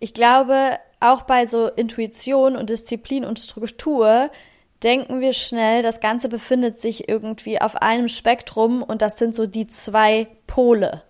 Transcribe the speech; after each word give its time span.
ich 0.00 0.14
glaube, 0.14 0.78
auch 0.98 1.22
bei 1.22 1.46
so 1.46 1.68
Intuition 1.68 2.56
und 2.56 2.70
Disziplin 2.70 3.24
und 3.24 3.38
Struktur 3.38 4.30
denken 4.82 5.20
wir 5.20 5.34
schnell, 5.34 5.82
das 5.82 6.00
Ganze 6.00 6.28
befindet 6.28 6.80
sich 6.80 7.08
irgendwie 7.08 7.60
auf 7.60 7.76
einem 7.76 8.08
Spektrum 8.08 8.82
und 8.82 9.02
das 9.02 9.18
sind 9.18 9.34
so 9.34 9.46
die 9.46 9.66
zwei 9.66 10.26
Pole. 10.46 11.02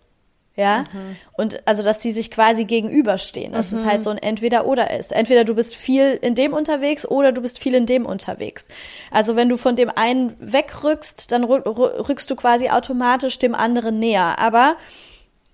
Ja, 0.57 0.85
mhm. 0.93 1.17
und 1.39 1.67
also, 1.67 1.83
dass 1.83 2.01
die 2.01 2.11
sich 2.11 2.31
quasi 2.31 2.65
gegenüberstehen, 2.65 3.53
dass 3.53 3.71
mhm. 3.71 3.79
es 3.79 3.85
halt 3.85 4.03
so 4.03 4.11
ein 4.11 4.19
Entweder-Oder 4.19 4.91
ist. 4.99 5.13
Entweder 5.13 5.45
du 5.45 5.55
bist 5.55 5.75
viel 5.75 6.19
in 6.21 6.35
dem 6.35 6.53
unterwegs 6.53 7.07
oder 7.07 7.33
du 7.33 7.41
bist 7.41 7.61
viel 7.61 7.75
in 7.75 7.87
dem 7.87 8.05
unterwegs. 8.05 8.67
Also, 9.11 9.37
wenn 9.37 9.49
du 9.49 9.57
von 9.57 9.77
dem 9.77 9.89
einen 9.89 10.37
wegrückst, 10.39 11.33
dann 11.33 11.45
rückst 11.45 12.31
du 12.31 12.37
quasi 12.37 12.69
automatisch 12.69 13.39
dem 13.39 13.55
anderen 13.55 14.01
näher. 14.01 14.39
Aber 14.39 14.77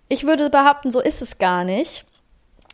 ich 0.08 0.26
würde 0.26 0.50
behaupten, 0.50 0.90
so 0.90 1.00
ist 1.00 1.22
es 1.22 1.38
gar 1.38 1.62
nicht 1.62 2.04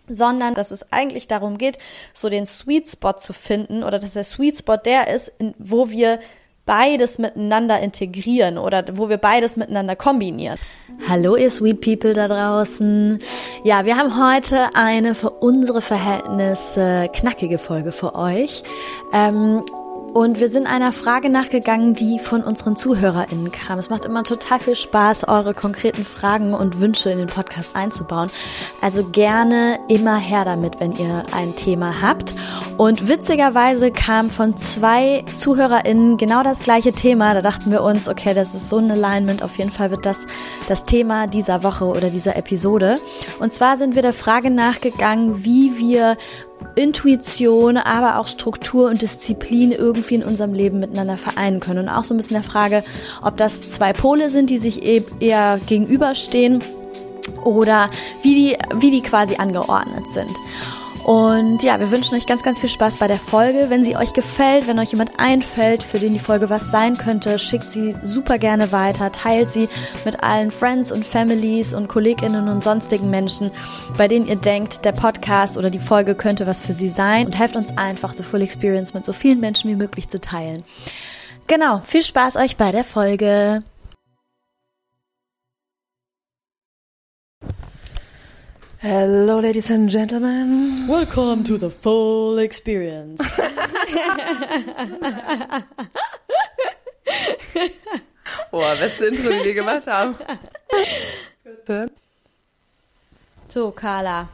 sondern 0.09 0.55
dass 0.55 0.71
es 0.71 0.93
eigentlich 0.93 1.29
darum 1.29 1.59
geht, 1.59 1.79
so 2.15 2.29
den 2.29 2.47
Sweet 2.47 2.89
Spot 2.89 3.15
zu 3.15 3.33
finden 3.33 3.83
oder 3.83 3.99
dass 3.99 4.15
der 4.15 4.25
Sweet 4.25 4.59
Spot 4.59 4.77
der 4.77 5.09
ist, 5.09 5.33
wo 5.59 5.91
wir 5.91 6.19
beides 6.65 7.19
miteinander 7.19 7.81
integrieren 7.81 8.57
oder 8.57 8.85
wo 8.93 9.09
wir 9.09 9.19
beides 9.19 9.57
miteinander 9.57 9.97
kombinieren. 9.97 10.59
Hallo 11.09 11.37
ihr 11.37 11.51
Sweet 11.51 11.81
People 11.81 12.13
da 12.13 12.29
draußen. 12.29 13.19
Ja, 13.65 13.85
wir 13.85 13.97
haben 13.97 14.17
heute 14.17 14.75
eine 14.75 15.15
für 15.15 15.31
unsere 15.31 15.83
Verhältnisse 15.83 17.09
knackige 17.13 17.59
Folge 17.59 17.91
für 17.91 18.15
euch. 18.15 18.63
Ähm, 19.13 19.65
und 20.13 20.41
wir 20.41 20.51
sind 20.51 20.67
einer 20.67 20.93
Frage 20.93 21.31
nachgegangen, 21.31 21.95
die 21.95 22.19
von 22.19 22.43
unseren 22.43 22.77
ZuhörerInnen 22.77 23.51
kam. 23.51 23.79
Es 23.79 23.89
macht 23.89 24.05
immer 24.05 24.25
total 24.25 24.61
viel 24.61 24.75
Spaß, 24.75 25.27
eure 25.27 25.55
konkreten 25.55 26.05
Fragen 26.05 26.53
und 26.53 26.81
Wünsche 26.81 27.11
in 27.11 27.19
den 27.19 27.29
Podcast 27.29 27.75
einzubauen. 27.75 28.31
Also 28.83 29.05
gerne 29.05 29.79
immer 29.89 30.19
her 30.19 30.45
damit, 30.45 30.81
wenn 30.81 30.93
ihr 30.93 31.25
ein 31.33 31.57
Thema 31.57 32.03
habt. 32.03 32.35
Und 32.77 33.09
witzigerweise 33.09 33.91
kam 33.91 34.29
von 34.29 34.57
zwei 34.59 35.25
ZuhörerInnen 35.37 36.19
genau 36.19 36.43
das 36.43 36.61
gleiche 36.61 36.93
Thema. 36.93 37.33
Da 37.33 37.41
dachten 37.41 37.71
wir 37.71 37.83
uns, 37.83 38.09
okay, 38.09 38.35
das 38.35 38.55
ist 38.55 38.69
so 38.69 38.79
ein 38.79 38.91
Alignment. 38.91 39.43
Auf 39.43 39.57
jeden 39.57 39.71
Fall 39.71 39.91
wird 39.91 40.05
das 40.05 40.27
das 40.69 40.85
Thema 40.85 41.27
dieser 41.27 41.63
Woche 41.63 41.87
oder 41.87 42.11
dieser 42.11 42.37
Episode. 42.37 43.01
Und 43.41 43.51
zwar 43.51 43.79
sind 43.79 43.95
wir 43.95 44.03
der 44.03 44.13
Frage 44.13 44.51
nachgegangen, 44.51 45.45
wie 45.45 45.79
wir 45.79 46.19
Intuition, 46.75 47.77
aber 47.77 48.19
auch 48.19 48.29
Struktur 48.29 48.89
und 48.89 49.03
Disziplin 49.03 49.73
irgendwie 49.73 50.15
in 50.17 50.23
unserem 50.23 50.55
Leben 50.55 50.81
miteinander 50.81 51.19
vereinen 51.19 51.61
können. 51.61 51.81
Und 51.81 51.89
auch 51.89 52.05
so 52.05 52.15
ein 52.15 52.17
bisschen 52.17 52.35
der 52.35 52.43
Frage, 52.43 52.85
ob 53.23 53.37
das 53.37 53.69
zwei 53.69 53.93
Pole 53.93 54.31
sind, 54.31 54.51
die 54.51 54.59
sich 54.59 54.83
e- 54.83 55.05
eher 55.21 55.61
gegenüberstehen 55.67 56.63
oder 57.45 57.91
wie 58.23 58.35
die, 58.35 58.59
wie 58.81 58.91
die 58.91 59.03
quasi 59.03 59.37
angeordnet 59.37 60.07
sind. 60.09 60.31
Und 61.05 61.65
ja, 61.65 61.81
wir 61.81 61.91
wünschen 61.91 62.15
euch 62.15 62.27
ganz, 62.27 62.45
ganz 62.45 62.61
viel 62.61 62.69
Spaß 62.69 62.99
bei 62.99 63.09
der 63.09 63.19
Folge. 63.19 63.67
Wenn 63.71 63.83
sie 63.83 63.97
euch 63.97 64.13
gefällt, 64.13 64.69
wenn 64.69 64.79
euch 64.79 64.93
jemand 64.93 65.19
einfällt, 65.19 65.83
für 65.83 65.99
den 65.99 66.13
die 66.13 66.21
Folge 66.21 66.49
was 66.49 66.71
sein 66.71 66.97
könnte, 66.97 67.41
schickt 67.41 67.73
sie 67.73 67.97
super 68.05 68.39
gerne 68.39 68.71
weiter, 68.71 69.11
teilt 69.11 69.51
sie 69.51 69.69
mit 70.05 70.23
allen 70.23 70.53
Friends 70.53 70.93
und 70.93 71.05
Families 71.05 71.75
und 71.75 71.89
Kolleginnen 71.89 72.49
und 72.49 72.63
sonstigen 72.63 73.11
Menschen, 73.11 73.51
bei 73.97 74.07
denen 74.07 74.29
ihr 74.29 74.37
denkt, 74.37 74.85
der 74.85 74.93
Podcast 74.93 75.59
oder 75.59 75.71
die 75.71 75.81
Folge 75.81 76.15
könnte 76.15 76.47
was 76.47 76.61
für 76.61 76.73
sie 76.73 76.89
sein 76.89 77.27
und 77.27 77.37
helft 77.37 77.57
uns 77.57 77.77
einfach, 77.77 78.15
The 78.17 78.23
Full 78.23 78.43
Experience 78.43 78.95
mit 78.95 79.05
so 79.05 79.13
vielen 79.13 79.41
Menschen 79.41 79.71
wie 79.71 79.77
möglich 79.77 80.09
zu 80.09 80.21
teilen. 80.21 80.63
Genau, 81.49 81.83
viel 81.85 82.05
Spaß 82.05 82.37
euch 82.37 82.57
bei 82.57 82.71
der 82.71 82.85
Folge. 82.85 83.65
Hello, 88.83 89.39
ladies 89.39 89.71
and 89.71 89.87
gentlemen. 89.89 90.89
Welcome 90.89 91.45
to 91.45 91.57
the 91.57 91.71
full 91.71 92.41
experience. 92.41 93.21
Boah, 98.51 98.75
beste 98.75 99.07
Intro, 99.07 99.31
die 99.31 99.45
wir 99.45 99.55
gemacht 99.55 99.87
haben. 99.87 100.17
So, 103.49 103.71
Carla. 103.71 104.29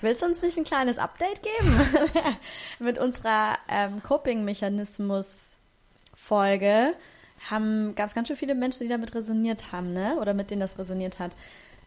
Willst 0.00 0.22
du 0.22 0.26
uns 0.26 0.40
nicht 0.40 0.56
ein 0.56 0.64
kleines 0.64 0.96
Update 0.96 1.42
geben? 1.42 1.78
Mit 2.78 2.98
unserer 2.98 3.58
ähm, 3.68 4.02
Coping-Mechanismus-Folge 4.02 6.94
haben 7.50 7.94
ganz, 7.94 8.14
ganz 8.14 8.28
schön 8.28 8.38
viele 8.38 8.54
Menschen, 8.54 8.84
die 8.84 8.88
damit 8.88 9.14
resoniert 9.14 9.70
haben, 9.70 9.92
ne? 9.92 10.16
Oder 10.18 10.32
mit 10.32 10.50
denen 10.50 10.62
das 10.62 10.78
resoniert 10.78 11.18
hat. 11.18 11.32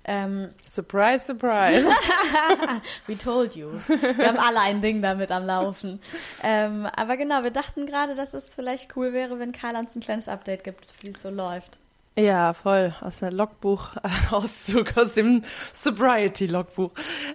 Ähm, 0.10 0.50
surprise, 0.72 1.26
surprise. 1.26 1.86
We 3.08 3.18
told 3.18 3.58
you. 3.58 3.72
Wir 3.88 4.28
haben 4.28 4.40
alle 4.40 4.62
ein 4.62 4.82
Ding 4.82 5.02
damit 5.02 5.32
am 5.32 5.46
Laufen. 5.46 6.00
Ähm, 6.44 6.88
aber 6.96 7.18
genau, 7.18 7.44
wir 7.44 7.52
dachten 7.52 7.86
gerade, 7.86 8.16
dass 8.16 8.34
es 8.34 8.56
vielleicht 8.56 8.96
cool 8.96 9.12
wäre, 9.12 9.38
wenn 9.38 9.52
Karl 9.52 9.76
uns 9.76 9.94
ein 9.96 10.00
kleines 10.00 10.30
Update 10.30 10.64
gibt, 10.64 10.94
wie 11.02 11.10
es 11.10 11.22
so 11.22 11.30
läuft. 11.30 11.78
Ja, 12.18 12.54
voll. 12.54 12.96
Aus 13.02 13.20
der 13.20 13.32
Logbuch-Auszug, 13.34 14.96
aus 14.98 15.14
dem 15.14 15.44
Sobriety-Logbuch. 15.74 16.92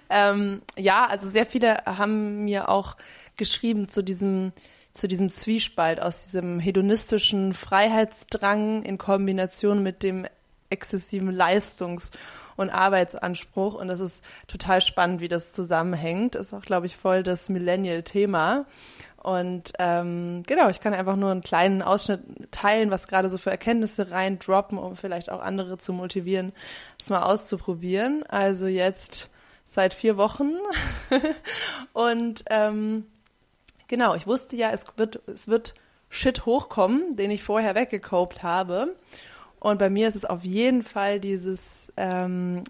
Ähm, 0.09 0.63
ja, 0.75 1.05
also 1.05 1.29
sehr 1.29 1.45
viele 1.45 1.77
haben 1.85 2.43
mir 2.43 2.69
auch 2.69 2.97
geschrieben 3.37 3.87
zu 3.87 4.03
diesem, 4.03 4.51
zu 4.91 5.07
diesem 5.07 5.29
Zwiespalt, 5.29 6.01
aus 6.01 6.23
diesem 6.23 6.59
hedonistischen 6.59 7.53
Freiheitsdrang 7.53 8.81
in 8.81 8.97
Kombination 8.97 9.83
mit 9.83 10.01
dem 10.01 10.25
exzessiven 10.71 11.29
Leistungs- 11.29 12.09
und 12.55 12.69
Arbeitsanspruch. 12.69 13.75
Und 13.75 13.87
das 13.87 13.99
ist 13.99 14.23
total 14.47 14.81
spannend, 14.81 15.21
wie 15.21 15.27
das 15.27 15.51
zusammenhängt. 15.51 16.35
Ist 16.35 16.53
auch, 16.53 16.61
glaube 16.61 16.85
ich, 16.85 16.95
voll 16.95 17.23
das 17.23 17.49
Millennial-Thema. 17.49 18.65
Und 19.23 19.71
ähm, 19.79 20.43
genau, 20.45 20.67
ich 20.69 20.81
kann 20.81 20.93
einfach 20.93 21.15
nur 21.15 21.31
einen 21.31 21.41
kleinen 21.41 21.81
Ausschnitt 21.81 22.21
teilen, 22.51 22.91
was 22.91 23.07
gerade 23.07 23.29
so 23.29 23.37
für 23.37 23.51
Erkenntnisse 23.51 24.11
reindroppen, 24.11 24.77
um 24.77 24.97
vielleicht 24.97 25.31
auch 25.31 25.41
andere 25.41 25.77
zu 25.77 25.93
motivieren, 25.93 26.51
es 27.01 27.09
mal 27.09 27.23
auszuprobieren. 27.23 28.23
Also 28.27 28.67
jetzt 28.67 29.29
seit 29.65 29.93
vier 29.93 30.17
Wochen. 30.17 30.51
und 31.93 32.43
ähm, 32.49 33.05
genau, 33.87 34.13
ich 34.15 34.27
wusste 34.27 34.57
ja, 34.57 34.71
es 34.71 34.85
wird, 34.97 35.21
es 35.27 35.47
wird 35.47 35.73
Shit 36.09 36.45
hochkommen, 36.45 37.15
den 37.15 37.31
ich 37.31 37.43
vorher 37.43 37.75
weggekopt 37.75 38.43
habe. 38.43 38.95
Und 39.59 39.79
bei 39.79 39.89
mir 39.89 40.09
ist 40.09 40.15
es 40.15 40.25
auf 40.25 40.43
jeden 40.43 40.83
Fall 40.83 41.21
dieses 41.21 41.82
ähm, 41.97 42.63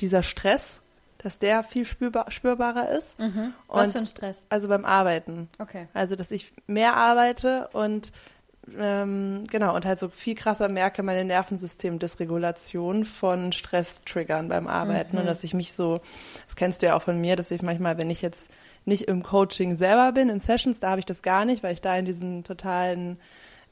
dieser 0.00 0.22
Stress, 0.22 0.80
dass 1.18 1.38
der 1.38 1.64
viel 1.64 1.84
spürbar, 1.84 2.30
spürbarer 2.30 2.90
ist. 2.90 3.18
Mhm. 3.18 3.54
Was 3.68 3.92
für 3.92 3.98
ein 3.98 4.06
Stress? 4.06 4.44
Also 4.48 4.68
beim 4.68 4.84
Arbeiten. 4.84 5.48
Okay. 5.58 5.88
Also, 5.94 6.16
dass 6.16 6.30
ich 6.30 6.52
mehr 6.66 6.94
arbeite 6.94 7.68
und 7.72 8.12
ähm, 8.78 9.44
genau, 9.50 9.76
und 9.76 9.86
halt 9.86 10.00
so 10.00 10.08
viel 10.08 10.34
krasser 10.34 10.68
merke 10.68 11.02
meine 11.02 11.24
Nervensystemdysregulation 11.24 13.04
von 13.04 13.52
Stresstriggern 13.52 14.48
beim 14.48 14.66
Arbeiten 14.66 15.16
mhm. 15.16 15.20
und 15.20 15.26
dass 15.26 15.44
ich 15.44 15.54
mich 15.54 15.72
so, 15.72 16.00
das 16.46 16.56
kennst 16.56 16.82
du 16.82 16.86
ja 16.86 16.96
auch 16.96 17.02
von 17.02 17.20
mir, 17.20 17.36
dass 17.36 17.50
ich 17.50 17.62
manchmal, 17.62 17.96
wenn 17.96 18.10
ich 18.10 18.22
jetzt 18.22 18.50
nicht 18.84 19.02
im 19.02 19.22
Coaching 19.22 19.76
selber 19.76 20.12
bin, 20.12 20.28
in 20.28 20.40
Sessions, 20.40 20.80
da 20.80 20.90
habe 20.90 21.00
ich 21.00 21.06
das 21.06 21.22
gar 21.22 21.44
nicht, 21.44 21.62
weil 21.62 21.74
ich 21.74 21.80
da 21.80 21.96
in 21.96 22.04
diesen 22.04 22.44
totalen 22.44 23.18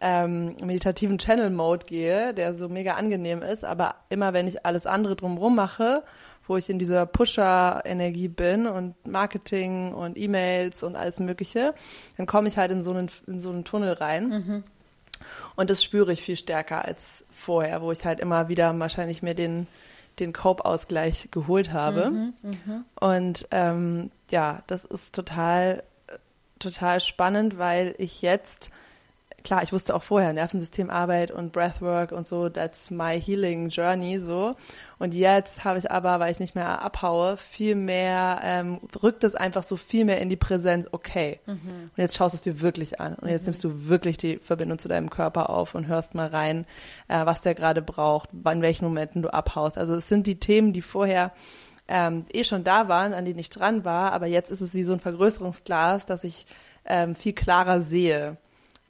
ähm, 0.01 0.57
meditativen 0.63 1.19
Channel-Mode 1.19 1.87
gehe, 1.87 2.35
der 2.35 2.55
so 2.55 2.69
mega 2.69 2.95
angenehm 2.95 3.43
ist, 3.43 3.65
aber 3.65 3.97
immer 4.09 4.33
wenn 4.33 4.47
ich 4.47 4.67
alles 4.67 4.87
andere 4.87 5.17
drumherum 5.17 5.55
mache, 5.55 6.03
wo 6.47 6.57
ich 6.57 6.69
in 6.69 6.79
dieser 6.79 7.07
Pusher-Energie 7.07 8.29
bin 8.29 8.67
und 8.67 8.95
Marketing 9.07 9.95
und 9.95 10.19
E-Mails 10.19 10.83
und 10.83 10.97
alles 10.97 11.19
Mögliche, 11.19 11.75
dann 12.17 12.27
komme 12.27 12.49
ich 12.49 12.59
halt 12.59 12.71
in 12.71 12.83
so 12.83 12.91
einen, 12.91 13.11
in 13.27 13.39
so 13.39 13.51
einen 13.51 13.65
Tunnel 13.65 13.95
rein. 13.95 14.29
Mhm. 14.29 14.65
Und 15.57 15.71
das 15.71 15.83
spüre 15.83 16.13
ich 16.13 16.23
viel 16.23 16.37
stärker 16.37 16.85
als 16.85 17.25
vorher, 17.33 17.81
wo 17.83 17.93
ich 17.93 18.05
halt 18.05 18.21
immer 18.21 18.49
wieder 18.49 18.79
wahrscheinlich 18.79 19.23
mir 19.23 19.35
den, 19.35 19.67
den 20.19 20.33
Cope-Ausgleich 20.33 21.29
geholt 21.31 21.73
habe. 21.73 22.11
Mhm, 22.11 22.35
mh. 22.43 22.85
Und 23.01 23.47
ähm, 23.51 24.11
ja, 24.31 24.63
das 24.67 24.85
ist 24.85 25.15
total, 25.15 25.83
total 26.59 27.01
spannend, 27.01 27.59
weil 27.59 27.95
ich 27.99 28.23
jetzt 28.23 28.71
klar, 29.45 29.63
ich 29.63 29.73
wusste 29.73 29.95
auch 29.95 30.03
vorher, 30.03 30.33
Nervensystemarbeit 30.33 31.31
und 31.31 31.53
Breathwork 31.53 32.13
und 32.13 32.27
so, 32.27 32.49
that's 32.49 32.91
my 32.91 33.21
healing 33.21 33.69
journey 33.69 34.19
so. 34.19 34.57
Und 34.99 35.13
jetzt 35.13 35.65
habe 35.65 35.79
ich 35.79 35.91
aber, 35.91 36.19
weil 36.19 36.33
ich 36.33 36.41
nicht 36.41 36.55
mehr 36.55 36.83
abhaue, 36.83 37.37
viel 37.37 37.75
mehr, 37.75 38.41
ähm, 38.43 38.81
rückt 39.03 39.23
es 39.23 39.35
einfach 39.35 39.63
so 39.63 39.77
viel 39.77 40.07
mehr 40.07 40.21
in 40.21 40.31
die 40.31 40.37
Präsenz, 40.37 40.89
okay. 40.93 41.41
Mhm. 41.45 41.91
Und 41.95 41.99
jetzt 41.99 42.17
schaust 42.17 42.33
du 42.33 42.37
es 42.37 42.43
dir 42.43 42.63
wirklich 42.63 43.01
an. 43.01 43.15
Und 43.17 43.29
jetzt 43.29 43.43
mhm. 43.43 43.47
nimmst 43.47 43.65
du 43.65 43.89
wirklich 43.89 44.17
die 44.17 44.39
Verbindung 44.39 44.79
zu 44.79 44.89
deinem 44.89 45.11
Körper 45.11 45.51
auf 45.51 45.75
und 45.75 45.87
hörst 45.87 46.15
mal 46.15 46.29
rein, 46.29 46.67
äh, 47.09 47.27
was 47.27 47.43
der 47.43 47.55
gerade 47.55 47.83
braucht, 47.83 48.31
in 48.33 48.63
welchen 48.63 48.87
Momenten 48.87 49.21
du 49.21 49.33
abhaust. 49.33 49.77
Also 49.77 49.95
es 49.95 50.09
sind 50.09 50.27
die 50.27 50.41
Themen, 50.41 50.73
die 50.73 50.83
vorher 50.83 51.33
ähm, 51.87 52.25
eh 52.33 52.45
schon 52.45 52.65
da 52.65 52.89
waren, 52.89 53.13
an 53.13 53.27
denen 53.27 53.39
ich 53.39 53.51
dran 53.51 53.85
war, 53.85 54.13
aber 54.13 54.27
jetzt 54.27 54.51
ist 54.51 54.63
es 54.63 54.73
wie 54.73 54.85
so 54.85 54.95
ein 54.95 55.01
Vergrößerungsglas, 55.01 56.07
dass 56.07 56.25
ich 56.25 56.47
ähm, 56.87 57.15
viel 57.15 57.35
klarer 57.35 57.83
sehe 57.83 58.39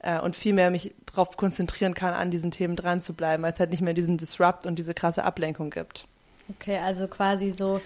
äh, 0.05 0.19
und 0.19 0.35
viel 0.35 0.53
mehr 0.53 0.69
mich 0.69 0.93
darauf 1.07 1.35
konzentrieren 1.35 1.93
kann, 1.93 2.13
an 2.13 2.31
diesen 2.31 2.51
Themen 2.51 2.75
dran 2.75 3.01
zu 3.01 3.13
bleiben, 3.13 3.43
weil 3.43 3.53
es 3.53 3.59
halt 3.59 3.71
nicht 3.71 3.81
mehr 3.81 3.93
diesen 3.93 4.17
Disrupt 4.17 4.65
und 4.65 4.77
diese 4.77 4.93
krasse 4.93 5.23
Ablenkung 5.23 5.71
gibt. 5.71 6.05
Okay, 6.49 6.77
also 6.77 7.07
quasi 7.07 7.51
so 7.51 7.81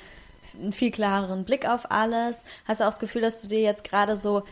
einen 0.60 0.74
viel 0.74 0.92
klareren 0.92 1.46
Blick 1.46 1.68
auf 1.68 1.90
alles? 1.92 2.44
Hast 2.66 2.82
du 2.82 2.86
auch 2.86 2.90
das 2.90 3.00
Gefühl, 3.00 3.22
dass 3.22 3.42
du 3.42 3.48
dir 3.48 3.62
jetzt 3.62 3.84
gerade 3.84 4.18
so 4.18 4.44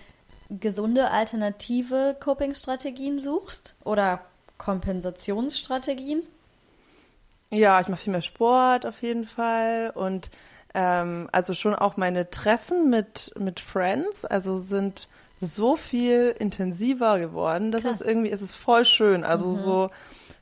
gesunde 0.50 1.12
alternative 1.12 2.16
Coping-Strategien 2.20 3.20
suchst 3.20 3.76
oder 3.84 4.22
Kompensationsstrategien? 4.58 6.24
Ja, 7.50 7.82
ich 7.82 7.88
mache 7.90 8.02
viel 8.02 8.12
mehr 8.12 8.22
Sport 8.22 8.86
auf 8.86 9.02
jeden 9.02 9.26
Fall 9.26 9.92
und 9.94 10.30
ähm, 10.74 11.28
also 11.32 11.54
schon 11.54 11.76
auch 11.76 11.98
meine 11.98 12.30
Treffen 12.30 12.90
mit 12.90 13.32
mit 13.38 13.60
Friends, 13.60 14.24
also 14.24 14.60
sind 14.60 15.08
so 15.42 15.76
viel 15.76 16.34
intensiver 16.40 17.20
geworden. 17.20 17.72
Das 17.72 17.84
Krass. 17.84 18.02
ist 18.02 18.08
irgendwie, 18.08 18.32
es 18.32 18.42
ist 18.42 18.56
voll 18.56 18.86
schön. 18.86 19.24
Also 19.24 19.50
mhm. 19.50 19.56
so 19.56 19.90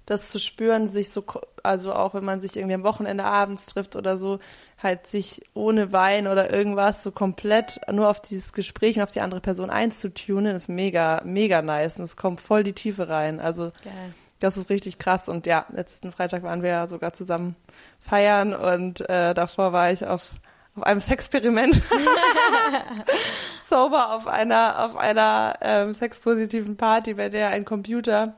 das 0.06 0.30
zu 0.30 0.39
spüren, 0.39 0.88
sich 0.88 1.09
so, 1.09 1.24
also 1.63 1.94
auch 1.94 2.13
wenn 2.13 2.24
man 2.24 2.39
sich 2.39 2.56
irgendwie 2.56 2.75
am 2.75 2.83
Wochenende 2.83 3.24
abends 3.24 3.65
trifft 3.65 3.95
oder 3.95 4.18
so, 4.18 4.39
halt 4.81 5.07
sich 5.07 5.42
ohne 5.53 5.92
Wein 5.92 6.27
oder 6.27 6.53
irgendwas 6.53 7.03
so 7.03 7.12
komplett 7.12 7.80
nur 7.92 8.09
auf 8.09 8.21
dieses 8.21 8.53
Gespräch 8.53 8.97
und 8.97 9.03
auf 9.03 9.12
die 9.12 9.21
andere 9.21 9.42
Person 9.42 9.69
einzutunen, 9.69 10.56
ist 10.56 10.69
mega, 10.69 11.21
mega 11.25 11.62
nice. 11.62 11.98
Und 11.98 12.03
es 12.03 12.18
kommt 12.18 12.39
voll 12.39 12.63
die 12.63 12.74
Tiefe 12.74 13.09
rein. 13.09 13.39
Also 13.39 13.71
Geil. 13.83 14.13
das 14.39 14.57
ist 14.57 14.69
richtig 14.69 15.00
krass. 15.00 15.27
Und 15.27 15.48
ja, 15.48 15.65
letzten 15.71 16.12
Freitag 16.12 16.44
waren 16.44 16.62
wir 16.62 16.69
ja 16.69 16.88
sogar 16.88 17.13
zusammen 17.13 17.56
feiern 18.00 18.53
und 18.53 19.01
äh, 19.09 19.33
davor 19.33 19.74
war 19.74 19.91
ich 19.91 20.06
auf 20.06 20.21
auf 20.75 20.83
einem 20.83 21.00
Sexperiment 21.00 21.81
sober 23.66 24.13
auf 24.13 24.27
einer 24.27 24.83
auf 24.83 24.95
einer 24.95 25.57
ähm, 25.62 25.94
sexpositiven 25.94 26.77
Party, 26.77 27.13
bei 27.13 27.30
der 27.30 27.50
ein 27.50 27.66
Computer 27.66 28.36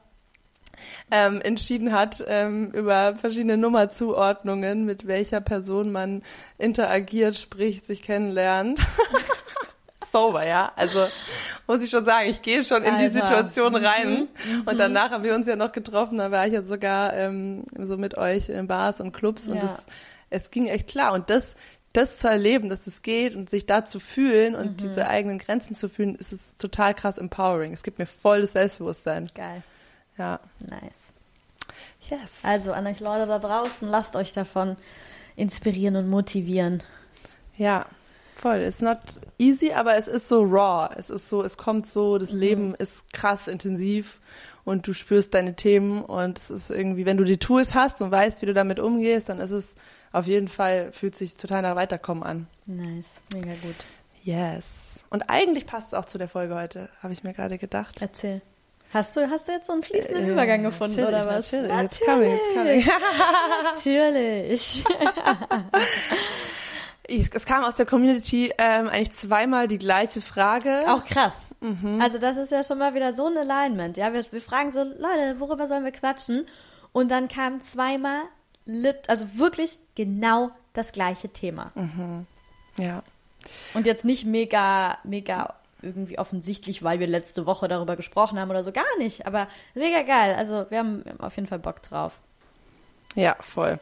ähm, 1.09 1.41
entschieden 1.41 1.91
hat 1.91 2.23
ähm, 2.27 2.71
über 2.71 3.15
verschiedene 3.15 3.57
Nummerzuordnungen, 3.57 4.85
mit 4.85 5.07
welcher 5.07 5.41
Person 5.41 5.91
man 5.91 6.23
interagiert, 6.57 7.37
spricht, 7.37 7.85
sich 7.85 8.01
kennenlernt. 8.01 8.79
Sober, 10.11 10.45
ja. 10.45 10.71
Also 10.75 11.07
muss 11.65 11.83
ich 11.83 11.89
schon 11.89 12.05
sagen, 12.05 12.29
ich 12.29 12.41
gehe 12.41 12.63
schon 12.63 12.81
in 12.83 12.97
die 12.97 13.09
Situation 13.09 13.73
mhm. 13.73 13.85
rein. 13.85 14.09
Mhm. 14.45 14.61
Und 14.65 14.77
danach 14.77 15.11
haben 15.11 15.23
wir 15.23 15.35
uns 15.35 15.47
ja 15.47 15.55
noch 15.55 15.71
getroffen, 15.71 16.17
da 16.17 16.31
war 16.31 16.47
ich 16.47 16.53
ja 16.53 16.61
sogar 16.61 17.13
ähm, 17.13 17.65
so 17.77 17.97
mit 17.97 18.17
euch 18.17 18.49
in 18.49 18.67
Bars 18.67 19.01
und 19.01 19.11
Clubs 19.11 19.47
und 19.47 19.55
ja. 19.55 19.61
das, 19.61 19.85
es 20.29 20.51
ging 20.51 20.67
echt 20.67 20.87
klar. 20.87 21.13
Und 21.13 21.29
das, 21.29 21.55
das 21.97 22.17
zu 22.17 22.27
erleben, 22.27 22.69
dass 22.69 22.85
es 22.85 23.01
geht 23.01 23.35
und 23.35 23.49
sich 23.49 23.65
da 23.65 23.83
zu 23.83 23.99
fühlen 23.99 24.55
und 24.55 24.71
mhm. 24.71 24.77
diese 24.77 25.07
eigenen 25.07 25.39
Grenzen 25.39 25.75
zu 25.75 25.89
fühlen, 25.89 26.15
ist 26.15 26.31
es 26.31 26.55
total 26.57 26.93
krass 26.93 27.17
empowering. 27.17 27.73
Es 27.73 27.81
gibt 27.81 27.97
mir 27.97 28.05
voll 28.05 28.41
das 28.41 28.53
Selbstbewusstsein. 28.53 29.29
Geil. 29.33 29.63
Ja. 30.17 30.39
Nice. 30.59 30.81
Yes. 32.09 32.31
Also 32.43 32.71
an 32.71 32.85
euch 32.85 32.99
Leute 32.99 33.25
da 33.25 33.39
draußen, 33.39 33.87
lasst 33.87 34.15
euch 34.15 34.31
davon 34.31 34.77
inspirieren 35.35 35.95
und 35.95 36.07
motivieren. 36.07 36.83
Ja, 37.57 37.87
voll. 38.35 38.57
It's 38.57 38.81
not 38.81 38.99
easy, 39.39 39.73
aber 39.73 39.95
es 39.95 40.07
ist 40.07 40.29
so 40.29 40.43
raw. 40.43 40.89
Es 40.95 41.09
ist 41.09 41.27
so, 41.27 41.43
es 41.43 41.57
kommt 41.57 41.87
so, 41.87 42.19
das 42.19 42.31
mhm. 42.31 42.39
Leben 42.39 42.75
ist 42.75 43.11
krass 43.11 43.47
intensiv 43.47 44.19
und 44.63 44.85
du 44.85 44.93
spürst 44.93 45.33
deine 45.33 45.55
Themen 45.55 46.03
und 46.03 46.37
es 46.37 46.49
ist 46.51 46.69
irgendwie, 46.69 47.05
wenn 47.05 47.17
du 47.17 47.23
die 47.23 47.37
Tools 47.37 47.73
hast 47.73 48.01
und 48.01 48.11
weißt, 48.11 48.41
wie 48.41 48.45
du 48.45 48.53
damit 48.53 48.79
umgehst, 48.79 49.29
dann 49.29 49.39
ist 49.39 49.51
es 49.51 49.75
auf 50.11 50.27
jeden 50.27 50.47
Fall, 50.47 50.91
fühlt 50.91 51.15
sich 51.15 51.37
total 51.37 51.61
nach 51.61 51.75
Weiterkommen 51.75 52.23
an. 52.23 52.47
Nice, 52.65 53.13
mega 53.33 53.53
gut. 53.61 53.75
Yes. 54.23 54.65
Und 55.09 55.29
eigentlich 55.29 55.65
passt 55.65 55.87
es 55.87 55.93
auch 55.93 56.05
zu 56.05 56.17
der 56.17 56.27
Folge 56.27 56.55
heute, 56.55 56.89
habe 57.01 57.13
ich 57.13 57.23
mir 57.23 57.33
gerade 57.33 57.57
gedacht. 57.57 58.01
Erzähl. 58.01 58.41
Hast 58.93 59.15
du, 59.17 59.29
hast 59.29 59.47
du 59.47 59.51
jetzt 59.51 59.67
so 59.67 59.73
einen 59.73 59.83
fließenden 59.83 60.25
äh, 60.25 60.31
Übergang 60.31 60.63
gefunden 60.63 61.03
oder 61.03 61.25
was? 61.25 61.51
Natürlich, 61.51 61.73
natürlich. 61.73 62.35
Jetzt 62.35 62.55
komme 62.55 62.73
ich, 62.73 62.85
jetzt 62.85 63.85
natürlich. 63.85 64.85
es 67.33 67.45
kam 67.45 67.63
aus 67.63 67.75
der 67.75 67.85
Community 67.85 68.53
ähm, 68.57 68.87
eigentlich 68.87 69.11
zweimal 69.13 69.67
die 69.67 69.77
gleiche 69.77 70.21
Frage. 70.21 70.83
Auch 70.87 71.03
krass. 71.03 71.33
Mhm. 71.59 71.99
Also 72.01 72.17
das 72.17 72.37
ist 72.37 72.51
ja 72.51 72.63
schon 72.63 72.77
mal 72.77 72.93
wieder 72.93 73.13
so 73.13 73.27
ein 73.27 73.37
Alignment. 73.37 73.97
Ja, 73.97 74.13
wir, 74.13 74.23
wir 74.31 74.41
fragen 74.41 74.71
so, 74.71 74.83
Leute, 74.83 75.39
worüber 75.39 75.67
sollen 75.67 75.83
wir 75.83 75.91
quatschen? 75.91 76.45
Und 76.91 77.09
dann 77.09 77.27
kam 77.27 77.61
zweimal, 77.61 78.21
also 79.07 79.27
wirklich 79.35 79.77
genau 79.95 80.51
das 80.73 80.91
gleiche 80.91 81.29
Thema. 81.29 81.71
Mhm. 81.75 82.25
Ja. 82.77 83.03
Und 83.73 83.87
jetzt 83.87 84.05
nicht 84.05 84.25
mega, 84.25 84.97
mega 85.03 85.55
irgendwie 85.81 86.19
offensichtlich, 86.19 86.83
weil 86.83 86.99
wir 86.99 87.07
letzte 87.07 87.45
Woche 87.45 87.67
darüber 87.67 87.95
gesprochen 87.95 88.39
haben 88.39 88.49
oder 88.49 88.63
so. 88.63 88.71
Gar 88.71 88.97
nicht. 88.97 89.25
Aber 89.25 89.47
mega 89.73 90.01
geil. 90.01 90.35
Also 90.35 90.65
wir 90.69 90.79
haben, 90.79 91.05
wir 91.05 91.13
haben 91.13 91.21
auf 91.21 91.35
jeden 91.35 91.47
Fall 91.47 91.59
Bock 91.59 91.83
drauf. 91.83 92.13
Ja, 93.15 93.35
voll. 93.39 93.79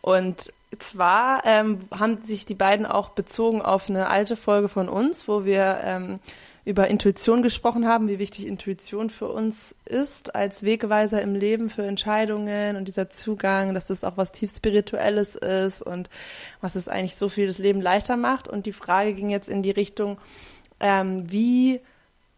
Und 0.00 0.52
zwar 0.78 1.44
ähm, 1.44 1.88
haben 1.90 2.22
sich 2.24 2.44
die 2.44 2.54
beiden 2.54 2.86
auch 2.86 3.10
bezogen 3.10 3.62
auf 3.62 3.88
eine 3.88 4.08
alte 4.08 4.36
Folge 4.36 4.68
von 4.68 4.88
uns, 4.88 5.28
wo 5.28 5.44
wir 5.44 5.80
ähm, 5.84 6.20
über 6.64 6.88
Intuition 6.88 7.42
gesprochen 7.42 7.86
haben, 7.86 8.08
wie 8.08 8.18
wichtig 8.18 8.46
Intuition 8.46 9.10
für 9.10 9.28
uns 9.28 9.74
ist 9.84 10.34
als 10.34 10.62
Wegweiser 10.62 11.20
im 11.20 11.34
Leben 11.34 11.68
für 11.68 11.84
Entscheidungen 11.84 12.76
und 12.76 12.86
dieser 12.86 13.10
Zugang, 13.10 13.74
dass 13.74 13.88
das 13.88 14.02
auch 14.02 14.16
was 14.16 14.32
tief 14.32 14.50
spirituelles 14.56 15.34
ist 15.34 15.82
und 15.82 16.08
was 16.62 16.74
es 16.74 16.88
eigentlich 16.88 17.16
so 17.16 17.28
viel 17.28 17.46
das 17.46 17.58
Leben 17.58 17.82
leichter 17.82 18.16
macht. 18.16 18.48
Und 18.48 18.64
die 18.64 18.72
Frage 18.72 19.12
ging 19.12 19.28
jetzt 19.28 19.48
in 19.48 19.62
die 19.62 19.72
Richtung, 19.72 20.18
ähm, 20.80 21.30
wie 21.30 21.80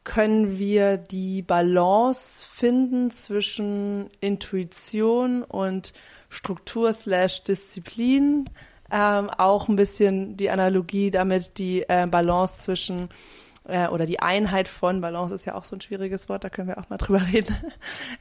können 0.03 0.59
wir 0.59 0.97
die 0.97 1.43
Balance 1.43 2.47
finden 2.51 3.11
zwischen 3.11 4.09
Intuition 4.21 5.43
und 5.43 5.93
Struktur 6.31 6.93
slash 6.93 7.43
Disziplin. 7.43 8.45
Ähm, 8.91 9.31
auch 9.31 9.69
ein 9.69 9.77
bisschen 9.77 10.37
die 10.37 10.51
Analogie 10.51 11.11
damit, 11.11 11.59
die 11.59 11.83
äh, 11.89 12.07
Balance 12.09 12.63
zwischen 12.63 13.09
äh, 13.69 13.89
oder 13.89 14.07
die 14.07 14.21
Einheit 14.21 14.69
von, 14.69 15.01
Balance 15.01 15.35
ist 15.35 15.45
ja 15.45 15.55
auch 15.55 15.65
so 15.65 15.77
ein 15.77 15.81
schwieriges 15.81 16.29
Wort, 16.29 16.45
da 16.45 16.51
können 16.51 16.69
wir 16.69 16.79
auch 16.79 16.89
mal 16.89 16.97
drüber 16.99 17.23
reden, 17.33 17.57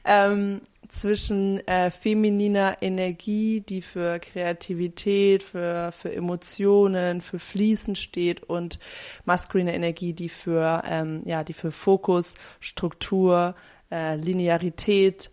ähm, 0.04 0.60
zwischen 0.88 1.66
äh, 1.66 1.90
femininer 1.90 2.78
Energie, 2.80 3.60
die 3.60 3.82
für 3.82 4.18
Kreativität, 4.18 5.42
für, 5.42 5.92
für 5.92 6.12
Emotionen, 6.12 7.20
für 7.20 7.38
Fließen 7.38 7.96
steht 7.96 8.42
und 8.42 8.78
maskuliner 9.24 9.74
Energie, 9.74 10.12
die 10.12 10.28
für, 10.28 10.82
ähm, 10.88 11.22
ja, 11.24 11.44
die 11.44 11.54
für 11.54 11.72
Fokus, 11.72 12.34
Struktur, 12.60 13.54
äh, 13.90 14.16
Linearität, 14.16 15.30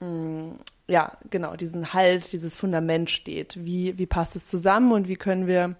mh, 0.00 0.08
mm, 0.08 0.58
ja, 0.90 1.18
genau, 1.28 1.54
diesen 1.54 1.92
Halt, 1.92 2.32
dieses 2.32 2.56
Fundament 2.56 3.10
steht. 3.10 3.62
Wie, 3.62 3.98
wie 3.98 4.06
passt 4.06 4.36
es 4.36 4.46
zusammen 4.46 4.92
und 4.92 5.06
wie 5.06 5.16
können 5.16 5.46
wir 5.46 5.76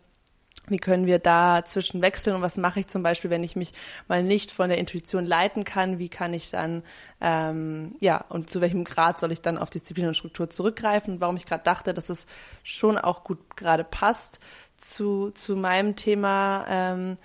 wie 0.70 0.78
können 0.78 1.06
wir 1.06 1.18
da 1.18 1.64
zwischen 1.64 2.02
wechseln 2.02 2.36
und 2.36 2.42
was 2.42 2.56
mache 2.56 2.80
ich 2.80 2.88
zum 2.88 3.02
Beispiel, 3.02 3.30
wenn 3.30 3.44
ich 3.44 3.56
mich 3.56 3.72
mal 4.08 4.22
nicht 4.22 4.50
von 4.50 4.68
der 4.68 4.78
Intuition 4.78 5.26
leiten 5.26 5.64
kann? 5.64 5.98
Wie 5.98 6.08
kann 6.08 6.34
ich 6.34 6.50
dann, 6.50 6.82
ähm, 7.20 7.96
ja, 8.00 8.24
und 8.28 8.50
zu 8.50 8.60
welchem 8.60 8.84
Grad 8.84 9.18
soll 9.18 9.32
ich 9.32 9.42
dann 9.42 9.58
auf 9.58 9.70
Disziplin 9.70 10.08
und 10.08 10.16
Struktur 10.16 10.50
zurückgreifen? 10.50 11.20
Warum 11.20 11.36
ich 11.36 11.46
gerade 11.46 11.64
dachte, 11.64 11.94
dass 11.94 12.08
es 12.08 12.26
schon 12.62 12.98
auch 12.98 13.24
gut 13.24 13.56
gerade 13.56 13.84
passt 13.84 14.38
zu, 14.78 15.30
zu 15.30 15.56
meinem 15.56 15.96
Thema, 15.96 16.64
ähm, 16.68 17.18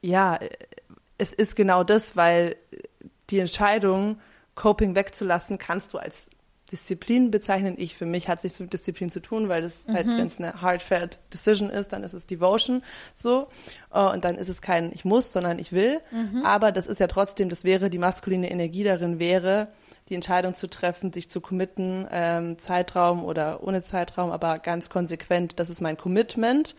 ja, 0.00 0.38
es 1.18 1.32
ist 1.32 1.54
genau 1.56 1.84
das, 1.84 2.16
weil 2.16 2.56
die 3.30 3.38
Entscheidung, 3.38 4.20
Coping 4.54 4.94
wegzulassen, 4.94 5.58
kannst 5.58 5.94
du 5.94 5.98
als 5.98 6.28
Disziplin 6.72 7.30
bezeichnen. 7.30 7.74
Ich 7.76 7.96
für 7.96 8.06
mich 8.06 8.28
hat 8.28 8.38
es 8.38 8.44
nichts 8.44 8.60
mit 8.60 8.72
Disziplin 8.72 9.10
zu 9.10 9.20
tun, 9.20 9.48
weil 9.48 9.62
das 9.62 9.84
halt, 9.86 10.06
mhm. 10.06 10.10
halt, 10.10 10.18
wenn 10.18 10.26
es 10.26 10.38
eine 10.38 10.62
heartfelt 10.62 11.18
Decision 11.32 11.70
ist, 11.70 11.92
dann 11.92 12.02
ist 12.02 12.14
es 12.14 12.26
Devotion 12.26 12.82
so. 13.14 13.48
Uh, 13.94 14.10
und 14.12 14.24
dann 14.24 14.36
ist 14.36 14.48
es 14.48 14.62
kein 14.62 14.90
ich 14.92 15.04
muss, 15.04 15.32
sondern 15.32 15.58
ich 15.58 15.72
will. 15.72 16.00
Mhm. 16.10 16.44
Aber 16.44 16.72
das 16.72 16.86
ist 16.86 16.98
ja 16.98 17.06
trotzdem, 17.06 17.50
das 17.50 17.64
wäre 17.64 17.90
die 17.90 17.98
maskuline 17.98 18.50
Energie 18.50 18.84
darin 18.84 19.18
wäre, 19.18 19.68
die 20.08 20.14
Entscheidung 20.14 20.54
zu 20.54 20.68
treffen, 20.68 21.12
sich 21.12 21.28
zu 21.30 21.40
committen, 21.40 22.08
ähm, 22.10 22.58
Zeitraum 22.58 23.24
oder 23.24 23.62
ohne 23.62 23.84
Zeitraum, 23.84 24.30
aber 24.30 24.58
ganz 24.58 24.88
konsequent, 24.88 25.60
das 25.60 25.70
ist 25.70 25.80
mein 25.80 25.96
Commitment 25.96 26.74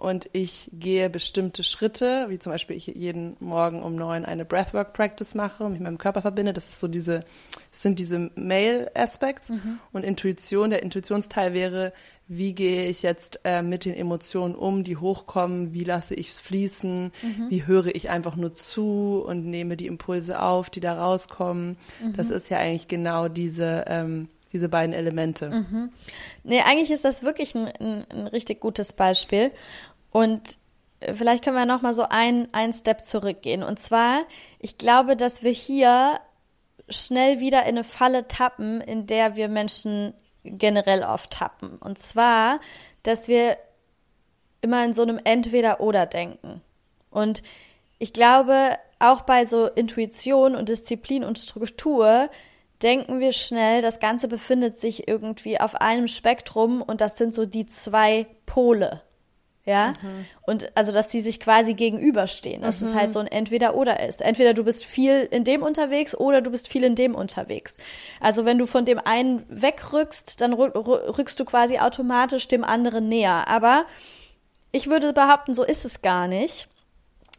und 0.00 0.30
ich 0.32 0.70
gehe 0.72 1.10
bestimmte 1.10 1.62
Schritte, 1.62 2.24
wie 2.30 2.38
zum 2.38 2.52
Beispiel 2.52 2.74
ich 2.74 2.86
jeden 2.86 3.36
Morgen 3.38 3.82
um 3.82 3.96
neun 3.96 4.24
eine 4.24 4.46
Breathwork 4.46 4.94
Practice 4.94 5.34
mache 5.34 5.62
und 5.62 5.72
mich 5.72 5.80
mit 5.80 5.88
meinem 5.88 5.98
Körper 5.98 6.22
verbinde. 6.22 6.54
Das 6.54 6.70
ist 6.70 6.80
so 6.80 6.88
diese, 6.88 7.20
das 7.70 7.82
sind 7.82 7.98
diese 7.98 8.30
Male 8.34 8.90
Aspects 8.94 9.50
mhm. 9.50 9.78
und 9.92 10.04
Intuition. 10.04 10.70
Der 10.70 10.82
Intuitionsteil 10.82 11.52
wäre, 11.52 11.92
wie 12.28 12.54
gehe 12.54 12.86
ich 12.86 13.02
jetzt 13.02 13.40
äh, 13.44 13.60
mit 13.60 13.84
den 13.84 13.94
Emotionen 13.94 14.54
um, 14.54 14.84
die 14.84 14.96
hochkommen, 14.96 15.74
wie 15.74 15.84
lasse 15.84 16.14
ich 16.14 16.30
es 16.30 16.40
fließen, 16.40 17.12
mhm. 17.22 17.50
wie 17.50 17.66
höre 17.66 17.94
ich 17.94 18.08
einfach 18.08 18.36
nur 18.36 18.54
zu 18.54 19.22
und 19.26 19.44
nehme 19.44 19.76
die 19.76 19.86
Impulse 19.86 20.40
auf, 20.40 20.70
die 20.70 20.80
da 20.80 20.94
rauskommen. 20.94 21.76
Mhm. 22.02 22.14
Das 22.16 22.30
ist 22.30 22.48
ja 22.48 22.56
eigentlich 22.56 22.88
genau 22.88 23.28
diese 23.28 23.84
ähm, 23.86 24.28
diese 24.52 24.68
beiden 24.68 24.94
Elemente. 24.94 25.50
Mhm. 25.50 25.90
Nee, 26.42 26.60
eigentlich 26.62 26.90
ist 26.90 27.04
das 27.04 27.22
wirklich 27.22 27.54
ein, 27.54 27.68
ein, 27.68 28.04
ein 28.10 28.26
richtig 28.26 28.60
gutes 28.60 28.92
Beispiel. 28.92 29.52
Und 30.10 30.42
vielleicht 31.00 31.44
können 31.44 31.56
wir 31.56 31.66
noch 31.66 31.82
mal 31.82 31.94
so 31.94 32.04
ein, 32.08 32.48
ein 32.52 32.72
Step 32.72 33.04
zurückgehen. 33.04 33.62
Und 33.62 33.78
zwar, 33.78 34.22
ich 34.58 34.78
glaube, 34.78 35.16
dass 35.16 35.42
wir 35.42 35.52
hier 35.52 36.20
schnell 36.88 37.40
wieder 37.40 37.62
in 37.62 37.68
eine 37.68 37.84
Falle 37.84 38.28
tappen, 38.28 38.80
in 38.80 39.06
der 39.06 39.36
wir 39.36 39.48
Menschen 39.48 40.14
generell 40.44 41.02
oft 41.02 41.30
tappen. 41.30 41.76
Und 41.76 41.98
zwar, 41.98 42.60
dass 43.02 43.28
wir 43.28 43.56
immer 44.60 44.84
in 44.84 44.94
so 44.94 45.02
einem 45.02 45.20
Entweder-Oder-Denken. 45.22 46.60
Und 47.10 47.42
ich 47.98 48.12
glaube, 48.12 48.76
auch 48.98 49.22
bei 49.22 49.46
so 49.46 49.66
Intuition 49.66 50.54
und 50.54 50.68
Disziplin 50.68 51.24
und 51.24 51.38
Struktur 51.38 52.30
denken 52.82 53.20
wir 53.20 53.32
schnell, 53.32 53.82
das 53.82 54.00
Ganze 54.00 54.28
befindet 54.28 54.78
sich 54.78 55.06
irgendwie 55.06 55.60
auf 55.60 55.74
einem 55.74 56.08
Spektrum 56.08 56.82
und 56.82 57.00
das 57.00 57.18
sind 57.18 57.34
so 57.34 57.44
die 57.44 57.66
zwei 57.66 58.26
Pole. 58.46 59.02
Ja, 59.66 59.94
mhm. 60.00 60.24
und 60.46 60.72
also, 60.74 60.90
dass 60.90 61.08
die 61.08 61.20
sich 61.20 61.38
quasi 61.38 61.74
gegenüberstehen, 61.74 62.62
dass 62.62 62.80
mhm. 62.80 62.88
es 62.88 62.94
halt 62.94 63.12
so 63.12 63.18
ein 63.18 63.26
Entweder-Oder 63.26 64.00
ist. 64.06 64.22
Entweder 64.22 64.54
du 64.54 64.64
bist 64.64 64.84
viel 64.84 65.28
in 65.30 65.44
dem 65.44 65.62
unterwegs 65.62 66.14
oder 66.14 66.40
du 66.40 66.50
bist 66.50 66.66
viel 66.66 66.82
in 66.82 66.94
dem 66.94 67.14
unterwegs. 67.14 67.76
Also, 68.20 68.46
wenn 68.46 68.56
du 68.56 68.66
von 68.66 68.86
dem 68.86 68.98
einen 68.98 69.44
wegrückst, 69.48 70.40
dann 70.40 70.54
rückst 70.54 71.38
du 71.38 71.44
quasi 71.44 71.78
automatisch 71.78 72.48
dem 72.48 72.64
anderen 72.64 73.08
näher. 73.08 73.48
Aber 73.48 73.84
ich 74.72 74.88
würde 74.88 75.12
behaupten, 75.12 75.54
so 75.54 75.62
ist 75.62 75.84
es 75.84 76.00
gar 76.00 76.26
nicht 76.26 76.68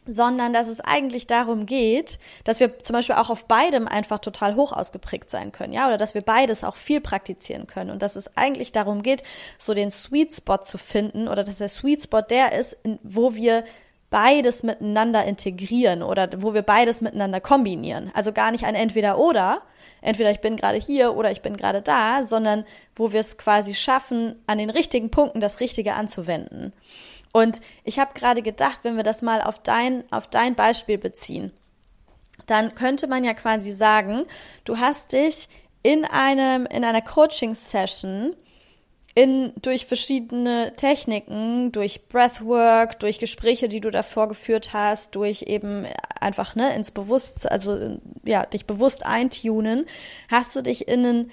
sondern 0.05 0.51
dass 0.53 0.67
es 0.67 0.81
eigentlich 0.81 1.27
darum 1.27 1.65
geht, 1.65 2.19
dass 2.43 2.59
wir 2.59 2.79
zum 2.79 2.95
Beispiel 2.95 3.15
auch 3.15 3.29
auf 3.29 3.45
beidem 3.45 3.87
einfach 3.87 4.19
total 4.19 4.55
hoch 4.55 4.73
ausgeprägt 4.73 5.29
sein 5.29 5.51
können, 5.51 5.73
ja, 5.73 5.87
oder 5.87 5.97
dass 5.97 6.15
wir 6.15 6.21
beides 6.21 6.63
auch 6.63 6.75
viel 6.75 7.01
praktizieren 7.01 7.67
können 7.67 7.91
und 7.91 8.01
dass 8.01 8.15
es 8.15 8.35
eigentlich 8.35 8.71
darum 8.71 9.03
geht, 9.03 9.23
so 9.59 9.73
den 9.73 9.91
Sweet 9.91 10.33
Spot 10.33 10.57
zu 10.57 10.77
finden 10.77 11.27
oder 11.27 11.43
dass 11.43 11.59
der 11.59 11.69
Sweet 11.69 12.03
Spot 12.03 12.21
der 12.21 12.53
ist, 12.53 12.77
wo 13.03 13.35
wir 13.35 13.63
beides 14.09 14.63
miteinander 14.63 15.23
integrieren 15.25 16.03
oder 16.03 16.29
wo 16.37 16.53
wir 16.53 16.63
beides 16.63 17.01
miteinander 17.01 17.39
kombinieren. 17.39 18.11
Also 18.13 18.33
gar 18.33 18.51
nicht 18.51 18.65
ein 18.65 18.75
Entweder-Oder, 18.75 19.61
entweder 20.01 20.31
ich 20.31 20.41
bin 20.41 20.57
gerade 20.57 20.77
hier 20.77 21.15
oder 21.15 21.31
ich 21.31 21.41
bin 21.41 21.55
gerade 21.55 21.81
da, 21.81 22.23
sondern 22.23 22.65
wo 22.95 23.13
wir 23.13 23.21
es 23.21 23.37
quasi 23.37 23.73
schaffen, 23.73 24.35
an 24.47 24.57
den 24.57 24.69
richtigen 24.69 25.11
Punkten 25.11 25.39
das 25.39 25.61
Richtige 25.61 25.93
anzuwenden. 25.93 26.73
Und 27.31 27.61
ich 27.83 27.99
habe 27.99 28.13
gerade 28.13 28.41
gedacht, 28.41 28.81
wenn 28.83 28.97
wir 28.97 29.03
das 29.03 29.21
mal 29.21 29.41
auf 29.41 29.59
dein, 29.59 30.03
auf 30.11 30.27
dein 30.27 30.55
Beispiel 30.55 30.97
beziehen, 30.97 31.51
dann 32.45 32.75
könnte 32.75 33.07
man 33.07 33.23
ja 33.23 33.33
quasi 33.33 33.71
sagen, 33.71 34.25
du 34.65 34.77
hast 34.77 35.13
dich 35.13 35.47
in 35.83 36.05
einem, 36.05 36.65
in 36.65 36.83
einer 36.83 37.01
Coaching-Session 37.01 38.35
in, 39.13 39.53
durch 39.61 39.85
verschiedene 39.85 40.73
Techniken, 40.75 41.71
durch 41.71 42.07
Breathwork, 42.07 42.99
durch 42.99 43.19
Gespräche, 43.19 43.67
die 43.67 43.81
du 43.81 43.91
davor 43.91 44.29
geführt 44.29 44.73
hast, 44.73 45.15
durch 45.15 45.43
eben 45.43 45.85
einfach, 46.19 46.55
ne, 46.55 46.73
ins 46.75 46.91
Bewusstsein, 46.91 47.51
also, 47.51 47.99
ja, 48.23 48.45
dich 48.45 48.65
bewusst 48.65 49.05
eintunen, 49.05 49.85
hast 50.29 50.55
du 50.55 50.61
dich 50.61 50.87
in 50.87 51.05
einen 51.05 51.31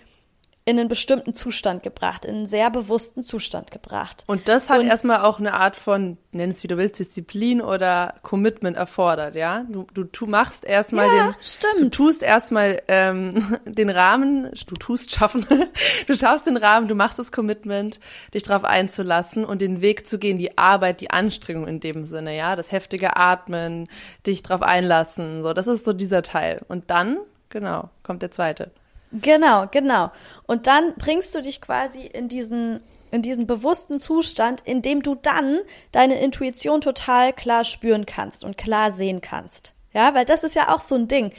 in 0.68 0.78
einen 0.78 0.88
bestimmten 0.88 1.32
Zustand 1.32 1.82
gebracht, 1.82 2.26
in 2.26 2.34
einen 2.34 2.46
sehr 2.46 2.68
bewussten 2.68 3.22
Zustand 3.22 3.70
gebracht. 3.70 4.24
Und 4.26 4.48
das 4.48 4.68
hat 4.68 4.80
und, 4.80 4.86
erstmal 4.86 5.20
auch 5.22 5.38
eine 5.38 5.54
Art 5.54 5.76
von, 5.76 6.18
nenn 6.30 6.50
es 6.50 6.62
wie 6.62 6.68
du 6.68 6.76
willst, 6.76 6.98
Disziplin 6.98 7.62
oder 7.62 8.16
Commitment 8.20 8.76
erfordert, 8.76 9.34
ja? 9.34 9.64
Du, 9.70 9.86
du, 9.94 10.04
du 10.04 10.26
machst 10.26 10.66
erstmal 10.66 11.06
ja, 11.06 11.28
den, 11.28 11.34
stimmt. 11.40 11.80
du 11.80 11.88
tust 11.88 12.22
erstmal 12.22 12.82
ähm, 12.88 13.56
den 13.64 13.88
Rahmen, 13.88 14.50
du 14.66 14.74
tust 14.74 15.10
schaffen, 15.10 15.46
du 16.06 16.14
schaffst 16.14 16.46
den 16.46 16.58
Rahmen, 16.58 16.86
du 16.86 16.94
machst 16.94 17.18
das 17.18 17.32
Commitment, 17.32 17.98
dich 18.34 18.42
darauf 18.42 18.64
einzulassen 18.64 19.46
und 19.46 19.62
den 19.62 19.80
Weg 19.80 20.06
zu 20.06 20.18
gehen, 20.18 20.36
die 20.36 20.58
Arbeit, 20.58 21.00
die 21.00 21.08
Anstrengung 21.08 21.66
in 21.66 21.80
dem 21.80 22.06
Sinne, 22.06 22.36
ja? 22.36 22.56
Das 22.56 22.72
heftige 22.72 23.16
Atmen, 23.16 23.88
dich 24.26 24.42
darauf 24.42 24.60
einlassen, 24.60 25.42
so, 25.42 25.54
das 25.54 25.66
ist 25.66 25.86
so 25.86 25.94
dieser 25.94 26.22
Teil. 26.22 26.60
Und 26.68 26.90
dann, 26.90 27.16
genau, 27.48 27.88
kommt 28.02 28.20
der 28.20 28.32
zweite. 28.32 28.70
Genau, 29.12 29.66
genau. 29.70 30.10
Und 30.46 30.66
dann 30.66 30.94
bringst 30.94 31.34
du 31.34 31.40
dich 31.40 31.60
quasi 31.60 32.02
in 32.02 32.28
diesen 32.28 32.80
in 33.10 33.22
diesen 33.22 33.46
bewussten 33.46 33.98
Zustand, 33.98 34.60
in 34.66 34.82
dem 34.82 35.02
du 35.02 35.14
dann 35.14 35.60
deine 35.92 36.20
Intuition 36.20 36.82
total 36.82 37.32
klar 37.32 37.64
spüren 37.64 38.04
kannst 38.04 38.44
und 38.44 38.58
klar 38.58 38.92
sehen 38.92 39.22
kannst. 39.22 39.72
Ja, 39.94 40.14
weil 40.14 40.24
das 40.24 40.44
ist 40.44 40.54
ja 40.54 40.74
auch 40.74 40.82
so 40.82 40.94
ein 40.94 41.08
Ding. 41.08 41.32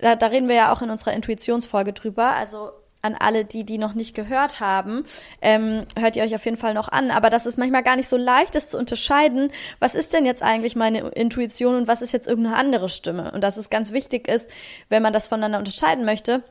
Da, 0.00 0.16
da 0.16 0.26
reden 0.26 0.48
wir 0.48 0.56
ja 0.56 0.72
auch 0.72 0.82
in 0.82 0.90
unserer 0.90 1.12
Intuitionsfolge 1.12 1.92
drüber. 1.92 2.32
Also 2.32 2.70
an 3.02 3.16
alle, 3.18 3.44
die 3.44 3.64
die 3.64 3.78
noch 3.78 3.94
nicht 3.94 4.14
gehört 4.14 4.60
haben, 4.60 5.04
ähm, 5.40 5.84
hört 5.98 6.16
ihr 6.16 6.22
euch 6.22 6.34
auf 6.34 6.44
jeden 6.44 6.56
Fall 6.56 6.74
noch 6.74 6.88
an. 6.88 7.10
Aber 7.10 7.30
das 7.30 7.46
ist 7.46 7.58
manchmal 7.58 7.82
gar 7.82 7.96
nicht 7.96 8.08
so 8.08 8.16
leicht, 8.16 8.54
das 8.54 8.68
zu 8.68 8.78
unterscheiden. 8.78 9.50
Was 9.80 9.94
ist 9.94 10.12
denn 10.12 10.24
jetzt 10.24 10.42
eigentlich 10.42 10.76
meine 10.76 11.08
Intuition 11.10 11.76
und 11.76 11.88
was 11.88 12.02
ist 12.02 12.12
jetzt 12.12 12.28
irgendeine 12.28 12.56
andere 12.56 12.88
Stimme? 12.88 13.32
Und 13.32 13.42
dass 13.42 13.56
es 13.56 13.70
ganz 13.70 13.92
wichtig 13.92 14.28
ist, 14.28 14.50
wenn 14.88 15.02
man 15.02 15.12
das 15.12 15.26
voneinander 15.26 15.58
unterscheiden 15.58 16.04
möchte, 16.04 16.44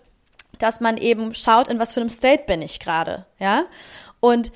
dass 0.59 0.79
man 0.79 0.97
eben 0.97 1.33
schaut, 1.33 1.67
in 1.67 1.79
was 1.79 1.93
für 1.93 1.99
einem 1.99 2.09
State 2.09 2.43
bin 2.45 2.61
ich 2.61 2.79
gerade, 2.79 3.25
ja? 3.39 3.65
Und 4.19 4.51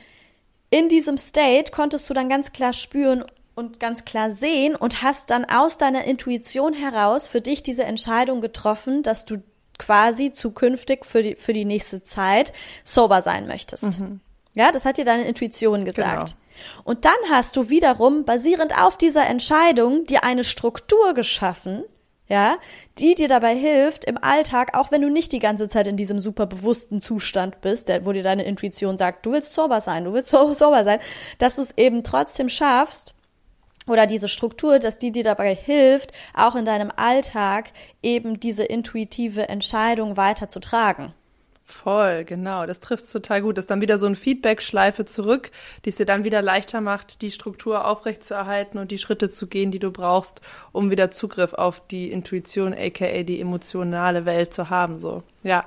in 0.70 0.90
diesem 0.90 1.18
State 1.18 1.72
konntest 1.72 2.10
du 2.10 2.14
dann 2.14 2.30
ganz 2.30 2.52
klar 2.52 2.74
spüren 2.74 3.24
und 3.56 3.80
ganz 3.80 4.06
klar 4.06 4.30
sehen 4.30 4.75
und 4.75 5.02
hast 5.02 5.30
dann 5.30 5.46
aus 5.46 5.78
deiner 5.78 6.04
Intuition 6.04 6.74
heraus 6.74 7.28
für 7.28 7.42
dich 7.42 7.64
diese 7.64 7.84
Entscheidung 7.84 8.42
getroffen, 8.42 9.02
dass 9.02 9.25
du 9.25 9.38
quasi 9.78 10.32
zukünftig 10.32 11.06
für 11.06 11.24
die, 11.24 11.36
für 11.36 11.54
die 11.54 11.66
nächste 11.66 12.04
Zeit 12.04 12.54
sober 12.84 13.22
sein 13.22 13.48
möchtest. 13.48 14.00
Mhm. 14.00 14.20
Ja, 14.54 14.72
das 14.72 14.86
hat 14.86 14.98
dir 14.98 15.06
deine 15.06 15.28
Intuition 15.28 15.84
gesagt. 15.84 16.36
Genau. 16.36 16.82
Und 16.86 17.06
dann 17.06 17.14
hast 17.30 17.58
du 17.58 17.70
wiederum, 17.70 18.24
basierend 18.24 18.78
auf 18.78 18.98
dieser 18.98 19.28
Entscheidung, 19.28 20.06
dir 20.06 20.24
eine 20.24 20.46
Struktur 20.46 21.14
geschaffen, 21.14 21.84
ja, 22.27 22.58
die 22.98 23.15
dir 23.15 23.27
dabei 23.27 23.55
hilft 23.55 24.05
im 24.05 24.17
Alltag, 24.17 24.75
auch 24.77 24.91
wenn 24.91 25.01
du 25.01 25.10
nicht 25.10 25.32
die 25.32 25.39
ganze 25.39 25.67
Zeit 25.67 25.88
in 25.88 25.98
diesem 25.98 26.20
super 26.20 26.46
bewussten 26.46 27.00
Zustand 27.00 27.62
bist, 27.62 27.89
der, 27.89 28.05
wo 28.05 28.12
dir 28.12 28.24
deine 28.24 28.44
Intuition 28.44 28.98
sagt, 28.98 29.25
du 29.25 29.32
willst 29.32 29.53
sober 29.53 29.82
sein, 29.82 30.05
du 30.05 30.13
willst 30.13 30.29
so 30.32 30.53
sober 30.53 30.84
sein, 30.84 31.00
dass 31.38 31.55
du 31.55 31.62
es 31.62 31.77
eben 31.77 32.03
trotzdem 32.03 32.50
schaffst, 32.50 33.15
oder 33.88 34.08
diese 34.08 34.27
Struktur, 34.27 34.79
dass 34.79 34.98
die 34.98 35.12
dir 35.12 35.24
dabei 35.24 35.53
hilft, 35.53 36.12
auch 36.34 36.55
in 36.55 36.65
deinem 36.65 36.91
Alltag 36.96 37.72
eben 38.01 38.39
diese 38.39 38.63
intuitive 38.63 39.48
Entscheidung 39.48 40.17
weiterzutragen. 40.17 41.13
Voll, 41.67 42.25
genau. 42.25 42.67
Das 42.67 42.79
trifft 42.79 43.12
total 43.12 43.41
gut. 43.41 43.57
Das 43.57 43.63
ist 43.63 43.72
dann 43.72 43.81
wieder 43.81 43.98
so 43.98 44.05
eine 44.05 44.15
Feedback-Schleife 44.15 45.05
zurück, 45.05 45.50
die 45.84 45.89
es 45.89 45.95
dir 45.95 46.05
dann 46.05 46.24
wieder 46.24 46.43
leichter 46.43 46.79
macht, 46.79 47.24
die 47.24 47.31
Struktur 47.31 47.86
aufrechtzuerhalten 47.86 48.77
und 48.77 48.91
die 48.91 49.00
Schritte 49.00 49.31
zu 49.31 49.48
gehen, 49.48 49.72
die 49.72 49.79
du 49.79 49.91
brauchst, 49.91 50.41
um 50.72 50.91
wieder 50.91 51.10
Zugriff 51.10 51.53
auf 51.53 51.81
die 51.88 52.12
Intuition, 52.12 52.74
aka 52.74 53.24
die 53.24 53.41
emotionale 53.41 54.25
Welt 54.25 54.53
zu 54.53 54.69
haben. 54.69 55.00
So, 55.00 55.24
ja. 55.41 55.65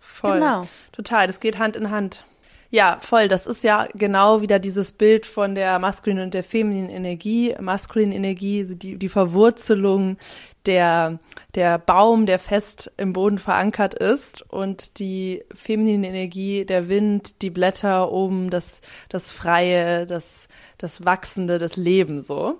Voll. 0.00 0.40
Genau. 0.40 0.66
Total. 0.92 1.26
Das 1.26 1.38
geht 1.38 1.58
Hand 1.58 1.76
in 1.76 1.90
Hand. 1.90 2.24
Ja, 2.72 2.98
voll. 3.00 3.26
Das 3.26 3.48
ist 3.48 3.64
ja 3.64 3.88
genau 3.94 4.42
wieder 4.42 4.60
dieses 4.60 4.92
Bild 4.92 5.26
von 5.26 5.56
der 5.56 5.80
maskulinen 5.80 6.24
und 6.24 6.34
der 6.34 6.44
femininen 6.44 6.88
Energie. 6.88 7.54
Maskuline 7.60 8.14
Energie, 8.14 8.64
die, 8.64 8.96
die 8.96 9.08
Verwurzelung, 9.08 10.18
der, 10.66 11.18
der 11.56 11.78
Baum, 11.78 12.26
der 12.26 12.38
fest 12.38 12.92
im 12.96 13.12
Boden 13.12 13.38
verankert 13.38 13.94
ist 13.94 14.42
und 14.42 15.00
die 15.00 15.42
feminine 15.52 16.08
Energie, 16.08 16.64
der 16.64 16.88
Wind, 16.88 17.42
die 17.42 17.50
Blätter 17.50 18.12
oben, 18.12 18.50
das, 18.50 18.82
das 19.08 19.32
Freie, 19.32 20.06
das, 20.06 20.46
das 20.78 21.04
Wachsende, 21.04 21.58
das 21.58 21.76
Leben 21.76 22.22
so. 22.22 22.58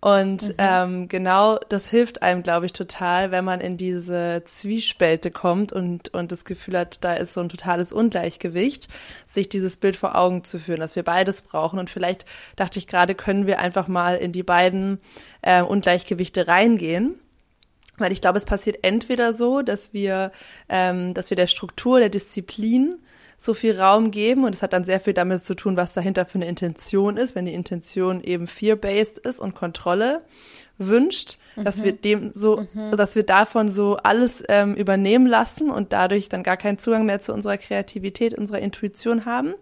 Und 0.00 0.48
mhm. 0.48 0.54
ähm, 0.58 1.08
genau 1.08 1.58
das 1.68 1.88
hilft 1.88 2.22
einem, 2.22 2.42
glaube 2.42 2.66
ich, 2.66 2.72
total, 2.72 3.30
wenn 3.30 3.44
man 3.44 3.60
in 3.60 3.76
diese 3.76 4.42
Zwiespälte 4.44 5.30
kommt 5.30 5.72
und, 5.72 6.12
und 6.12 6.32
das 6.32 6.44
Gefühl 6.44 6.78
hat, 6.78 7.02
da 7.02 7.14
ist 7.14 7.32
so 7.32 7.40
ein 7.40 7.48
totales 7.48 7.92
Ungleichgewicht, 7.92 8.88
sich 9.24 9.48
dieses 9.48 9.76
Bild 9.76 9.96
vor 9.96 10.14
Augen 10.14 10.44
zu 10.44 10.58
führen, 10.58 10.80
dass 10.80 10.96
wir 10.96 11.02
beides 11.02 11.42
brauchen. 11.42 11.78
Und 11.78 11.88
vielleicht 11.90 12.26
dachte 12.56 12.78
ich 12.78 12.86
gerade, 12.86 13.14
können 13.14 13.46
wir 13.46 13.58
einfach 13.58 13.88
mal 13.88 14.16
in 14.16 14.32
die 14.32 14.42
beiden 14.42 14.98
äh, 15.42 15.62
Ungleichgewichte 15.62 16.46
reingehen. 16.46 17.18
Weil 17.98 18.12
ich 18.12 18.20
glaube, 18.20 18.36
es 18.38 18.44
passiert 18.44 18.78
entweder 18.82 19.32
so, 19.32 19.62
dass 19.62 19.94
wir, 19.94 20.30
ähm, 20.68 21.14
dass 21.14 21.30
wir 21.30 21.36
der 21.36 21.46
Struktur, 21.46 21.98
der 21.98 22.10
Disziplin 22.10 22.98
so 23.38 23.54
viel 23.54 23.78
Raum 23.78 24.10
geben 24.10 24.44
und 24.44 24.54
es 24.54 24.62
hat 24.62 24.72
dann 24.72 24.84
sehr 24.84 25.00
viel 25.00 25.12
damit 25.12 25.44
zu 25.44 25.54
tun, 25.54 25.76
was 25.76 25.92
dahinter 25.92 26.24
für 26.24 26.36
eine 26.36 26.48
Intention 26.48 27.16
ist. 27.16 27.34
Wenn 27.34 27.44
die 27.44 27.54
Intention 27.54 28.22
eben 28.22 28.46
fear-based 28.46 29.18
ist 29.18 29.40
und 29.40 29.54
Kontrolle 29.54 30.22
wünscht, 30.78 31.38
mhm. 31.56 31.64
dass 31.64 31.82
wir 31.82 31.92
dem 31.92 32.32
so, 32.34 32.66
mhm. 32.72 32.96
dass 32.96 33.14
wir 33.14 33.22
davon 33.22 33.70
so 33.70 33.96
alles 33.96 34.42
ähm, 34.48 34.74
übernehmen 34.74 35.26
lassen 35.26 35.70
und 35.70 35.92
dadurch 35.92 36.28
dann 36.28 36.42
gar 36.42 36.56
keinen 36.56 36.78
Zugang 36.78 37.06
mehr 37.06 37.20
zu 37.20 37.32
unserer 37.32 37.58
Kreativität, 37.58 38.34
unserer 38.34 38.60
Intuition 38.60 39.24
haben 39.24 39.54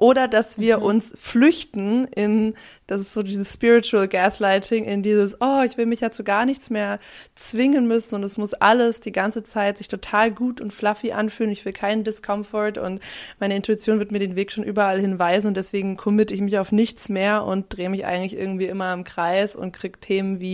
oder 0.00 0.28
dass 0.28 0.58
wir 0.58 0.78
mhm. 0.78 0.84
uns 0.84 1.14
flüchten 1.18 2.06
in, 2.06 2.54
das 2.86 3.00
ist 3.00 3.12
so 3.12 3.22
dieses 3.22 3.52
Spiritual 3.52 4.08
Gaslighting, 4.08 4.84
in 4.84 5.02
dieses, 5.02 5.36
oh, 5.40 5.62
ich 5.64 5.76
will 5.76 5.84
mich 5.84 6.00
ja 6.00 6.10
zu 6.10 6.24
gar 6.24 6.46
nichts 6.46 6.70
mehr 6.70 6.98
zwingen 7.34 7.86
müssen 7.86 8.14
und 8.14 8.24
es 8.24 8.38
muss 8.38 8.54
alles 8.54 9.00
die 9.00 9.12
ganze 9.12 9.44
Zeit 9.44 9.76
sich 9.76 9.88
total 9.88 10.30
gut 10.30 10.62
und 10.62 10.72
fluffy 10.72 11.12
anfühlen. 11.12 11.52
Ich 11.52 11.66
will 11.66 11.74
keinen 11.74 12.02
Discomfort 12.02 12.78
und 12.78 13.00
meine 13.38 13.54
Intuition 13.54 13.98
wird 13.98 14.10
mir 14.10 14.20
den 14.20 14.36
Weg 14.36 14.52
schon 14.52 14.64
überall 14.64 14.98
hinweisen 14.98 15.48
und 15.48 15.56
deswegen 15.58 15.98
committe 15.98 16.32
ich 16.34 16.40
mich 16.40 16.58
auf 16.58 16.72
nichts 16.72 17.10
mehr 17.10 17.44
und 17.44 17.66
drehe 17.68 17.90
mich 17.90 18.06
eigentlich 18.06 18.40
irgendwie 18.40 18.66
immer 18.66 18.94
im 18.94 19.04
Kreis 19.04 19.54
und 19.54 19.72
krieg 19.72 20.00
Themen 20.00 20.40
wie, 20.40 20.49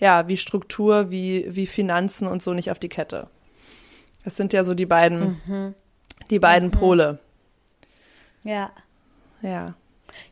ja, 0.00 0.28
wie 0.28 0.36
Struktur, 0.36 1.10
wie, 1.10 1.46
wie 1.48 1.66
Finanzen 1.66 2.26
und 2.28 2.42
so 2.42 2.52
nicht 2.54 2.70
auf 2.70 2.78
die 2.78 2.88
Kette. 2.88 3.28
Das 4.24 4.36
sind 4.36 4.52
ja 4.52 4.64
so 4.64 4.74
die 4.74 4.86
beiden, 4.86 5.40
mhm. 5.46 5.74
die 6.30 6.38
beiden 6.38 6.68
mhm. 6.68 6.72
Pole. 6.72 7.18
Ja. 8.44 8.70
Ja. 9.42 9.74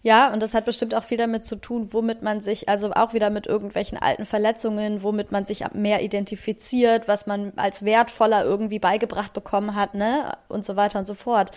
Ja, 0.03 0.33
und 0.33 0.43
das 0.43 0.55
hat 0.55 0.65
bestimmt 0.65 0.95
auch 0.95 1.05
viel 1.05 1.19
damit 1.19 1.45
zu 1.45 1.57
tun, 1.57 1.93
womit 1.93 2.23
man 2.23 2.41
sich, 2.41 2.69
also 2.69 2.93
auch 2.93 3.13
wieder 3.13 3.31
mit 3.31 3.47
irgendwelchen 3.47 3.99
alten 3.99 4.25
Verletzungen, 4.25 5.03
womit 5.03 5.33
man 5.33 5.45
sich 5.45 5.65
mehr 5.75 6.03
identifiziert, 6.03 7.09
was 7.09 7.27
man 7.27 7.53
als 7.57 7.85
wertvoller 7.85 8.45
irgendwie 8.45 8.79
beigebracht 8.79 9.33
bekommen 9.33 9.75
hat, 9.75 9.95
ne, 9.95 10.37
und 10.49 10.65
so 10.65 10.77
weiter 10.77 10.99
und 10.99 11.05
so 11.05 11.15
fort. 11.15 11.51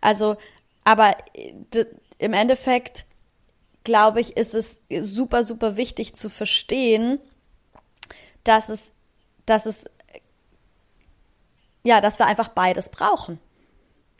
Also, 0.00 0.36
aber 0.84 1.16
im 2.18 2.32
Endeffekt, 2.32 3.06
glaube 3.84 4.20
ich, 4.20 4.36
ist 4.36 4.54
es 4.54 4.80
super, 5.00 5.44
super 5.44 5.76
wichtig 5.76 6.14
zu 6.14 6.28
verstehen, 6.28 7.20
dass 8.42 8.68
es, 8.68 8.92
dass 9.46 9.66
es, 9.66 9.88
ja, 11.84 12.00
dass 12.00 12.18
wir 12.18 12.26
einfach 12.26 12.48
beides 12.48 12.88
brauchen. 12.88 13.38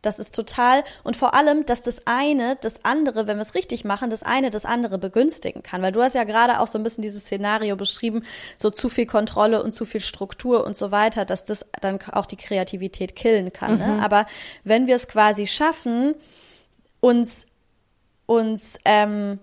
Das 0.02 0.18
ist 0.18 0.34
total 0.34 0.84
und 1.02 1.16
vor 1.16 1.32
allem, 1.32 1.64
dass 1.64 1.80
das 1.80 2.06
eine 2.06 2.56
das 2.56 2.84
andere, 2.84 3.26
wenn 3.26 3.38
wir 3.38 3.42
es 3.42 3.54
richtig 3.54 3.86
machen, 3.86 4.10
das 4.10 4.22
eine 4.22 4.50
das 4.50 4.66
andere 4.66 4.98
begünstigen 4.98 5.62
kann. 5.62 5.80
Weil 5.80 5.92
du 5.92 6.02
hast 6.02 6.14
ja 6.14 6.24
gerade 6.24 6.60
auch 6.60 6.66
so 6.66 6.76
ein 6.76 6.82
bisschen 6.82 7.00
dieses 7.00 7.22
Szenario 7.22 7.74
beschrieben, 7.74 8.22
so 8.58 8.68
zu 8.68 8.90
viel 8.90 9.06
Kontrolle 9.06 9.62
und 9.62 9.72
zu 9.72 9.86
viel 9.86 10.02
Struktur 10.02 10.66
und 10.66 10.76
so 10.76 10.90
weiter, 10.90 11.24
dass 11.24 11.46
das 11.46 11.64
dann 11.80 11.98
auch 12.12 12.26
die 12.26 12.36
Kreativität 12.36 13.16
killen 13.16 13.50
kann. 13.50 13.78
Ne? 13.78 13.86
Mhm. 13.86 13.96
Ne? 13.96 14.04
Aber 14.04 14.26
wenn 14.62 14.86
wir 14.86 14.96
es 14.96 15.08
quasi 15.08 15.46
schaffen, 15.46 16.14
uns 17.00 17.46
uns 18.26 18.78
ähm, 18.84 19.38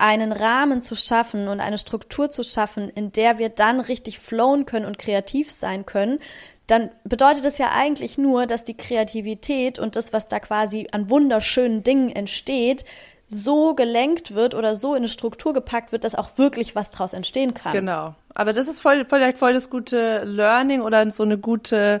einen 0.00 0.32
Rahmen 0.32 0.82
zu 0.82 0.96
schaffen 0.96 1.48
und 1.48 1.60
eine 1.60 1.78
Struktur 1.78 2.30
zu 2.30 2.42
schaffen, 2.42 2.88
in 2.88 3.12
der 3.12 3.38
wir 3.38 3.48
dann 3.48 3.80
richtig 3.80 4.18
flowen 4.18 4.66
können 4.66 4.86
und 4.86 4.98
kreativ 4.98 5.50
sein 5.50 5.86
können, 5.86 6.18
dann 6.66 6.90
bedeutet 7.04 7.44
es 7.44 7.58
ja 7.58 7.70
eigentlich 7.72 8.16
nur, 8.16 8.46
dass 8.46 8.64
die 8.64 8.76
Kreativität 8.76 9.78
und 9.78 9.96
das, 9.96 10.12
was 10.12 10.28
da 10.28 10.38
quasi 10.40 10.88
an 10.92 11.10
wunderschönen 11.10 11.82
Dingen 11.82 12.10
entsteht, 12.10 12.84
so 13.28 13.74
gelenkt 13.74 14.34
wird 14.34 14.54
oder 14.54 14.74
so 14.74 14.94
in 14.94 14.98
eine 14.98 15.08
Struktur 15.08 15.52
gepackt 15.52 15.92
wird, 15.92 16.04
dass 16.04 16.14
auch 16.16 16.36
wirklich 16.36 16.74
was 16.74 16.90
draus 16.90 17.12
entstehen 17.12 17.54
kann. 17.54 17.72
Genau. 17.72 18.14
Aber 18.34 18.52
das 18.52 18.68
ist 18.68 18.80
voll, 18.80 19.04
vielleicht 19.08 19.38
voll 19.38 19.52
das 19.52 19.70
gute 19.70 20.24
Learning 20.24 20.80
oder 20.80 21.10
so 21.12 21.22
eine 21.22 21.38
gute, 21.38 22.00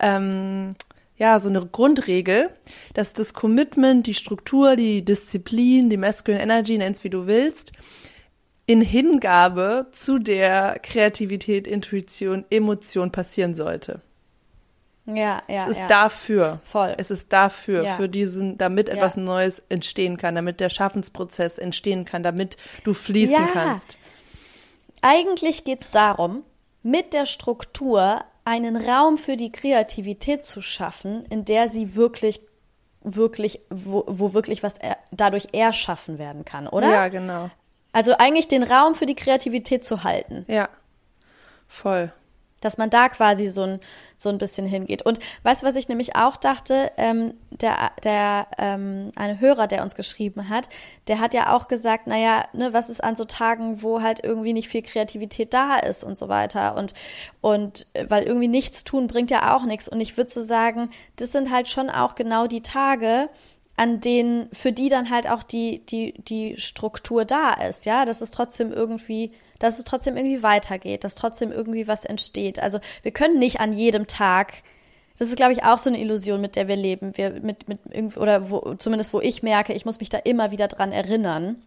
ähm, 0.00 0.74
ja, 1.16 1.38
so 1.38 1.48
eine 1.48 1.64
Grundregel, 1.64 2.50
dass 2.92 3.12
das 3.12 3.34
Commitment, 3.34 4.06
die 4.06 4.14
Struktur, 4.14 4.76
die 4.76 5.04
Disziplin, 5.04 5.88
die 5.88 5.96
Masculine 5.96 6.42
Energy, 6.42 6.76
nenn's 6.76 7.04
wie 7.04 7.10
du 7.10 7.26
willst, 7.26 7.72
in 8.66 8.80
Hingabe 8.80 9.88
zu 9.92 10.18
der 10.18 10.78
Kreativität, 10.82 11.66
Intuition, 11.66 12.44
Emotion 12.50 13.12
passieren 13.12 13.54
sollte. 13.54 14.00
Ja, 15.06 15.42
ja. 15.48 15.64
Es 15.64 15.68
ist 15.68 15.80
ja. 15.80 15.86
dafür. 15.86 16.60
Voll. 16.64 16.94
Es 16.96 17.10
ist 17.10 17.32
dafür, 17.32 17.84
ja. 17.84 17.96
für 17.96 18.08
diesen, 18.08 18.56
damit 18.56 18.88
etwas 18.88 19.16
ja. 19.16 19.22
Neues 19.22 19.62
entstehen 19.68 20.16
kann, 20.16 20.34
damit 20.34 20.60
der 20.60 20.70
Schaffensprozess 20.70 21.58
entstehen 21.58 22.06
kann, 22.06 22.22
damit 22.22 22.56
du 22.84 22.94
fließen 22.94 23.46
kannst. 23.52 23.98
Eigentlich 25.02 25.64
geht's 25.64 25.90
darum, 25.90 26.42
mit 26.82 27.12
der 27.12 27.26
Struktur 27.26 28.24
einen 28.44 28.76
Raum 28.76 29.18
für 29.18 29.36
die 29.36 29.52
Kreativität 29.52 30.44
zu 30.44 30.60
schaffen, 30.60 31.24
in 31.26 31.44
der 31.44 31.68
sie 31.68 31.94
wirklich 31.96 32.40
wirklich, 33.04 33.60
wo, 33.70 34.04
wo 34.06 34.32
wirklich 34.32 34.62
was 34.62 34.78
er, 34.78 34.96
dadurch 35.10 35.48
erschaffen 35.52 36.18
werden 36.18 36.44
kann, 36.44 36.66
oder? 36.66 36.90
Ja, 36.90 37.08
genau. 37.08 37.50
Also 37.92 38.16
eigentlich 38.18 38.48
den 38.48 38.64
Raum 38.64 38.94
für 38.94 39.06
die 39.06 39.14
Kreativität 39.14 39.84
zu 39.84 40.02
halten. 40.02 40.44
Ja, 40.48 40.68
voll. 41.68 42.12
Dass 42.64 42.78
man 42.78 42.90
da 42.90 43.08
quasi 43.08 43.48
so 43.48 43.62
ein, 43.62 43.80
so 44.16 44.30
ein 44.30 44.38
bisschen 44.38 44.66
hingeht. 44.66 45.02
Und 45.02 45.18
weißt 45.42 45.62
du, 45.62 45.66
was 45.66 45.76
ich 45.76 45.88
nämlich 45.88 46.16
auch 46.16 46.36
dachte? 46.36 46.90
Ähm, 46.96 47.34
der, 47.50 47.92
der, 48.02 48.46
ähm, 48.58 49.12
eine 49.16 49.38
Hörer, 49.38 49.66
der 49.66 49.82
uns 49.82 49.94
geschrieben 49.94 50.48
hat, 50.48 50.68
der 51.06 51.20
hat 51.20 51.34
ja 51.34 51.54
auch 51.54 51.68
gesagt, 51.68 52.06
naja, 52.06 52.44
ne, 52.52 52.72
was 52.72 52.88
ist 52.88 53.04
an 53.04 53.16
so 53.16 53.24
Tagen, 53.24 53.82
wo 53.82 54.00
halt 54.00 54.24
irgendwie 54.24 54.52
nicht 54.52 54.68
viel 54.68 54.82
Kreativität 54.82 55.52
da 55.52 55.76
ist 55.76 56.02
und 56.02 56.16
so 56.18 56.28
weiter. 56.28 56.76
Und, 56.76 56.94
und 57.40 57.86
äh, 57.92 58.06
weil 58.08 58.24
irgendwie 58.24 58.48
nichts 58.48 58.84
tun 58.84 59.06
bringt 59.06 59.30
ja 59.30 59.54
auch 59.54 59.64
nichts. 59.64 59.88
Und 59.88 60.00
ich 60.00 60.16
würde 60.16 60.30
so 60.30 60.42
sagen, 60.42 60.90
das 61.16 61.32
sind 61.32 61.50
halt 61.50 61.68
schon 61.68 61.90
auch 61.90 62.14
genau 62.14 62.46
die 62.46 62.62
Tage, 62.62 63.28
an 63.76 64.00
denen, 64.00 64.48
für 64.52 64.72
die 64.72 64.88
dann 64.88 65.10
halt 65.10 65.28
auch 65.28 65.42
die, 65.42 65.84
die, 65.86 66.14
die 66.18 66.56
Struktur 66.58 67.24
da 67.24 67.52
ist, 67.52 67.86
ja, 67.86 68.04
dass 68.04 68.20
es 68.20 68.30
trotzdem 68.30 68.72
irgendwie, 68.72 69.32
dass 69.64 69.78
es 69.78 69.84
trotzdem 69.84 70.16
irgendwie 70.16 70.42
weitergeht, 70.42 71.04
dass 71.04 71.14
trotzdem 71.14 71.50
irgendwie 71.50 71.88
was 71.88 72.04
entsteht. 72.04 72.58
Also 72.58 72.80
wir 73.02 73.12
können 73.12 73.38
nicht 73.38 73.60
an 73.60 73.72
jedem 73.72 74.06
Tag, 74.06 74.62
das 75.18 75.28
ist, 75.28 75.36
glaube 75.36 75.52
ich, 75.52 75.64
auch 75.64 75.78
so 75.78 75.88
eine 75.88 76.00
Illusion, 76.00 76.40
mit 76.40 76.54
der 76.54 76.68
wir 76.68 76.76
leben. 76.76 77.16
Wir 77.16 77.30
mit, 77.40 77.66
mit 77.66 77.78
irgendwie, 77.88 78.18
oder 78.18 78.50
wo, 78.50 78.74
zumindest 78.74 79.14
wo 79.14 79.20
ich 79.20 79.42
merke, 79.42 79.72
ich 79.72 79.86
muss 79.86 80.00
mich 80.00 80.10
da 80.10 80.18
immer 80.18 80.50
wieder 80.50 80.68
dran 80.68 80.92
erinnern. 80.92 81.62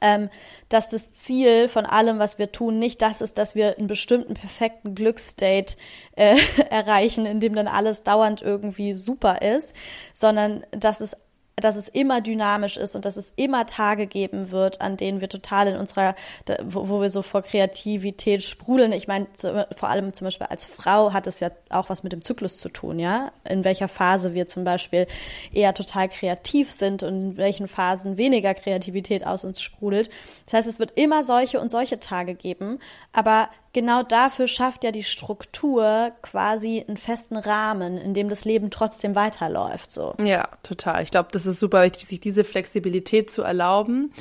Ähm, 0.00 0.28
dass 0.68 0.90
das 0.90 1.12
Ziel 1.12 1.68
von 1.68 1.86
allem, 1.86 2.18
was 2.18 2.38
wir 2.38 2.50
tun, 2.50 2.80
nicht 2.80 3.00
das 3.00 3.20
ist, 3.20 3.38
dass 3.38 3.54
wir 3.54 3.78
einen 3.78 3.86
bestimmten 3.86 4.34
perfekten 4.34 4.94
Glücksstate 4.94 5.76
äh, 6.16 6.36
erreichen, 6.70 7.24
in 7.26 7.40
dem 7.40 7.54
dann 7.54 7.68
alles 7.68 8.02
dauernd 8.02 8.42
irgendwie 8.42 8.92
super 8.92 9.40
ist, 9.40 9.72
sondern 10.12 10.66
dass 10.72 11.00
es 11.00 11.16
dass 11.56 11.76
es 11.76 11.88
immer 11.88 12.20
dynamisch 12.20 12.76
ist 12.76 12.96
und 12.96 13.04
dass 13.04 13.16
es 13.16 13.32
immer 13.36 13.66
Tage 13.66 14.06
geben 14.06 14.50
wird, 14.50 14.80
an 14.80 14.96
denen 14.96 15.20
wir 15.20 15.28
total 15.28 15.68
in 15.68 15.76
unserer, 15.76 16.14
wo, 16.62 17.00
wir 17.00 17.10
so 17.10 17.22
vor 17.22 17.42
Kreativität 17.42 18.42
sprudeln. 18.42 18.92
Ich 18.92 19.06
meine, 19.06 19.26
vor 19.72 19.88
allem 19.88 20.12
zum 20.12 20.26
Beispiel 20.26 20.48
als 20.48 20.64
Frau 20.64 21.12
hat 21.12 21.26
es 21.26 21.40
ja 21.40 21.50
auch 21.70 21.88
was 21.88 22.02
mit 22.02 22.12
dem 22.12 22.22
Zyklus 22.22 22.58
zu 22.58 22.68
tun, 22.68 22.98
ja? 22.98 23.30
In 23.48 23.64
welcher 23.64 23.88
Phase 23.88 24.34
wir 24.34 24.48
zum 24.48 24.64
Beispiel 24.64 25.06
eher 25.52 25.74
total 25.74 26.08
kreativ 26.08 26.72
sind 26.72 27.02
und 27.02 27.14
in 27.14 27.36
welchen 27.36 27.68
Phasen 27.68 28.16
weniger 28.16 28.54
Kreativität 28.54 29.24
aus 29.26 29.44
uns 29.44 29.60
sprudelt. 29.60 30.10
Das 30.46 30.54
heißt, 30.54 30.68
es 30.68 30.78
wird 30.80 30.92
immer 30.96 31.22
solche 31.22 31.60
und 31.60 31.70
solche 31.70 32.00
Tage 32.00 32.34
geben, 32.34 32.80
aber 33.12 33.48
genau 33.74 34.02
dafür 34.02 34.48
schafft 34.48 34.84
ja 34.84 34.90
die 34.90 35.02
Struktur 35.02 36.12
quasi 36.22 36.82
einen 36.86 36.96
festen 36.96 37.36
Rahmen, 37.36 37.98
in 37.98 38.14
dem 38.14 38.30
das 38.30 38.46
Leben 38.46 38.70
trotzdem 38.70 39.14
weiterläuft. 39.14 39.92
So. 39.92 40.14
Ja, 40.18 40.48
total. 40.62 41.02
Ich 41.02 41.10
glaube, 41.10 41.28
das 41.32 41.44
ist 41.44 41.60
super 41.60 41.82
wichtig, 41.82 42.06
sich 42.06 42.20
diese 42.20 42.44
Flexibilität 42.44 43.30
zu 43.30 43.42
erlauben 43.42 44.14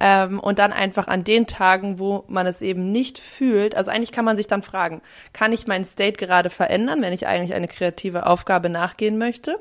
ähm, 0.00 0.38
und 0.38 0.60
dann 0.60 0.72
einfach 0.72 1.08
an 1.08 1.24
den 1.24 1.48
Tagen, 1.48 1.98
wo 1.98 2.24
man 2.28 2.46
es 2.46 2.60
eben 2.60 2.92
nicht 2.92 3.18
fühlt, 3.18 3.74
also 3.74 3.90
eigentlich 3.90 4.12
kann 4.12 4.24
man 4.24 4.36
sich 4.36 4.46
dann 4.46 4.62
fragen, 4.62 5.02
kann 5.32 5.52
ich 5.52 5.66
meinen 5.66 5.84
State 5.84 6.18
gerade 6.18 6.50
verändern, 6.50 7.02
wenn 7.02 7.12
ich 7.12 7.26
eigentlich 7.26 7.54
eine 7.54 7.68
kreative 7.68 8.26
Aufgabe 8.26 8.68
nachgehen 8.68 9.18
möchte? 9.18 9.58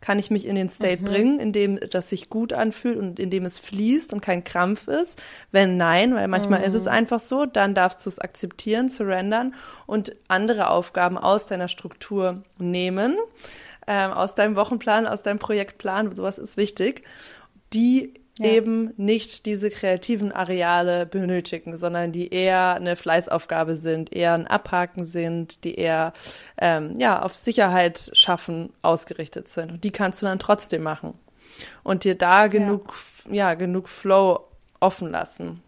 Kann 0.00 0.18
ich 0.18 0.30
mich 0.30 0.46
in 0.46 0.54
den 0.54 0.68
State 0.68 1.02
mhm. 1.02 1.06
bringen, 1.06 1.40
in 1.40 1.52
dem 1.52 1.78
das 1.90 2.08
sich 2.08 2.30
gut 2.30 2.52
anfühlt 2.52 2.98
und 2.98 3.18
in 3.18 3.30
dem 3.30 3.44
es 3.44 3.58
fließt 3.58 4.12
und 4.12 4.20
kein 4.20 4.44
Krampf 4.44 4.88
ist? 4.88 5.20
Wenn 5.50 5.76
nein, 5.76 6.14
weil 6.14 6.28
manchmal 6.28 6.60
mhm. 6.60 6.66
ist 6.66 6.74
es 6.74 6.82
mhm. 6.82 6.88
einfach 6.88 7.20
so, 7.20 7.46
dann 7.46 7.74
darfst 7.74 8.04
du 8.04 8.10
es 8.10 8.18
akzeptieren, 8.18 8.88
surrendern 8.88 9.54
und 9.86 10.14
andere 10.28 10.70
Aufgaben 10.70 11.18
aus 11.18 11.46
deiner 11.46 11.68
Struktur 11.68 12.42
nehmen, 12.58 13.16
ähm, 13.86 14.12
aus 14.12 14.34
deinem 14.34 14.56
Wochenplan, 14.56 15.06
aus 15.06 15.22
deinem 15.22 15.38
Projektplan, 15.38 16.14
sowas 16.14 16.38
ist 16.38 16.56
wichtig, 16.56 17.02
die 17.72 18.14
ja. 18.38 18.50
eben 18.52 18.92
nicht 18.96 19.46
diese 19.46 19.70
kreativen 19.70 20.32
Areale 20.32 21.06
benötigen, 21.06 21.76
sondern 21.78 22.12
die 22.12 22.32
eher 22.32 22.74
eine 22.74 22.96
Fleißaufgabe 22.96 23.76
sind, 23.76 24.12
eher 24.12 24.34
ein 24.34 24.46
Abhaken 24.46 25.04
sind, 25.04 25.64
die 25.64 25.74
eher 25.74 26.12
ähm, 26.60 26.98
ja 26.98 27.22
auf 27.22 27.34
Sicherheit 27.34 28.10
schaffen 28.14 28.72
ausgerichtet 28.82 29.48
sind. 29.48 29.72
Und 29.72 29.84
die 29.84 29.90
kannst 29.90 30.22
du 30.22 30.26
dann 30.26 30.38
trotzdem 30.38 30.82
machen 30.82 31.14
und 31.82 32.04
dir 32.04 32.14
da 32.14 32.46
genug 32.46 32.94
ja, 33.26 33.50
ja 33.50 33.54
genug 33.54 33.88
Flow 33.88 34.44
offen 34.80 35.10
lassen. 35.10 35.62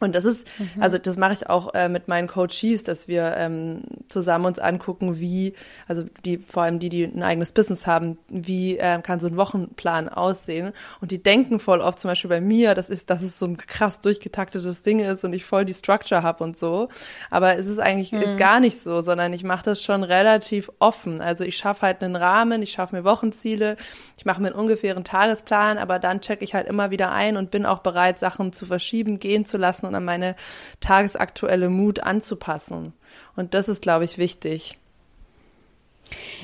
Und 0.00 0.14
das 0.14 0.24
ist, 0.24 0.46
mhm. 0.58 0.82
also 0.82 0.98
das 0.98 1.16
mache 1.18 1.34
ich 1.34 1.48
auch 1.48 1.74
äh, 1.74 1.88
mit 1.88 2.08
meinen 2.08 2.26
Coaches, 2.26 2.84
dass 2.84 3.06
wir 3.06 3.34
ähm, 3.36 3.82
zusammen 4.08 4.46
uns 4.46 4.58
angucken, 4.58 5.20
wie, 5.20 5.54
also 5.86 6.04
die, 6.24 6.38
vor 6.38 6.62
allem 6.62 6.78
die, 6.78 6.88
die 6.88 7.04
ein 7.04 7.22
eigenes 7.22 7.52
Business 7.52 7.86
haben, 7.86 8.18
wie 8.28 8.78
äh, 8.78 9.00
kann 9.02 9.20
so 9.20 9.26
ein 9.26 9.36
Wochenplan 9.36 10.08
aussehen. 10.08 10.72
Und 11.02 11.10
die 11.10 11.22
denken 11.22 11.60
voll 11.60 11.80
oft 11.80 11.98
zum 11.98 12.10
Beispiel 12.10 12.30
bei 12.30 12.40
mir, 12.40 12.74
das 12.74 12.88
ist, 12.88 13.10
dass 13.10 13.20
es 13.20 13.38
so 13.38 13.46
ein 13.46 13.58
krass 13.58 14.00
durchgetaktetes 14.00 14.82
Ding 14.82 15.00
ist 15.00 15.24
und 15.24 15.34
ich 15.34 15.44
voll 15.44 15.66
die 15.66 15.74
Structure 15.74 16.22
habe 16.22 16.42
und 16.42 16.56
so. 16.56 16.88
Aber 17.30 17.56
es 17.58 17.66
ist 17.66 17.78
eigentlich 17.78 18.12
mhm. 18.12 18.22
ist 18.22 18.38
gar 18.38 18.58
nicht 18.58 18.80
so, 18.80 19.02
sondern 19.02 19.34
ich 19.34 19.44
mache 19.44 19.64
das 19.64 19.82
schon 19.82 20.02
relativ 20.02 20.70
offen. 20.78 21.20
Also 21.20 21.44
ich 21.44 21.58
schaffe 21.58 21.82
halt 21.82 22.02
einen 22.02 22.16
Rahmen, 22.16 22.62
ich 22.62 22.72
schaffe 22.72 22.96
mir 22.96 23.04
Wochenziele, 23.04 23.76
ich 24.16 24.24
mache 24.24 24.40
mir 24.40 24.48
einen 24.48 24.56
ungefähren 24.56 25.04
Tagesplan, 25.04 25.76
aber 25.76 25.98
dann 25.98 26.22
checke 26.22 26.44
ich 26.44 26.54
halt 26.54 26.66
immer 26.66 26.90
wieder 26.90 27.12
ein 27.12 27.36
und 27.36 27.50
bin 27.50 27.66
auch 27.66 27.80
bereit, 27.80 28.18
Sachen 28.18 28.52
zu 28.52 28.64
verschieben, 28.64 29.18
gehen 29.18 29.44
zu 29.44 29.58
lassen 29.58 29.89
und 29.90 29.96
an 29.96 30.04
meine 30.04 30.36
tagesaktuelle 30.80 31.68
Mut 31.68 32.02
anzupassen. 32.02 32.94
Und 33.36 33.54
das 33.54 33.68
ist, 33.68 33.82
glaube 33.82 34.04
ich, 34.04 34.16
wichtig. 34.16 34.78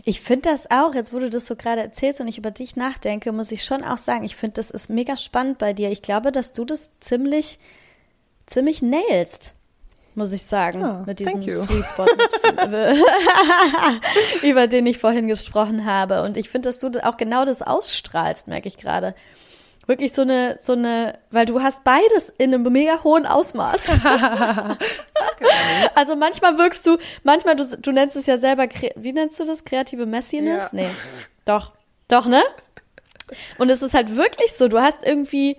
Ich 0.05 0.21
finde 0.21 0.51
das 0.51 0.71
auch, 0.71 0.95
jetzt 0.95 1.13
wo 1.13 1.19
du 1.19 1.31
das 1.31 1.47
so 1.47 1.57
gerade 1.57 1.81
erzählst 1.81 2.21
und 2.21 2.29
ich 2.29 2.39
über 2.39 2.51
dich 2.51 2.77
nachdenke, 2.77 3.33
muss 3.33 3.51
ich 3.51 3.65
schon 3.65 3.83
auch 3.83 3.99
sagen, 3.99 4.25
ich 4.25 4.37
finde, 4.37 4.55
das 4.55 4.71
ist 4.71 4.91
mega 4.91 5.17
spannend 5.17 5.59
bei 5.59 5.73
dir. 5.73 5.91
Ich 5.91 6.03
glaube, 6.03 6.31
dass 6.31 6.53
du 6.53 6.65
das 6.65 6.91
ziemlich, 7.01 7.59
ziemlich 8.47 8.83
nailst 8.83 9.57
muss 10.17 10.33
ich 10.33 10.45
sagen, 10.45 10.83
oh, 10.83 11.05
mit 11.07 11.19
diesem 11.19 11.43
Sweet 11.43 11.87
Spot, 11.87 12.07
über 14.43 14.67
den 14.67 14.87
ich 14.87 14.99
vorhin 14.99 15.29
gesprochen 15.29 15.85
habe. 15.85 16.23
Und 16.23 16.39
ich 16.39 16.49
finde, 16.49 16.71
dass 16.71 16.81
du 16.81 16.89
auch 17.07 17.19
genau 17.19 17.45
das 17.45 17.61
ausstrahlst, 17.61 18.49
merke 18.49 18.67
ich 18.67 18.79
gerade. 18.79 19.15
Wirklich 19.87 20.13
so 20.13 20.23
eine, 20.23 20.59
so 20.61 20.73
eine, 20.73 21.19
weil 21.31 21.47
du 21.47 21.63
hast 21.63 21.85
beides 21.85 22.31
in 22.39 22.53
einem 22.53 22.71
mega 22.73 23.05
hohen 23.05 23.25
Ausmaß. 23.25 24.01
also 25.95 26.17
manchmal 26.17 26.59
wirkst 26.59 26.87
du, 26.87 26.99
manchmal, 27.23 27.57
du, 27.57 27.65
du 27.79 27.93
nennst 27.93 28.17
es 28.17 28.27
ja 28.27 28.39
selber, 28.39 28.67
wie 28.97 29.13
nennst 29.13 29.39
du 29.39 29.45
das? 29.45 29.65
Kreative 29.65 30.07
Messiness? 30.07 30.65
Ja. 30.65 30.69
Nee. 30.73 30.91
Doch. 31.45 31.73
Doch, 32.09 32.27
ne? 32.27 32.43
Und 33.59 33.71
es 33.71 33.83
ist 33.83 33.95
halt 33.95 34.17
wirklich 34.17 34.53
so, 34.53 34.69
du 34.69 34.81
hast 34.81 35.05
irgendwie, 35.05 35.57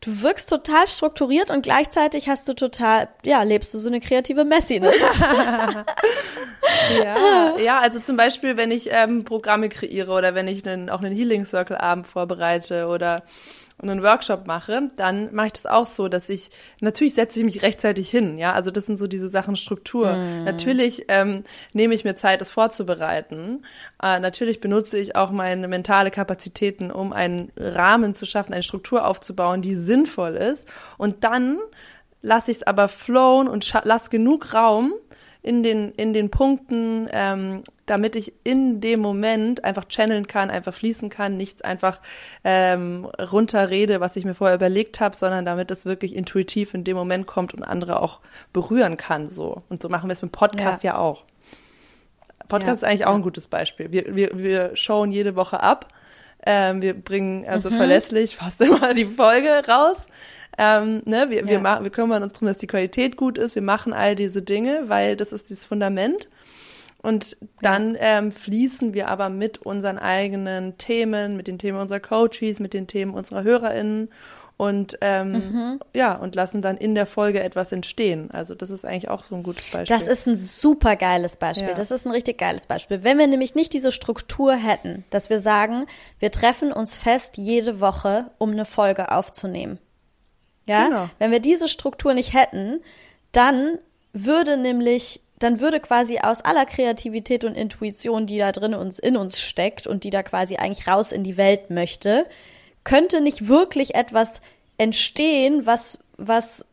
du 0.00 0.22
wirkst 0.22 0.48
total 0.48 0.86
strukturiert 0.86 1.50
und 1.50 1.62
gleichzeitig 1.62 2.28
hast 2.28 2.48
du 2.48 2.54
total, 2.54 3.08
ja, 3.24 3.42
lebst 3.42 3.74
du 3.74 3.78
so 3.78 3.88
eine 3.88 4.00
kreative 4.00 4.44
Messiness. 4.44 4.94
ja, 7.02 7.56
ja, 7.58 7.78
also 7.80 7.98
zum 7.98 8.16
Beispiel, 8.16 8.56
wenn 8.56 8.70
ich 8.70 8.90
ähm, 8.92 9.24
Programme 9.24 9.68
kreiere 9.68 10.12
oder 10.12 10.34
wenn 10.34 10.48
ich 10.48 10.66
einen, 10.66 10.90
auch 10.90 11.00
einen 11.00 11.14
Healing 11.14 11.44
Circle 11.44 11.76
Abend 11.76 12.06
vorbereite 12.06 12.86
oder 12.86 13.22
und 13.80 13.88
einen 13.88 14.02
Workshop 14.02 14.46
mache, 14.46 14.90
dann 14.96 15.34
mache 15.34 15.46
ich 15.48 15.52
das 15.54 15.66
auch 15.66 15.86
so, 15.86 16.08
dass 16.08 16.28
ich, 16.28 16.50
natürlich 16.80 17.14
setze 17.14 17.38
ich 17.38 17.44
mich 17.44 17.62
rechtzeitig 17.62 18.10
hin, 18.10 18.38
ja, 18.38 18.52
also 18.52 18.70
das 18.70 18.86
sind 18.86 18.96
so 18.96 19.06
diese 19.06 19.28
Sachen 19.28 19.56
Struktur. 19.56 20.12
Mm. 20.14 20.44
Natürlich 20.44 21.04
ähm, 21.08 21.44
nehme 21.72 21.94
ich 21.94 22.04
mir 22.04 22.16
Zeit, 22.16 22.40
das 22.40 22.50
vorzubereiten. 22.50 23.64
Äh, 24.02 24.20
natürlich 24.20 24.60
benutze 24.60 24.98
ich 24.98 25.16
auch 25.16 25.30
meine 25.30 25.68
mentale 25.68 26.10
Kapazitäten, 26.10 26.90
um 26.90 27.12
einen 27.12 27.52
Rahmen 27.56 28.14
zu 28.14 28.26
schaffen, 28.26 28.52
eine 28.52 28.62
Struktur 28.62 29.06
aufzubauen, 29.06 29.62
die 29.62 29.76
sinnvoll 29.76 30.34
ist. 30.34 30.66
Und 30.96 31.22
dann 31.24 31.58
lasse 32.20 32.50
ich 32.50 32.58
es 32.58 32.62
aber 32.64 32.88
flowen 32.88 33.48
und 33.48 33.72
lasse 33.84 34.10
genug 34.10 34.54
Raum, 34.54 34.92
in 35.42 35.62
den, 35.62 35.92
in 35.92 36.12
den 36.12 36.30
Punkten, 36.30 37.08
ähm, 37.12 37.62
damit 37.90 38.16
ich 38.16 38.32
in 38.44 38.80
dem 38.80 39.00
Moment 39.00 39.64
einfach 39.64 39.86
channeln 39.88 40.26
kann, 40.26 40.50
einfach 40.50 40.74
fließen 40.74 41.08
kann, 41.08 41.36
nichts 41.36 41.62
einfach 41.62 42.00
ähm, 42.44 43.06
runterrede, 43.20 44.00
was 44.00 44.16
ich 44.16 44.24
mir 44.24 44.34
vorher 44.34 44.56
überlegt 44.56 45.00
habe, 45.00 45.16
sondern 45.16 45.44
damit 45.44 45.70
es 45.70 45.86
wirklich 45.86 46.14
intuitiv 46.14 46.74
in 46.74 46.84
dem 46.84 46.96
Moment 46.96 47.26
kommt 47.26 47.54
und 47.54 47.62
andere 47.62 48.00
auch 48.00 48.20
berühren 48.52 48.96
kann. 48.96 49.28
So. 49.28 49.62
Und 49.68 49.82
so 49.82 49.88
machen 49.88 50.08
wir 50.08 50.12
es 50.12 50.22
mit 50.22 50.32
Podcast 50.32 50.84
ja, 50.84 50.92
ja 50.92 50.98
auch. 50.98 51.24
Podcast 52.48 52.66
ja, 52.66 52.72
ist 52.72 52.84
eigentlich 52.84 53.06
auch 53.06 53.14
ein 53.14 53.22
gutes 53.22 53.46
Beispiel. 53.46 53.92
Wir, 53.92 54.14
wir, 54.14 54.30
wir 54.34 54.70
schauen 54.74 55.10
jede 55.10 55.36
Woche 55.36 55.62
ab. 55.62 55.88
Ähm, 56.46 56.82
wir 56.82 56.94
bringen 56.94 57.46
also 57.46 57.70
mhm. 57.70 57.74
verlässlich 57.74 58.36
fast 58.36 58.60
immer 58.62 58.94
die 58.94 59.06
Folge 59.06 59.62
raus. 59.68 59.96
Ähm, 60.56 61.02
ne, 61.04 61.30
wir, 61.30 61.42
ja. 61.42 61.46
wir, 61.46 61.60
machen, 61.60 61.84
wir 61.84 61.90
kümmern 61.90 62.22
uns 62.22 62.32
darum, 62.32 62.48
dass 62.48 62.58
die 62.58 62.66
Qualität 62.66 63.16
gut 63.16 63.38
ist. 63.38 63.54
Wir 63.54 63.62
machen 63.62 63.92
all 63.92 64.16
diese 64.16 64.42
Dinge, 64.42 64.84
weil 64.86 65.16
das 65.16 65.32
ist 65.32 65.50
dieses 65.50 65.64
Fundament. 65.64 66.28
Und 67.00 67.36
dann 67.62 67.96
ähm, 68.00 68.32
fließen 68.32 68.92
wir 68.92 69.08
aber 69.08 69.28
mit 69.28 69.58
unseren 69.58 69.98
eigenen 69.98 70.78
Themen, 70.78 71.36
mit 71.36 71.46
den 71.46 71.58
Themen 71.58 71.78
unserer 71.78 72.00
Coaches, 72.00 72.58
mit 72.58 72.74
den 72.74 72.88
Themen 72.88 73.14
unserer 73.14 73.44
HörerInnen 73.44 74.08
und 74.58 74.98
ähm, 75.02 75.32
mhm. 75.32 75.80
ja, 75.94 76.16
und 76.16 76.34
lassen 76.34 76.60
dann 76.60 76.76
in 76.76 76.96
der 76.96 77.06
Folge 77.06 77.40
etwas 77.40 77.70
entstehen. 77.70 78.32
Also 78.32 78.56
das 78.56 78.70
ist 78.70 78.84
eigentlich 78.84 79.08
auch 79.08 79.24
so 79.24 79.36
ein 79.36 79.44
gutes 79.44 79.70
Beispiel. 79.70 79.96
Das 79.96 80.08
ist 80.08 80.26
ein 80.26 80.36
super 80.36 80.96
geiles 80.96 81.36
Beispiel. 81.36 81.68
Ja. 81.68 81.74
Das 81.74 81.92
ist 81.92 82.04
ein 82.04 82.10
richtig 82.10 82.38
geiles 82.38 82.66
Beispiel. 82.66 83.04
Wenn 83.04 83.18
wir 83.18 83.28
nämlich 83.28 83.54
nicht 83.54 83.72
diese 83.72 83.92
Struktur 83.92 84.54
hätten, 84.54 85.04
dass 85.10 85.30
wir 85.30 85.38
sagen, 85.38 85.86
wir 86.18 86.32
treffen 86.32 86.72
uns 86.72 86.96
fest 86.96 87.36
jede 87.36 87.80
Woche, 87.80 88.32
um 88.38 88.50
eine 88.50 88.64
Folge 88.64 89.12
aufzunehmen. 89.12 89.78
Ja, 90.66 90.88
genau. 90.88 91.10
wenn 91.20 91.30
wir 91.30 91.40
diese 91.40 91.68
Struktur 91.68 92.12
nicht 92.12 92.34
hätten, 92.34 92.80
dann 93.30 93.78
würde 94.12 94.56
nämlich 94.56 95.20
dann 95.38 95.60
würde 95.60 95.80
quasi 95.80 96.18
aus 96.18 96.40
aller 96.44 96.66
Kreativität 96.66 97.44
und 97.44 97.54
Intuition, 97.54 98.26
die 98.26 98.38
da 98.38 98.52
drin 98.52 98.74
uns 98.74 98.98
in 98.98 99.16
uns 99.16 99.40
steckt 99.40 99.86
und 99.86 100.04
die 100.04 100.10
da 100.10 100.22
quasi 100.22 100.56
eigentlich 100.56 100.86
raus 100.86 101.12
in 101.12 101.24
die 101.24 101.36
Welt 101.36 101.70
möchte, 101.70 102.26
könnte 102.84 103.20
nicht 103.20 103.48
wirklich 103.48 103.94
etwas 103.94 104.40
entstehen, 104.78 105.66
was 105.66 105.98
was 106.18 106.66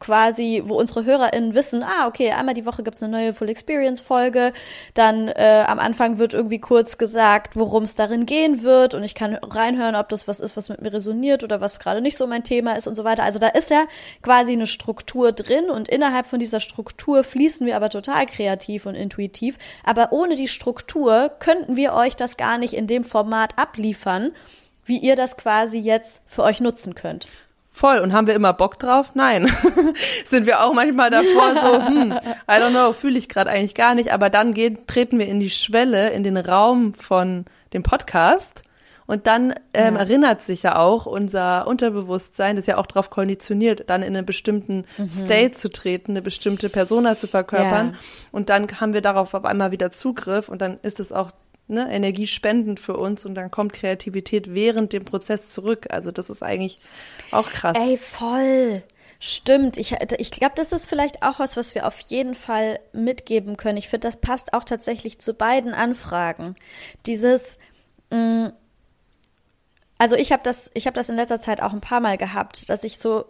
quasi, 0.00 0.62
wo 0.64 0.78
unsere 0.78 1.04
HörerInnen 1.04 1.54
wissen, 1.54 1.82
ah, 1.82 2.08
okay, 2.08 2.32
einmal 2.32 2.54
die 2.54 2.66
Woche 2.66 2.82
gibt's 2.82 3.02
eine 3.02 3.12
neue 3.12 3.34
Full 3.34 3.50
Experience 3.50 4.00
Folge, 4.00 4.52
dann 4.94 5.28
äh, 5.28 5.64
am 5.66 5.78
Anfang 5.78 6.18
wird 6.18 6.34
irgendwie 6.34 6.58
kurz 6.58 6.98
gesagt, 6.98 7.54
worum 7.54 7.84
es 7.84 7.94
darin 7.94 8.26
gehen 8.26 8.62
wird 8.62 8.94
und 8.94 9.04
ich 9.04 9.14
kann 9.14 9.34
reinhören, 9.34 9.94
ob 9.94 10.08
das 10.08 10.26
was 10.26 10.40
ist, 10.40 10.56
was 10.56 10.70
mit 10.70 10.80
mir 10.80 10.92
resoniert 10.92 11.44
oder 11.44 11.60
was 11.60 11.78
gerade 11.78 12.00
nicht 12.00 12.16
so 12.16 12.26
mein 12.26 12.42
Thema 12.42 12.72
ist 12.72 12.88
und 12.88 12.94
so 12.94 13.04
weiter. 13.04 13.22
Also 13.22 13.38
da 13.38 13.48
ist 13.48 13.70
ja 13.70 13.84
quasi 14.22 14.52
eine 14.52 14.66
Struktur 14.66 15.32
drin 15.32 15.70
und 15.70 15.88
innerhalb 15.88 16.26
von 16.26 16.40
dieser 16.40 16.60
Struktur 16.60 17.22
fließen 17.22 17.66
wir 17.66 17.76
aber 17.76 17.90
total 17.90 18.26
kreativ 18.26 18.86
und 18.86 18.94
intuitiv. 18.94 19.58
Aber 19.84 20.12
ohne 20.12 20.34
die 20.34 20.48
Struktur 20.48 21.30
könnten 21.38 21.76
wir 21.76 21.92
euch 21.92 22.16
das 22.16 22.36
gar 22.36 22.58
nicht 22.58 22.72
in 22.72 22.86
dem 22.86 23.04
Format 23.04 23.58
abliefern, 23.58 24.32
wie 24.84 24.98
ihr 24.98 25.14
das 25.14 25.36
quasi 25.36 25.78
jetzt 25.78 26.22
für 26.26 26.42
euch 26.42 26.60
nutzen 26.60 26.94
könnt. 26.94 27.28
Voll. 27.72 27.98
Und 27.98 28.12
haben 28.12 28.26
wir 28.26 28.34
immer 28.34 28.52
Bock 28.52 28.78
drauf? 28.78 29.12
Nein. 29.14 29.50
Sind 30.28 30.46
wir 30.46 30.64
auch 30.64 30.74
manchmal 30.74 31.10
davor 31.10 31.54
so, 31.60 31.86
hm, 31.86 32.12
I 32.12 32.52
don't 32.52 32.70
know, 32.70 32.92
fühle 32.92 33.18
ich 33.18 33.28
gerade 33.28 33.50
eigentlich 33.50 33.74
gar 33.74 33.94
nicht. 33.94 34.12
Aber 34.12 34.28
dann 34.30 34.54
gehen, 34.54 34.86
treten 34.86 35.18
wir 35.18 35.26
in 35.26 35.40
die 35.40 35.50
Schwelle, 35.50 36.10
in 36.10 36.22
den 36.22 36.36
Raum 36.36 36.94
von 36.94 37.44
dem 37.72 37.82
Podcast. 37.82 38.62
Und 39.06 39.26
dann 39.26 39.54
ähm, 39.74 39.94
ja. 39.94 40.02
erinnert 40.02 40.42
sich 40.42 40.62
ja 40.62 40.76
auch 40.76 41.04
unser 41.04 41.66
Unterbewusstsein, 41.66 42.54
das 42.54 42.62
ist 42.62 42.66
ja 42.68 42.78
auch 42.78 42.86
darauf 42.86 43.10
konditioniert, 43.10 43.90
dann 43.90 44.02
in 44.02 44.16
einen 44.16 44.24
bestimmten 44.24 44.84
mhm. 44.98 45.10
State 45.10 45.52
zu 45.52 45.68
treten, 45.68 46.12
eine 46.12 46.22
bestimmte 46.22 46.68
Persona 46.68 47.16
zu 47.16 47.26
verkörpern. 47.26 47.90
Ja. 47.90 47.98
Und 48.30 48.50
dann 48.50 48.68
haben 48.80 48.94
wir 48.94 49.00
darauf 49.00 49.34
auf 49.34 49.44
einmal 49.44 49.72
wieder 49.72 49.90
Zugriff 49.90 50.48
und 50.48 50.60
dann 50.62 50.78
ist 50.82 51.00
es 51.00 51.10
auch 51.10 51.32
ne, 51.70 51.90
energiespendend 51.90 52.80
für 52.80 52.96
uns 52.96 53.24
und 53.24 53.34
dann 53.34 53.50
kommt 53.50 53.72
Kreativität 53.72 54.52
während 54.52 54.92
dem 54.92 55.04
Prozess 55.04 55.48
zurück. 55.48 55.86
Also 55.90 56.10
das 56.10 56.30
ist 56.30 56.42
eigentlich 56.42 56.80
auch 57.30 57.50
krass. 57.50 57.76
Ey, 57.78 57.96
voll. 57.96 58.82
Stimmt. 59.22 59.76
Ich, 59.76 59.94
ich 60.18 60.30
glaube, 60.30 60.54
das 60.56 60.72
ist 60.72 60.88
vielleicht 60.88 61.22
auch 61.22 61.38
was, 61.38 61.56
was 61.56 61.74
wir 61.74 61.86
auf 61.86 62.00
jeden 62.00 62.34
Fall 62.34 62.80
mitgeben 62.92 63.56
können. 63.58 63.76
Ich 63.76 63.88
finde, 63.88 64.08
das 64.08 64.16
passt 64.16 64.54
auch 64.54 64.64
tatsächlich 64.64 65.18
zu 65.20 65.34
beiden 65.34 65.74
Anfragen. 65.74 66.54
Dieses, 67.06 67.58
mh, 68.10 68.48
mm, 68.48 68.52
also 69.98 70.16
ich 70.16 70.32
habe 70.32 70.42
das, 70.42 70.70
ich 70.72 70.86
habe 70.86 70.94
das 70.94 71.10
in 71.10 71.16
letzter 71.16 71.42
Zeit 71.42 71.60
auch 71.60 71.74
ein 71.74 71.82
paar 71.82 72.00
Mal 72.00 72.16
gehabt, 72.16 72.70
dass 72.70 72.84
ich 72.84 72.96
so 72.96 73.26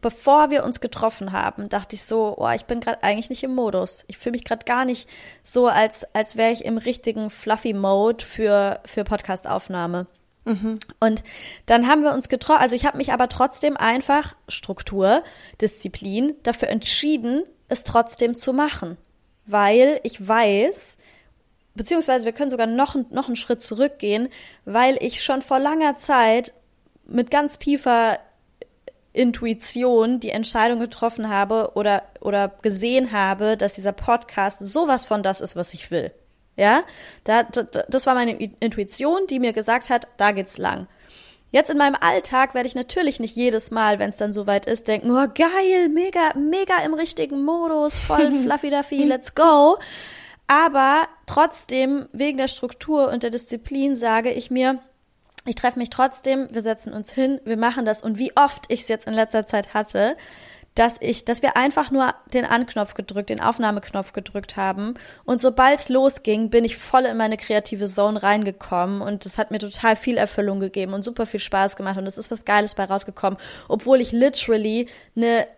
bevor 0.00 0.50
wir 0.50 0.64
uns 0.64 0.80
getroffen 0.80 1.32
haben, 1.32 1.68
dachte 1.68 1.96
ich 1.96 2.04
so, 2.04 2.34
oh, 2.36 2.50
ich 2.50 2.66
bin 2.66 2.80
gerade 2.80 3.02
eigentlich 3.02 3.30
nicht 3.30 3.42
im 3.42 3.54
Modus. 3.54 4.04
Ich 4.06 4.18
fühle 4.18 4.32
mich 4.32 4.44
gerade 4.44 4.64
gar 4.64 4.84
nicht 4.84 5.08
so, 5.42 5.66
als, 5.66 6.14
als 6.14 6.36
wäre 6.36 6.52
ich 6.52 6.64
im 6.64 6.78
richtigen 6.78 7.30
Fluffy-Mode 7.30 8.24
für, 8.24 8.80
für 8.84 9.04
Podcast-Aufnahme. 9.04 10.06
Mhm. 10.44 10.78
Und 11.00 11.24
dann 11.66 11.88
haben 11.88 12.02
wir 12.02 12.12
uns 12.12 12.28
getroffen, 12.28 12.62
also 12.62 12.76
ich 12.76 12.86
habe 12.86 12.98
mich 12.98 13.12
aber 13.12 13.28
trotzdem 13.28 13.76
einfach 13.76 14.36
Struktur, 14.48 15.22
Disziplin 15.60 16.34
dafür 16.42 16.68
entschieden, 16.68 17.44
es 17.68 17.84
trotzdem 17.84 18.36
zu 18.36 18.52
machen. 18.52 18.98
Weil 19.46 20.00
ich 20.02 20.26
weiß, 20.26 20.98
beziehungsweise 21.74 22.26
wir 22.26 22.32
können 22.32 22.50
sogar 22.50 22.66
noch, 22.66 22.94
noch 23.10 23.26
einen 23.26 23.36
Schritt 23.36 23.62
zurückgehen, 23.62 24.28
weil 24.66 24.96
ich 25.00 25.22
schon 25.22 25.40
vor 25.40 25.58
langer 25.58 25.96
Zeit 25.96 26.52
mit 27.06 27.30
ganz 27.30 27.58
tiefer 27.58 28.18
Intuition 29.12 30.20
die 30.20 30.30
Entscheidung 30.30 30.78
getroffen 30.78 31.28
habe 31.28 31.72
oder, 31.74 32.04
oder 32.20 32.52
gesehen 32.62 33.12
habe, 33.12 33.56
dass 33.56 33.74
dieser 33.74 33.92
Podcast 33.92 34.60
sowas 34.60 35.06
von 35.06 35.22
das 35.22 35.40
ist, 35.40 35.56
was 35.56 35.74
ich 35.74 35.90
will. 35.90 36.12
Ja, 36.56 36.82
da, 37.24 37.44
da, 37.44 37.62
das 37.62 38.06
war 38.06 38.14
meine 38.14 38.32
Intuition, 38.32 39.26
die 39.28 39.38
mir 39.38 39.52
gesagt 39.52 39.90
hat, 39.90 40.08
da 40.16 40.32
geht's 40.32 40.58
lang. 40.58 40.88
Jetzt 41.50 41.70
in 41.70 41.78
meinem 41.78 41.96
Alltag 41.98 42.54
werde 42.54 42.68
ich 42.68 42.74
natürlich 42.74 43.20
nicht 43.20 43.34
jedes 43.34 43.70
Mal, 43.70 43.98
wenn 43.98 44.10
es 44.10 44.18
dann 44.18 44.32
soweit 44.34 44.66
ist, 44.66 44.86
denken, 44.86 45.10
oh 45.10 45.26
geil, 45.34 45.88
mega, 45.88 46.34
mega 46.36 46.78
im 46.84 46.92
richtigen 46.92 47.42
Modus, 47.42 47.98
voll 47.98 48.32
fluffy 48.42 48.70
duffy, 48.70 49.04
let's 49.04 49.34
go. 49.34 49.78
Aber 50.46 51.08
trotzdem, 51.26 52.08
wegen 52.12 52.38
der 52.38 52.48
Struktur 52.48 53.10
und 53.10 53.22
der 53.22 53.30
Disziplin 53.30 53.96
sage 53.96 54.32
ich 54.32 54.50
mir, 54.50 54.80
ich 55.48 55.56
treffe 55.56 55.78
mich 55.78 55.90
trotzdem, 55.90 56.48
wir 56.50 56.62
setzen 56.62 56.92
uns 56.92 57.12
hin, 57.12 57.40
wir 57.44 57.56
machen 57.56 57.84
das. 57.84 58.02
Und 58.02 58.18
wie 58.18 58.36
oft 58.36 58.66
ich 58.68 58.82
es 58.82 58.88
jetzt 58.88 59.06
in 59.06 59.14
letzter 59.14 59.46
Zeit 59.46 59.74
hatte, 59.74 60.16
dass 60.78 60.96
ich, 61.00 61.24
dass 61.24 61.42
wir 61.42 61.56
einfach 61.56 61.90
nur 61.90 62.14
den 62.32 62.44
Anknopf 62.44 62.94
gedrückt, 62.94 63.30
den 63.30 63.40
Aufnahmeknopf 63.40 64.12
gedrückt 64.12 64.56
haben. 64.56 64.94
Und 65.24 65.40
sobald 65.40 65.80
es 65.80 65.88
losging, 65.88 66.50
bin 66.50 66.64
ich 66.64 66.76
voll 66.76 67.04
in 67.04 67.16
meine 67.16 67.36
kreative 67.36 67.86
Zone 67.86 68.22
reingekommen 68.22 69.00
und 69.00 69.24
das 69.24 69.38
hat 69.38 69.50
mir 69.50 69.58
total 69.58 69.96
viel 69.96 70.16
Erfüllung 70.16 70.60
gegeben 70.60 70.94
und 70.94 71.02
super 71.04 71.26
viel 71.26 71.40
Spaß 71.40 71.74
gemacht 71.74 71.98
und 71.98 72.06
es 72.06 72.16
ist 72.16 72.30
was 72.30 72.44
Geiles 72.44 72.76
bei 72.76 72.84
rausgekommen, 72.84 73.38
obwohl 73.66 74.00
ich 74.00 74.12
literally 74.12 74.88
eine 75.16 75.48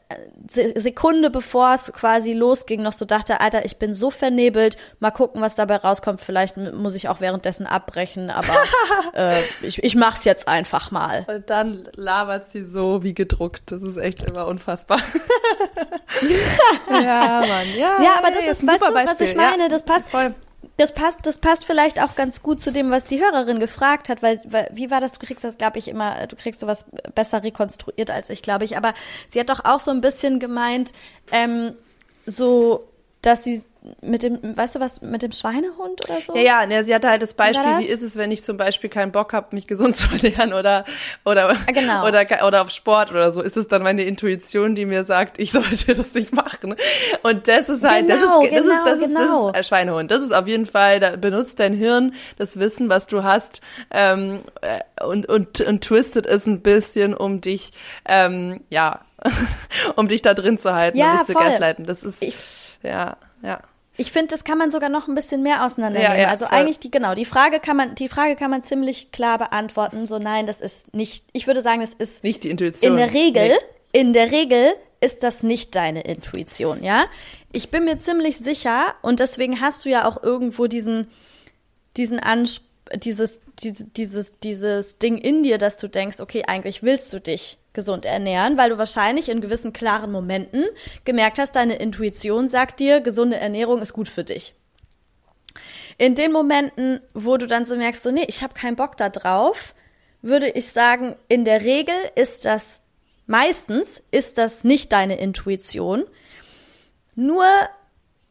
Sekunde 0.46 1.30
bevor 1.30 1.74
es 1.74 1.92
quasi 1.92 2.32
losging, 2.32 2.82
noch 2.82 2.92
so 2.92 3.04
dachte, 3.04 3.40
Alter, 3.40 3.64
ich 3.64 3.78
bin 3.78 3.94
so 3.94 4.10
vernebelt, 4.10 4.76
mal 4.98 5.10
gucken, 5.10 5.40
was 5.40 5.54
dabei 5.54 5.76
rauskommt. 5.76 6.20
Vielleicht 6.20 6.56
muss 6.56 6.94
ich 6.94 7.08
auch 7.08 7.20
währenddessen 7.20 7.66
abbrechen, 7.66 8.30
aber 8.30 8.54
äh, 9.14 9.42
ich, 9.62 9.82
ich 9.82 9.94
mach's 9.94 10.24
jetzt 10.24 10.48
einfach 10.48 10.90
mal. 10.90 11.26
Und 11.28 11.48
dann 11.48 11.88
labert 11.94 12.50
sie 12.50 12.64
so 12.64 13.02
wie 13.02 13.14
gedruckt. 13.14 13.62
Das 13.66 13.82
ist 13.82 13.96
echt 13.96 14.22
immer 14.24 14.46
unfassbar. 14.46 14.98
ja, 16.90 17.44
Mann. 17.46 17.68
Ja, 17.76 18.02
ja 18.02 18.10
aber 18.18 18.30
das 18.30 18.58
ist, 18.58 18.66
weißt 18.66 18.82
du, 18.82 18.94
was 18.94 19.20
ich 19.20 19.36
meine? 19.36 19.64
Ja, 19.64 19.68
das 19.68 19.84
passt. 19.84 20.08
Voll 20.08 20.34
das 20.76 20.94
passt, 20.94 21.26
das 21.26 21.38
passt 21.38 21.64
vielleicht 21.64 22.00
auch 22.02 22.14
ganz 22.14 22.42
gut 22.42 22.60
zu 22.60 22.72
dem, 22.72 22.90
was 22.90 23.04
die 23.04 23.20
Hörerin 23.20 23.60
gefragt 23.60 24.08
hat, 24.08 24.22
weil, 24.22 24.40
weil 24.48 24.70
wie 24.72 24.90
war 24.90 25.00
das? 25.00 25.18
Du 25.18 25.26
kriegst 25.26 25.44
das, 25.44 25.58
glaube 25.58 25.78
ich, 25.78 25.88
immer, 25.88 26.26
du 26.26 26.36
kriegst 26.36 26.60
sowas 26.60 26.86
besser 27.14 27.42
rekonstruiert 27.42 28.10
als 28.10 28.30
ich, 28.30 28.42
glaube 28.42 28.64
ich. 28.64 28.76
Aber 28.76 28.94
sie 29.28 29.40
hat 29.40 29.50
doch 29.50 29.64
auch 29.64 29.80
so 29.80 29.90
ein 29.90 30.00
bisschen 30.00 30.40
gemeint, 30.40 30.92
ähm, 31.32 31.74
so, 32.26 32.88
dass 33.22 33.44
sie 33.44 33.62
mit 34.02 34.22
dem, 34.22 34.38
weißt 34.42 34.74
du 34.74 34.80
was, 34.80 35.00
mit 35.00 35.22
dem 35.22 35.32
Schweinehund 35.32 36.04
oder 36.08 36.20
so? 36.20 36.36
Ja, 36.36 36.64
ja, 36.64 36.84
sie 36.84 36.94
hatte 36.94 37.08
halt 37.08 37.22
das 37.22 37.32
Beispiel, 37.32 37.64
das? 37.64 37.82
wie 37.82 37.86
ist 37.86 38.02
es, 38.02 38.16
wenn 38.16 38.30
ich 38.30 38.44
zum 38.44 38.58
Beispiel 38.58 38.90
keinen 38.90 39.10
Bock 39.10 39.32
habe, 39.32 39.54
mich 39.54 39.66
gesund 39.66 39.96
zu 39.96 40.08
ernähren 40.10 40.52
oder 40.52 40.84
oder 41.24 41.50
ah, 41.50 41.72
genau. 41.72 42.06
oder 42.06 42.26
oder 42.46 42.62
auf 42.62 42.70
Sport 42.70 43.10
oder 43.10 43.32
so. 43.32 43.40
Ist 43.40 43.56
es 43.56 43.68
dann 43.68 43.82
meine 43.82 44.04
Intuition, 44.04 44.74
die 44.74 44.84
mir 44.84 45.04
sagt, 45.04 45.40
ich 45.40 45.52
sollte 45.52 45.94
das 45.94 46.12
nicht 46.12 46.32
machen? 46.32 46.74
Und 47.22 47.48
das 47.48 47.68
ist 47.68 47.82
halt, 47.82 48.06
genau, 48.06 48.42
das 48.42 48.50
ist, 48.50 48.52
das 48.52 48.62
genau, 48.62 48.74
ist, 48.74 48.86
das 48.86 49.00
genau. 49.00 49.46
ist, 49.48 49.54
das 49.54 49.60
ist 49.60 49.66
äh, 49.66 49.68
Schweinehund. 49.68 50.10
Das 50.10 50.22
ist 50.22 50.34
auf 50.34 50.46
jeden 50.46 50.66
Fall, 50.66 51.00
da 51.00 51.16
benutzt 51.16 51.58
dein 51.58 51.72
Hirn 51.72 52.14
das 52.36 52.60
Wissen, 52.60 52.90
was 52.90 53.06
du 53.06 53.22
hast, 53.22 53.62
ähm, 53.90 54.40
äh, 54.60 55.04
und 55.04 55.26
und 55.26 55.60
und 55.62 55.82
twistet 55.82 56.26
es 56.26 56.46
ein 56.46 56.60
bisschen, 56.60 57.14
um 57.14 57.40
dich, 57.40 57.70
ähm, 58.06 58.60
ja, 58.68 59.00
um 59.96 60.08
dich 60.08 60.20
da 60.20 60.34
drin 60.34 60.58
zu 60.58 60.74
halten, 60.74 60.98
ja, 60.98 61.12
um 61.12 61.18
dich 61.18 61.26
zu 61.28 61.32
gaslighten. 61.32 61.86
Das 61.86 62.02
ist, 62.02 62.16
ich, 62.20 62.36
ja, 62.82 63.16
ja. 63.42 63.60
Ich 63.96 64.12
finde, 64.12 64.28
das 64.28 64.44
kann 64.44 64.56
man 64.56 64.70
sogar 64.70 64.88
noch 64.88 65.08
ein 65.08 65.14
bisschen 65.14 65.42
mehr 65.42 65.64
auseinandernehmen. 65.64 66.16
Ja, 66.16 66.22
ja, 66.22 66.28
also 66.28 66.46
voll. 66.46 66.56
eigentlich 66.56 66.78
die 66.78 66.90
genau 66.90 67.14
die 67.14 67.24
Frage 67.24 67.60
kann 67.60 67.76
man 67.76 67.94
die 67.96 68.08
Frage 68.08 68.36
kann 68.36 68.50
man 68.50 68.62
ziemlich 68.62 69.12
klar 69.12 69.36
beantworten. 69.36 70.06
So 70.06 70.18
nein, 70.18 70.46
das 70.46 70.60
ist 70.60 70.94
nicht. 70.94 71.26
Ich 71.32 71.46
würde 71.46 71.60
sagen, 71.60 71.80
das 71.80 71.92
ist 71.92 72.24
nicht 72.24 72.44
die 72.44 72.50
Intuition. 72.50 72.92
In 72.92 72.96
der 72.96 73.12
Regel, 73.12 73.48
nee. 73.48 74.00
in 74.00 74.12
der 74.12 74.30
Regel 74.30 74.74
ist 75.00 75.22
das 75.22 75.42
nicht 75.42 75.74
deine 75.74 76.02
Intuition. 76.02 76.82
Ja, 76.82 77.06
ich 77.52 77.70
bin 77.70 77.84
mir 77.84 77.98
ziemlich 77.98 78.38
sicher 78.38 78.94
und 79.02 79.20
deswegen 79.20 79.60
hast 79.60 79.84
du 79.84 79.90
ja 79.90 80.08
auch 80.08 80.22
irgendwo 80.22 80.66
diesen 80.66 81.08
diesen 81.96 82.20
Anspruch 82.20 82.69
dieses, 82.96 83.40
dieses, 83.58 83.86
dieses, 83.92 84.38
dieses 84.40 84.98
Ding 84.98 85.18
in 85.18 85.42
dir, 85.42 85.58
dass 85.58 85.78
du 85.78 85.88
denkst, 85.88 86.20
okay, 86.20 86.44
eigentlich 86.46 86.82
willst 86.82 87.12
du 87.12 87.20
dich 87.20 87.58
gesund 87.72 88.04
ernähren, 88.04 88.56
weil 88.56 88.70
du 88.70 88.78
wahrscheinlich 88.78 89.28
in 89.28 89.40
gewissen 89.40 89.72
klaren 89.72 90.10
Momenten 90.10 90.64
gemerkt 91.04 91.38
hast, 91.38 91.54
deine 91.56 91.76
Intuition 91.76 92.48
sagt 92.48 92.80
dir, 92.80 93.00
gesunde 93.00 93.36
Ernährung 93.36 93.80
ist 93.80 93.92
gut 93.92 94.08
für 94.08 94.24
dich. 94.24 94.54
In 95.98 96.14
den 96.14 96.32
Momenten, 96.32 97.00
wo 97.14 97.36
du 97.36 97.46
dann 97.46 97.66
so 97.66 97.76
merkst, 97.76 98.02
so 98.02 98.10
nee, 98.10 98.24
ich 98.28 98.42
habe 98.42 98.54
keinen 98.54 98.76
Bock 98.76 98.96
da 98.96 99.08
drauf, 99.08 99.74
würde 100.22 100.48
ich 100.48 100.68
sagen, 100.68 101.16
in 101.28 101.44
der 101.44 101.62
Regel 101.62 101.94
ist 102.14 102.44
das 102.44 102.80
meistens 103.30 104.02
ist 104.10 104.38
das 104.38 104.64
nicht 104.64 104.92
deine 104.92 105.16
Intuition. 105.18 106.04
Nur 107.14 107.46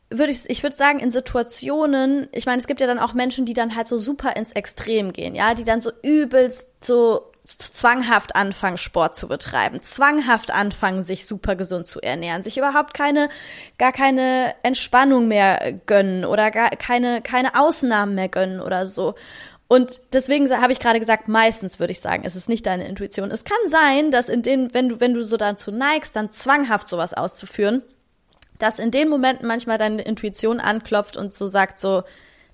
würde 0.10 0.32
ich, 0.32 0.50
ich 0.50 0.64
würde 0.64 0.76
sagen, 0.76 1.00
in 1.00 1.12
Situationen, 1.12 2.28
ich 2.32 2.46
meine, 2.46 2.60
es 2.60 2.68
gibt 2.68 2.82
ja 2.82 2.88
dann 2.88 3.00
auch 3.00 3.14
Menschen, 3.14 3.46
die 3.46 3.54
dann 3.54 3.76
halt 3.76 3.88
so 3.88 3.98
super 3.98 4.36
ins 4.36 4.52
Extrem 4.52 5.14
gehen, 5.14 5.36
ja, 5.36 5.54
die 5.54 5.64
dann 5.64 5.82
so 5.82 5.92
übelst 6.02 6.68
so 6.84 7.32
zwanghaft 7.46 8.36
anfangen, 8.36 8.78
Sport 8.78 9.16
zu 9.16 9.28
betreiben, 9.28 9.82
zwanghaft 9.82 10.52
anfangen, 10.52 11.04
sich 11.04 11.26
super 11.26 11.56
gesund 11.56 11.88
zu 11.88 12.00
ernähren, 12.02 12.44
sich 12.44 12.58
überhaupt 12.58 12.94
keine, 12.94 13.30
gar 13.78 13.92
keine 13.92 14.54
Entspannung 14.64 15.28
mehr 15.28 15.74
gönnen 15.86 16.26
oder 16.26 16.52
gar 16.52 16.70
keine, 16.72 17.22
keine 17.22 17.60
Ausnahmen 17.60 18.16
mehr 18.16 18.30
gönnen 18.30 18.62
oder 18.62 18.86
so. 18.86 19.16
Und 19.68 20.02
deswegen 20.14 20.50
habe 20.50 20.74
ich 20.74 20.80
gerade 20.80 21.00
gesagt, 21.00 21.28
meistens 21.28 21.80
würde 21.80 21.92
ich 21.92 22.02
sagen, 22.02 22.24
es 22.26 22.36
ist 22.36 22.50
nicht 22.50 22.66
deine 22.66 22.88
Intuition. 22.88 23.30
Es 23.30 23.46
kann 23.46 23.58
sein, 23.68 24.10
dass 24.12 24.28
in 24.28 24.42
den, 24.42 24.74
wenn 24.74 24.90
du, 24.90 25.00
wenn 25.00 25.14
du 25.14 25.24
so 25.24 25.38
dazu 25.38 25.72
neigst, 25.72 26.16
dann 26.16 26.32
zwanghaft 26.32 26.88
sowas 26.88 27.14
auszuführen, 27.14 27.84
dass 28.60 28.78
in 28.78 28.92
den 28.92 29.10
Momenten 29.10 29.48
manchmal 29.48 29.78
deine 29.78 30.04
Intuition 30.04 30.60
anklopft 30.60 31.18
und 31.18 31.34
so 31.34 31.48
sagt 31.48 31.80
so, 31.80 32.04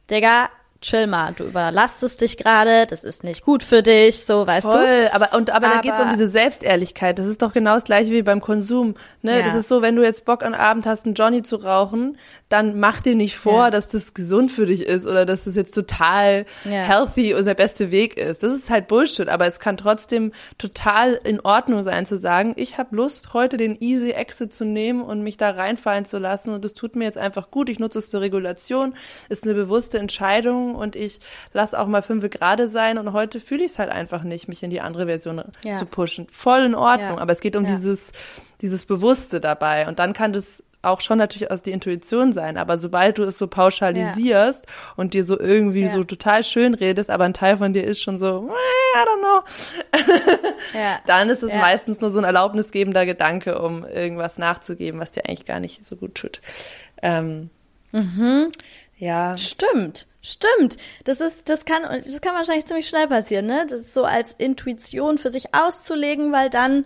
Digga, 0.10 0.50
chill 0.82 1.08
mal, 1.08 1.34
du 1.34 1.46
überlastest 1.46 2.22
dich 2.22 2.38
gerade, 2.38 2.86
das 2.86 3.04
ist 3.04 3.24
nicht 3.24 3.44
gut 3.44 3.64
für 3.64 3.82
dich, 3.82 4.24
so, 4.24 4.46
weißt 4.46 4.68
Voll, 4.68 4.86
du. 4.86 5.14
aber, 5.14 5.36
und, 5.36 5.50
aber, 5.50 5.68
aber 5.68 5.76
da 5.76 5.82
geht 5.82 5.94
es 5.94 6.00
um 6.00 6.10
diese 6.12 6.30
Selbstehrlichkeit. 6.30 7.18
Das 7.18 7.26
ist 7.26 7.42
doch 7.42 7.54
genau 7.54 7.76
das 7.76 7.86
gleiche 7.86 8.12
wie 8.12 8.22
beim 8.22 8.42
Konsum. 8.42 8.96
Ne? 9.22 9.40
Ja. 9.40 9.46
Das 9.46 9.56
ist 9.56 9.70
so, 9.70 9.82
wenn 9.82 9.96
du 9.96 10.04
jetzt 10.04 10.26
Bock 10.26 10.44
am 10.44 10.54
Abend 10.54 10.86
hast, 10.86 11.06
einen 11.06 11.16
Johnny 11.16 11.44
zu 11.44 11.56
rauchen, 11.56 12.18
dann 12.50 12.80
mach 12.80 13.02
dir 13.02 13.16
nicht 13.16 13.38
vor, 13.38 13.66
ja. 13.66 13.72
dass 13.72 13.90
das 13.90 14.14
gesund 14.14 14.52
für 14.52 14.66
dich 14.66 14.84
ist 14.86 15.06
oder 15.06 15.26
dass 15.26 15.46
das 15.46 15.56
jetzt 15.56 15.74
total 15.74 16.46
ja. 16.64 16.72
healthy 16.72 17.34
und 17.34 17.46
der 17.46 17.56
beste 17.56 17.90
Weg 17.90 18.18
ist. 18.18 18.44
Das 18.44 18.54
ist 18.54 18.70
halt 18.70 18.88
Bullshit, 18.88 19.30
aber 19.30 19.48
es 19.48 19.60
kann 19.60 19.78
trotzdem 19.78 20.32
total 20.58 21.14
in 21.24 21.40
Ordnung 21.40 21.84
sein 21.84 22.06
zu 22.06 22.20
sagen, 22.20 22.54
ich 22.58 22.78
habe 22.78 22.96
Lust, 22.96 23.34
heute 23.34 23.58
den 23.58 23.82
Easy 23.82 24.12
Exit 24.12 24.54
zu 24.54 24.66
nehmen 24.66 25.02
und 25.02 25.22
mich 25.22 25.38
da 25.38 25.52
reinfallen 25.52 26.06
zu 26.06 26.20
lassen 26.20 26.52
und 26.52 26.64
es 26.64 26.74
tut 26.74 26.96
mir 26.96 27.06
jetzt 27.06 27.18
einfach 27.18 27.50
gut, 27.50 27.70
ich 27.70 27.80
nutze 27.80 27.98
es 27.98 28.10
zur 28.10 28.22
Regulation, 28.22 28.94
ist 29.30 29.44
eine 29.44 29.54
bewusste 29.54 29.98
Entscheidung 29.98 30.65
und 30.74 30.96
ich 30.96 31.20
lasse 31.54 31.80
auch 31.80 31.86
mal 31.86 32.02
fünf 32.02 32.28
gerade 32.30 32.68
sein 32.70 32.98
und 32.98 33.14
heute 33.14 33.40
fühle 33.40 33.66
ich 33.66 33.74
es 33.74 33.80
halt 33.80 33.92
einfach 33.92 34.24
nicht, 34.24 34.48
mich 34.48 34.64
in 34.64 34.72
die 34.72 34.82
andere 34.82 35.06
Version 35.06 35.44
ja. 35.64 35.76
zu 35.76 35.86
pushen. 35.86 36.28
Voll 36.32 36.62
in 36.62 36.76
Ordnung, 36.76 37.20
aber 37.20 37.34
es 37.34 37.42
geht 37.42 37.56
um 37.56 37.66
dieses 37.66 38.12
dieses 38.62 38.86
Bewusste 38.86 39.42
dabei 39.42 39.88
und 39.88 40.00
dann 40.00 40.14
kann 40.14 40.34
das 40.34 40.64
auch 40.86 41.02
schon 41.02 41.18
natürlich 41.18 41.52
aus 41.52 41.64
der 41.64 41.74
Intuition 41.74 42.32
sein, 42.32 42.58
aber 42.58 42.78
sobald 42.78 43.18
du 43.18 43.24
es 43.24 43.38
so 43.38 43.48
pauschalisierst 43.48 44.66
ja. 44.66 44.72
und 44.96 45.14
dir 45.14 45.26
so 45.26 45.40
irgendwie 45.40 45.86
ja. 45.86 45.92
so 45.92 46.04
total 46.04 46.44
schön 46.44 46.74
redest, 46.74 47.10
aber 47.10 47.26
ein 47.26 47.34
Teil 47.34 47.58
von 47.58 47.74
dir 47.74 47.84
ist 47.84 48.02
schon 48.02 48.18
so, 48.18 48.50
I 48.50 49.00
don't 49.00 49.20
know, 49.20 50.80
ja. 50.80 51.00
dann 51.08 51.30
ist 51.30 51.44
es 51.44 51.54
meistens 51.54 52.02
nur 52.02 52.12
so 52.12 52.20
ein 52.20 52.24
erlaubnisgebender 52.24 53.06
Gedanke, 53.06 53.60
um 53.62 53.84
irgendwas 53.86 54.38
nachzugeben, 54.38 55.00
was 55.00 55.12
dir 55.12 55.26
eigentlich 55.26 55.46
gar 55.46 55.60
nicht 55.60 55.86
so 55.86 55.96
gut 55.96 56.16
tut. 56.16 56.42
Ähm, 57.02 57.50
mhm. 58.00 58.52
Ja. 58.98 59.38
Stimmt. 59.38 60.08
Stimmt. 60.22 60.78
Das 61.04 61.22
ist, 61.22 61.50
das 61.50 61.66
kann, 61.66 61.84
das 61.84 62.22
kann 62.22 62.34
wahrscheinlich 62.34 62.66
ziemlich 62.66 62.88
schnell 62.88 63.08
passieren, 63.08 63.46
ne? 63.46 63.68
Das 63.70 63.82
ist 63.82 63.94
so 63.94 64.06
als 64.06 64.34
Intuition 64.34 65.20
für 65.20 65.30
sich 65.30 65.54
auszulegen, 65.54 66.32
weil 66.32 66.50
dann 66.50 66.86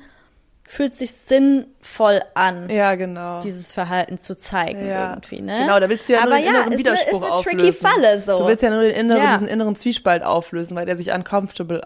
fühlt 0.70 0.94
sich 0.94 1.14
sinnvoll 1.14 2.22
an. 2.36 2.70
Ja, 2.70 2.94
genau. 2.94 3.40
Dieses 3.42 3.72
Verhalten 3.72 4.20
zu 4.20 4.38
zeigen 4.38 4.86
ja. 4.86 5.12
irgendwie, 5.12 5.42
ne? 5.42 5.62
Genau, 5.62 5.80
da 5.80 5.90
willst 5.90 6.08
du 6.08 6.14
ja 6.14 6.20
Aber 6.20 6.30
nur 6.30 6.38
den 6.38 6.46
ja, 6.46 6.52
inneren 6.52 6.78
Widerspruch 6.78 7.24
eine, 7.24 7.40
ist 7.40 7.48
eine 7.48 7.58
tricky 7.58 7.74
Falle 7.74 8.22
so. 8.22 8.40
Du 8.40 8.48
willst 8.48 8.62
ja 8.62 8.70
nur 8.70 8.84
den 8.84 8.94
inneren, 8.94 9.24
ja. 9.24 9.34
diesen 9.34 9.48
inneren 9.48 9.76
Zwiespalt 9.76 10.22
auflösen, 10.22 10.78
weil 10.78 10.86
der 10.86 10.96
sich 10.96 11.12
uncomfortable 11.12 11.82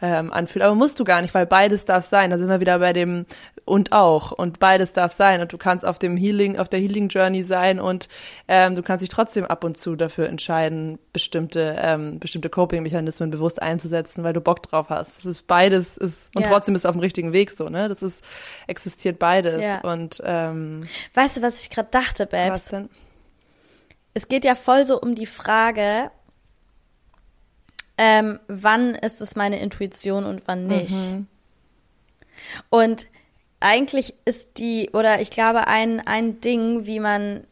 ähm, 0.00 0.32
anfühlt. 0.32 0.64
Aber 0.64 0.76
musst 0.76 1.00
du 1.00 1.04
gar 1.04 1.22
nicht, 1.22 1.34
weil 1.34 1.46
beides 1.46 1.86
darf 1.86 2.04
sein. 2.04 2.30
Da 2.30 2.38
sind 2.38 2.48
wir 2.48 2.60
wieder 2.60 2.78
bei 2.78 2.92
dem 2.92 3.26
und 3.70 3.92
auch 3.92 4.32
und 4.32 4.58
beides 4.58 4.92
darf 4.94 5.12
sein 5.12 5.40
und 5.40 5.52
du 5.52 5.56
kannst 5.56 5.84
auf 5.84 5.96
dem 6.00 6.16
Healing, 6.16 6.58
auf 6.58 6.68
der 6.68 6.80
Healing 6.80 7.08
Journey 7.08 7.44
sein 7.44 7.78
und 7.78 8.08
ähm, 8.48 8.74
du 8.74 8.82
kannst 8.82 9.02
dich 9.02 9.10
trotzdem 9.10 9.44
ab 9.44 9.62
und 9.62 9.78
zu 9.78 9.94
dafür 9.94 10.28
entscheiden, 10.28 10.98
bestimmte 11.12 11.76
ähm, 11.78 12.18
bestimmte 12.18 12.50
Coping-Mechanismen 12.50 13.30
bewusst 13.30 13.62
einzusetzen, 13.62 14.24
weil 14.24 14.32
du 14.32 14.40
Bock 14.40 14.64
drauf 14.64 14.88
hast. 14.88 15.18
Das 15.18 15.24
ist 15.24 15.46
beides 15.46 15.96
ist 15.96 16.34
und 16.34 16.42
ja. 16.42 16.48
trotzdem 16.48 16.72
bist 16.72 16.84
du 16.84 16.88
auf 16.88 16.96
dem 16.96 17.00
richtigen 17.00 17.32
Weg 17.32 17.52
so, 17.52 17.68
ne? 17.68 17.88
Das 17.88 18.02
ist 18.02 18.24
existiert 18.66 19.20
beides 19.20 19.62
ja. 19.64 19.80
und 19.82 20.20
ähm, 20.24 20.88
weißt 21.14 21.36
du, 21.36 21.42
was 21.42 21.62
ich 21.62 21.70
gerade 21.70 21.90
dachte, 21.92 22.26
Babs? 22.26 22.50
Was 22.50 22.64
denn? 22.64 22.88
Es 24.14 24.26
geht 24.26 24.44
ja 24.44 24.56
voll 24.56 24.84
so 24.84 25.00
um 25.00 25.14
die 25.14 25.26
Frage, 25.26 26.10
ähm, 27.98 28.40
wann 28.48 28.96
ist 28.96 29.20
es 29.20 29.36
meine 29.36 29.60
Intuition 29.60 30.24
und 30.24 30.42
wann 30.48 30.66
nicht. 30.66 31.12
Mhm. 31.12 31.28
Und 32.68 33.06
eigentlich 33.60 34.14
ist 34.24 34.58
die, 34.58 34.90
oder 34.92 35.20
ich 35.20 35.30
glaube, 35.30 35.66
ein, 35.66 36.00
ein 36.06 36.40
Ding, 36.40 36.86
wie 36.86 36.98
man, 36.98 37.44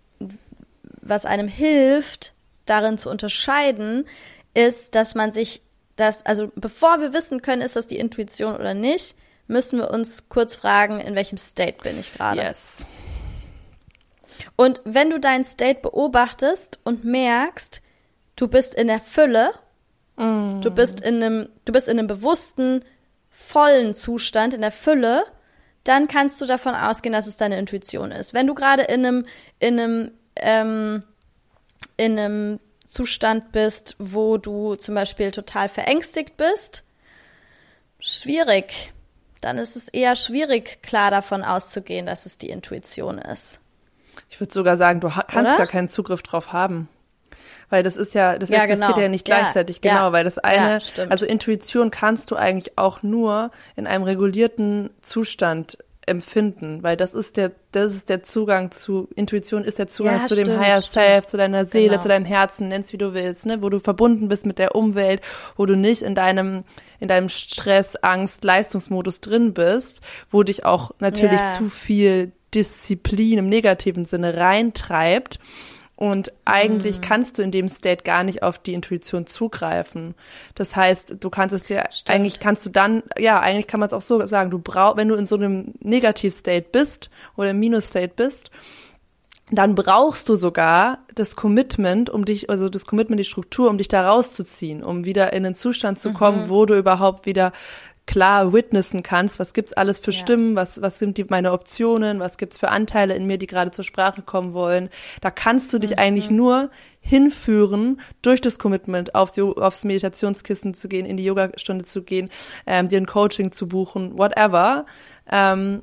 was 1.02 1.26
einem 1.26 1.48
hilft, 1.48 2.34
darin 2.64 2.98
zu 2.98 3.10
unterscheiden, 3.10 4.06
ist, 4.54 4.94
dass 4.94 5.14
man 5.14 5.32
sich 5.32 5.62
das, 5.96 6.24
also 6.24 6.50
bevor 6.54 7.00
wir 7.00 7.12
wissen 7.12 7.42
können, 7.42 7.62
ist 7.62 7.76
das 7.76 7.86
die 7.86 7.98
Intuition 7.98 8.54
oder 8.54 8.74
nicht, 8.74 9.16
müssen 9.46 9.78
wir 9.78 9.90
uns 9.90 10.28
kurz 10.28 10.54
fragen, 10.54 11.00
in 11.00 11.14
welchem 11.14 11.38
State 11.38 11.82
bin 11.82 11.98
ich 11.98 12.12
gerade. 12.14 12.42
Yes. 12.42 12.86
Und 14.56 14.80
wenn 14.84 15.10
du 15.10 15.18
deinen 15.18 15.44
State 15.44 15.80
beobachtest 15.80 16.78
und 16.84 17.04
merkst, 17.04 17.82
du 18.36 18.48
bist 18.48 18.74
in 18.74 18.86
der 18.86 19.00
Fülle, 19.00 19.50
mm. 20.16 20.60
du 20.60 20.70
bist 20.70 21.00
in 21.00 21.22
einem, 21.22 21.48
du 21.64 21.72
bist 21.72 21.88
in 21.88 21.98
einem 21.98 22.06
bewussten, 22.06 22.84
vollen 23.30 23.94
Zustand, 23.94 24.54
in 24.54 24.60
der 24.60 24.70
Fülle, 24.70 25.24
dann 25.88 26.08
kannst 26.08 26.40
du 26.40 26.46
davon 26.46 26.74
ausgehen, 26.74 27.12
dass 27.12 27.26
es 27.26 27.36
deine 27.36 27.58
Intuition 27.58 28.12
ist. 28.12 28.34
Wenn 28.34 28.46
du 28.46 28.54
gerade 28.54 28.82
in 28.82 29.06
einem, 29.06 29.26
in 29.58 29.80
einem, 29.80 30.10
ähm, 30.36 31.02
in 31.96 32.18
einem 32.18 32.60
Zustand 32.84 33.52
bist, 33.52 33.96
wo 33.98 34.38
du 34.38 34.76
zum 34.76 34.94
Beispiel 34.94 35.30
total 35.30 35.68
verängstigt 35.68 36.36
bist, 36.36 36.84
schwierig. 38.00 38.92
Dann 39.40 39.58
ist 39.58 39.76
es 39.76 39.88
eher 39.88 40.16
schwierig, 40.16 40.82
klar 40.82 41.10
davon 41.10 41.42
auszugehen, 41.42 42.06
dass 42.06 42.26
es 42.26 42.38
die 42.38 42.50
Intuition 42.50 43.18
ist. 43.18 43.60
Ich 44.30 44.40
würde 44.40 44.52
sogar 44.52 44.76
sagen, 44.76 45.00
du 45.00 45.08
kannst 45.08 45.34
Oder? 45.36 45.56
gar 45.56 45.66
keinen 45.66 45.88
Zugriff 45.88 46.22
drauf 46.22 46.52
haben 46.52 46.88
weil 47.70 47.82
das 47.82 47.96
ist 47.96 48.14
ja, 48.14 48.38
das 48.38 48.48
ja, 48.48 48.62
existiert 48.62 48.88
genau. 48.94 49.00
ja 49.02 49.08
nicht 49.08 49.24
gleichzeitig, 49.24 49.80
ja, 49.82 49.92
genau, 49.92 50.06
ja, 50.06 50.12
weil 50.12 50.24
das 50.24 50.38
eine, 50.38 50.78
also 51.08 51.26
Intuition 51.26 51.90
kannst 51.90 52.30
du 52.30 52.36
eigentlich 52.36 52.76
auch 52.78 53.02
nur 53.02 53.50
in 53.76 53.86
einem 53.86 54.04
regulierten 54.04 54.90
Zustand 55.02 55.78
empfinden, 56.06 56.82
weil 56.82 56.96
das 56.96 57.12
ist 57.12 57.36
der, 57.36 57.52
das 57.72 57.92
ist 57.92 58.08
der 58.08 58.22
Zugang 58.22 58.70
zu, 58.70 59.08
Intuition 59.14 59.62
ist 59.62 59.78
der 59.78 59.88
Zugang 59.88 60.20
Ja, 60.22 60.26
zu 60.26 60.34
dem 60.34 60.46
stimmt, 60.46 60.60
Higher 60.60 60.80
stimmt. 60.80 60.94
Self, 60.94 61.26
zu 61.26 61.36
deiner 61.36 61.66
Seele, 61.66 61.90
Genau. 61.90 62.02
zu 62.02 62.08
deinem 62.08 62.24
Herzen, 62.24 62.68
nenn's 62.68 62.94
wie 62.94 62.96
du 62.98 63.12
willst, 63.12 63.44
ne, 63.44 63.60
wo 63.60 63.68
du 63.68 63.78
verbunden 63.78 64.28
bist 64.28 64.46
mit 64.46 64.58
der 64.58 64.74
Umwelt, 64.74 65.20
wo 65.56 65.66
du 65.66 65.76
nicht 65.76 66.00
in 66.00 66.14
deinem, 66.14 66.64
in 66.98 67.08
deinem 67.08 67.28
Stress, 67.28 67.96
Angst, 67.96 68.42
Leistungsmodus 68.42 69.20
drin 69.20 69.52
bist, 69.52 70.00
wo 70.30 70.42
dich 70.42 70.64
auch 70.64 70.92
natürlich 70.98 71.42
Ja. 71.42 71.58
zu 71.58 71.68
viel 71.68 72.32
Disziplin 72.54 73.36
im 73.40 73.48
negativen 73.50 74.06
Sinne 74.06 74.34
reintreibt. 74.38 75.38
Und 76.00 76.30
eigentlich 76.44 76.98
Mhm. 76.98 77.00
kannst 77.00 77.38
du 77.38 77.42
in 77.42 77.50
dem 77.50 77.68
State 77.68 78.04
gar 78.04 78.22
nicht 78.22 78.44
auf 78.44 78.56
die 78.60 78.72
Intuition 78.72 79.26
zugreifen. 79.26 80.14
Das 80.54 80.76
heißt, 80.76 81.16
du 81.18 81.28
kannst 81.28 81.52
es 81.52 81.64
dir, 81.64 81.82
Stimmt. 81.90 82.14
eigentlich 82.14 82.38
kannst 82.38 82.64
du 82.64 82.70
dann, 82.70 83.02
ja, 83.18 83.40
eigentlich 83.40 83.66
kann 83.66 83.80
man 83.80 83.88
es 83.88 83.92
auch 83.92 84.02
so 84.02 84.24
sagen, 84.28 84.50
du 84.50 84.60
brauchst, 84.60 84.96
wenn 84.96 85.08
du 85.08 85.16
in 85.16 85.26
so 85.26 85.34
einem 85.34 85.74
Negativ-State 85.80 86.68
bist 86.70 87.10
oder 87.36 87.50
im 87.50 87.58
Minus-State 87.58 88.12
bist, 88.14 88.52
dann 89.50 89.74
brauchst 89.74 90.28
du 90.28 90.36
sogar 90.36 90.98
das 91.16 91.34
Commitment, 91.34 92.10
um 92.10 92.24
dich, 92.24 92.48
also 92.48 92.68
das 92.68 92.86
Commitment, 92.86 93.18
die 93.18 93.24
Struktur, 93.24 93.68
um 93.68 93.76
dich 93.78 93.88
da 93.88 94.08
rauszuziehen, 94.08 94.84
um 94.84 95.04
wieder 95.04 95.32
in 95.32 95.44
einen 95.44 95.56
Zustand 95.56 95.98
zu 95.98 96.12
kommen, 96.12 96.42
Mhm. 96.44 96.48
wo 96.48 96.64
du 96.64 96.76
überhaupt 96.78 97.26
wieder 97.26 97.50
klar 98.08 98.52
witnessen 98.52 99.04
kannst, 99.04 99.38
was 99.38 99.52
gibt's 99.52 99.72
alles 99.74 99.98
für 100.00 100.10
Ja. 100.10 100.18
Stimmen, 100.18 100.56
was, 100.56 100.82
was 100.82 100.98
sind 100.98 101.16
die, 101.18 101.24
meine 101.24 101.52
Optionen, 101.52 102.18
was 102.18 102.38
gibt's 102.38 102.58
für 102.58 102.70
Anteile 102.70 103.14
in 103.14 103.26
mir, 103.26 103.38
die 103.38 103.46
gerade 103.46 103.70
zur 103.70 103.84
Sprache 103.84 104.22
kommen 104.22 104.54
wollen. 104.54 104.88
Da 105.20 105.30
kannst 105.30 105.72
du 105.72 105.78
dich 105.78 105.90
Mhm. 105.92 105.98
eigentlich 105.98 106.30
nur 106.30 106.70
hinführen, 107.00 108.00
durch 108.22 108.40
das 108.40 108.58
Commitment 108.58 109.14
aufs, 109.14 109.38
aufs 109.38 109.84
Meditationskissen 109.84 110.74
zu 110.74 110.88
gehen, 110.88 111.06
in 111.06 111.16
die 111.16 111.24
Yogastunde 111.24 111.84
zu 111.84 112.02
gehen, 112.02 112.30
ähm, 112.66 112.88
dir 112.88 112.98
ein 112.98 113.06
Coaching 113.06 113.52
zu 113.52 113.68
buchen, 113.68 114.18
whatever. 114.18 114.86
Ähm, 115.30 115.82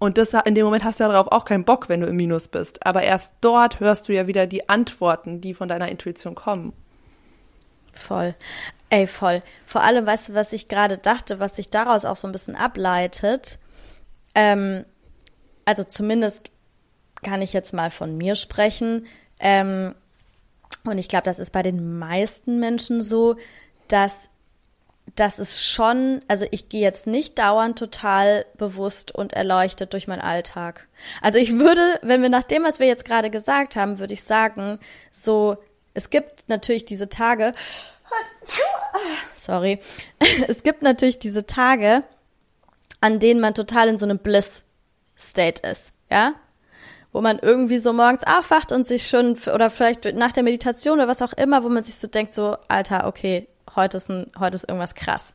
und 0.00 0.18
das, 0.18 0.32
in 0.44 0.54
dem 0.54 0.64
Moment 0.64 0.82
hast 0.84 0.98
du 0.98 1.04
ja 1.04 1.08
darauf 1.12 1.28
auch 1.30 1.44
keinen 1.44 1.64
Bock, 1.64 1.88
wenn 1.88 2.00
du 2.00 2.06
im 2.08 2.16
Minus 2.16 2.48
bist. 2.48 2.84
Aber 2.84 3.02
erst 3.04 3.32
dort 3.40 3.80
hörst 3.80 4.08
du 4.08 4.12
ja 4.12 4.26
wieder 4.26 4.46
die 4.46 4.68
Antworten, 4.68 5.40
die 5.40 5.54
von 5.54 5.68
deiner 5.68 5.88
Intuition 5.88 6.34
kommen. 6.34 6.72
Voll. 7.92 8.34
Ey, 8.90 9.06
voll. 9.06 9.42
Vor 9.66 9.82
allem, 9.82 10.04
weißt 10.04 10.30
du, 10.30 10.34
was 10.34 10.52
ich 10.52 10.68
gerade 10.68 10.98
dachte, 10.98 11.38
was 11.38 11.56
sich 11.56 11.70
daraus 11.70 12.04
auch 12.04 12.16
so 12.16 12.26
ein 12.26 12.32
bisschen 12.32 12.56
ableitet? 12.56 13.58
Ähm, 14.34 14.84
also 15.64 15.84
zumindest 15.84 16.50
kann 17.22 17.40
ich 17.40 17.52
jetzt 17.52 17.72
mal 17.72 17.90
von 17.90 18.16
mir 18.16 18.34
sprechen. 18.34 19.06
Ähm, 19.38 19.94
und 20.84 20.98
ich 20.98 21.08
glaube, 21.08 21.24
das 21.24 21.38
ist 21.38 21.52
bei 21.52 21.62
den 21.62 21.98
meisten 21.98 22.58
Menschen 22.58 23.00
so, 23.00 23.36
dass 23.88 24.28
das 25.16 25.38
ist 25.38 25.64
schon, 25.64 26.20
also 26.28 26.46
ich 26.50 26.68
gehe 26.68 26.80
jetzt 26.80 27.06
nicht 27.06 27.38
dauernd 27.38 27.78
total 27.78 28.46
bewusst 28.56 29.12
und 29.12 29.32
erleuchtet 29.32 29.92
durch 29.92 30.06
meinen 30.06 30.20
Alltag. 30.20 30.88
Also 31.20 31.38
ich 31.38 31.58
würde, 31.58 31.98
wenn 32.02 32.22
wir 32.22 32.28
nach 32.28 32.44
dem, 32.44 32.62
was 32.62 32.78
wir 32.78 32.86
jetzt 32.86 33.04
gerade 33.04 33.30
gesagt 33.30 33.76
haben, 33.76 33.98
würde 33.98 34.14
ich 34.14 34.22
sagen, 34.22 34.78
so, 35.10 35.56
es 35.94 36.10
gibt 36.10 36.48
natürlich 36.48 36.84
diese 36.84 37.08
Tage, 37.08 37.54
sorry, 39.34 39.78
es 40.48 40.62
gibt 40.62 40.82
natürlich 40.82 41.18
diese 41.18 41.46
Tage, 41.46 42.02
an 43.00 43.18
denen 43.18 43.40
man 43.40 43.54
total 43.54 43.88
in 43.88 43.98
so 43.98 44.06
einem 44.06 44.18
Bliss-State 44.18 45.66
ist, 45.68 45.92
ja? 46.10 46.34
Wo 47.12 47.20
man 47.20 47.40
irgendwie 47.40 47.78
so 47.78 47.92
morgens 47.92 48.24
aufwacht 48.24 48.70
und 48.70 48.86
sich 48.86 49.08
schon, 49.08 49.36
oder 49.52 49.68
vielleicht 49.68 50.04
nach 50.14 50.32
der 50.32 50.44
Meditation 50.44 50.98
oder 50.98 51.08
was 51.08 51.22
auch 51.22 51.32
immer, 51.32 51.64
wo 51.64 51.68
man 51.68 51.82
sich 51.82 51.96
so 51.96 52.06
denkt, 52.06 52.34
so, 52.34 52.56
Alter, 52.68 53.06
okay, 53.06 53.48
heute 53.74 53.96
ist, 53.96 54.08
ein, 54.08 54.30
heute 54.38 54.54
ist 54.54 54.68
irgendwas 54.68 54.94
krass. 54.94 55.34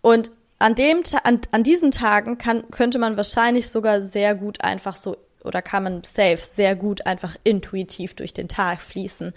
Und 0.00 0.30
an, 0.58 0.74
dem, 0.74 1.02
an, 1.24 1.40
an 1.50 1.62
diesen 1.64 1.90
Tagen 1.90 2.38
kann, 2.38 2.70
könnte 2.70 2.98
man 2.98 3.16
wahrscheinlich 3.16 3.68
sogar 3.68 4.00
sehr 4.00 4.34
gut 4.34 4.62
einfach 4.62 4.96
so, 4.96 5.16
oder 5.44 5.60
kann 5.60 5.82
man 5.82 6.04
safe 6.04 6.38
sehr 6.38 6.76
gut 6.76 7.06
einfach 7.06 7.36
intuitiv 7.44 8.14
durch 8.14 8.32
den 8.32 8.48
Tag 8.48 8.80
fließen. 8.80 9.32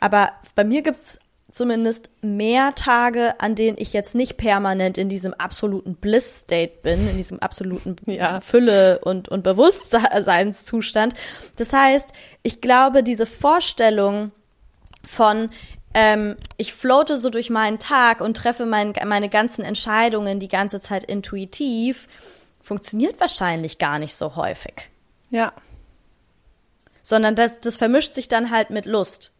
Aber 0.00 0.32
bei 0.54 0.64
mir 0.64 0.82
gibt's 0.82 1.18
zumindest 1.54 2.10
mehr 2.20 2.74
Tage, 2.74 3.40
an 3.40 3.54
denen 3.54 3.78
ich 3.78 3.92
jetzt 3.92 4.16
nicht 4.16 4.36
permanent 4.36 4.98
in 4.98 5.08
diesem 5.08 5.32
absoluten 5.34 5.94
Bliss-State 5.94 6.80
bin, 6.82 7.08
in 7.08 7.16
diesem 7.16 7.38
absoluten 7.38 7.94
Ja. 8.06 8.40
Fülle 8.40 8.98
und, 8.98 9.28
und 9.28 9.44
Bewusstseinszustand. 9.44 11.14
Das 11.54 11.72
heißt, 11.72 12.12
ich 12.42 12.60
glaube, 12.60 13.04
diese 13.04 13.24
Vorstellung 13.24 14.32
von 15.04 15.50
ähm, 15.94 16.36
ich 16.56 16.74
floate 16.74 17.18
so 17.18 17.30
durch 17.30 17.50
meinen 17.50 17.78
Tag 17.78 18.20
und 18.20 18.36
treffe 18.36 18.66
mein, 18.66 18.92
meine 19.06 19.28
ganzen 19.28 19.64
Entscheidungen 19.64 20.40
die 20.40 20.48
ganze 20.48 20.80
Zeit 20.80 21.04
intuitiv, 21.04 22.08
funktioniert 22.60 23.20
wahrscheinlich 23.20 23.78
gar 23.78 24.00
nicht 24.00 24.16
so 24.16 24.34
häufig. 24.34 24.90
Ja. 25.30 25.52
Sondern 27.00 27.36
das, 27.36 27.60
das 27.60 27.76
vermischt 27.76 28.12
sich 28.12 28.26
dann 28.26 28.50
halt 28.50 28.70
mit 28.70 28.86
Lust. 28.86 29.30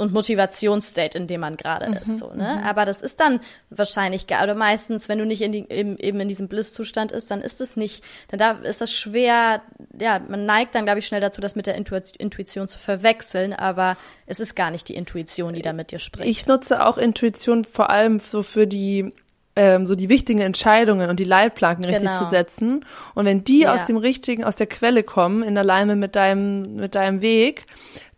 Und 0.00 0.12
Motivationsstate, 0.12 1.18
in 1.18 1.26
dem 1.26 1.40
man 1.40 1.56
gerade 1.56 1.86
ist, 2.00 2.18
so, 2.18 2.32
ne? 2.32 2.62
Aber 2.64 2.84
das 2.84 3.02
ist 3.02 3.18
dann 3.18 3.40
wahrscheinlich, 3.68 4.28
gar- 4.28 4.44
oder 4.44 4.54
meistens, 4.54 5.08
wenn 5.08 5.18
du 5.18 5.26
nicht 5.26 5.42
in 5.42 5.50
die, 5.50 5.66
eben, 5.68 5.98
eben 5.98 6.20
in 6.20 6.28
diesem 6.28 6.46
Bliss-Zustand 6.46 7.10
ist, 7.10 7.32
dann 7.32 7.40
ist 7.40 7.60
es 7.60 7.76
nicht, 7.76 8.04
dann 8.28 8.38
da 8.38 8.52
ist 8.52 8.80
das 8.80 8.92
schwer, 8.92 9.60
ja, 10.00 10.20
man 10.28 10.46
neigt 10.46 10.76
dann, 10.76 10.84
glaube 10.84 11.00
ich, 11.00 11.06
schnell 11.08 11.20
dazu, 11.20 11.40
das 11.40 11.56
mit 11.56 11.66
der 11.66 11.76
Intuit- 11.76 12.14
Intuition 12.16 12.68
zu 12.68 12.78
verwechseln, 12.78 13.52
aber 13.52 13.96
es 14.26 14.38
ist 14.38 14.54
gar 14.54 14.70
nicht 14.70 14.88
die 14.88 14.94
Intuition, 14.94 15.52
die 15.52 15.62
da 15.62 15.72
mit 15.72 15.90
dir 15.90 15.98
spricht. 15.98 16.28
Ich 16.30 16.46
nutze 16.46 16.86
auch 16.86 16.96
Intuition 16.96 17.64
vor 17.64 17.90
allem 17.90 18.20
so 18.20 18.44
für 18.44 18.68
die 18.68 19.12
ähm, 19.56 19.86
so 19.86 19.96
die 19.96 20.08
wichtigen 20.08 20.38
Entscheidungen 20.40 21.10
und 21.10 21.18
die 21.18 21.24
Leitplanken 21.24 21.84
richtig 21.84 22.08
Genau. 22.08 22.22
zu 22.22 22.30
setzen. 22.30 22.84
Und 23.16 23.26
wenn 23.26 23.42
die 23.42 23.62
Ja. 23.62 23.74
aus 23.74 23.88
dem 23.88 23.96
richtigen, 23.96 24.44
aus 24.44 24.54
der 24.54 24.68
Quelle 24.68 25.02
kommen, 25.02 25.42
in 25.42 25.58
Alignment 25.58 25.98
mit 25.98 26.14
deinem, 26.14 26.76
mit 26.76 26.94
deinem 26.94 27.20
Weg, 27.22 27.66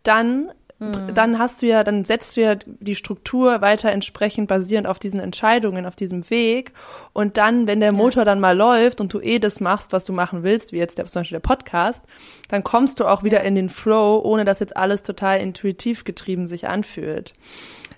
dann 0.03 0.51
Mhm. 0.81 1.13
dann 1.13 1.37
hast 1.37 1.61
du 1.61 1.67
ja, 1.67 1.83
dann 1.83 2.05
setzt 2.05 2.35
du 2.35 2.41
ja 2.41 2.55
die 2.55 2.95
Struktur 2.95 3.61
weiter 3.61 3.91
entsprechend 3.91 4.47
basierend 4.47 4.87
auf 4.87 4.97
diesen 4.97 5.19
Entscheidungen, 5.19 5.85
auf 5.85 5.95
diesem 5.95 6.27
Weg. 6.31 6.73
Und 7.13 7.37
dann, 7.37 7.67
wenn 7.67 7.79
der 7.79 7.91
Motor 7.93 8.25
dann 8.25 8.39
mal 8.39 8.57
läuft 8.57 8.99
und 8.99 9.13
du 9.13 9.19
eh 9.19 9.37
das 9.37 9.59
machst, 9.59 9.93
was 9.93 10.05
du 10.05 10.11
machen 10.13 10.41
willst, 10.41 10.71
wie 10.73 10.77
jetzt 10.77 10.97
der, 10.97 11.05
zum 11.05 11.19
Beispiel 11.21 11.35
der 11.35 11.47
Podcast, 11.47 12.03
dann 12.49 12.63
kommst 12.63 12.99
du 12.99 13.05
auch 13.05 13.23
wieder 13.23 13.41
in 13.43 13.53
den 13.53 13.69
Flow, 13.69 14.19
ohne 14.23 14.43
dass 14.43 14.59
jetzt 14.59 14.75
alles 14.75 15.03
total 15.03 15.39
intuitiv 15.39 16.03
getrieben 16.03 16.47
sich 16.47 16.67
anfühlt. 16.67 17.33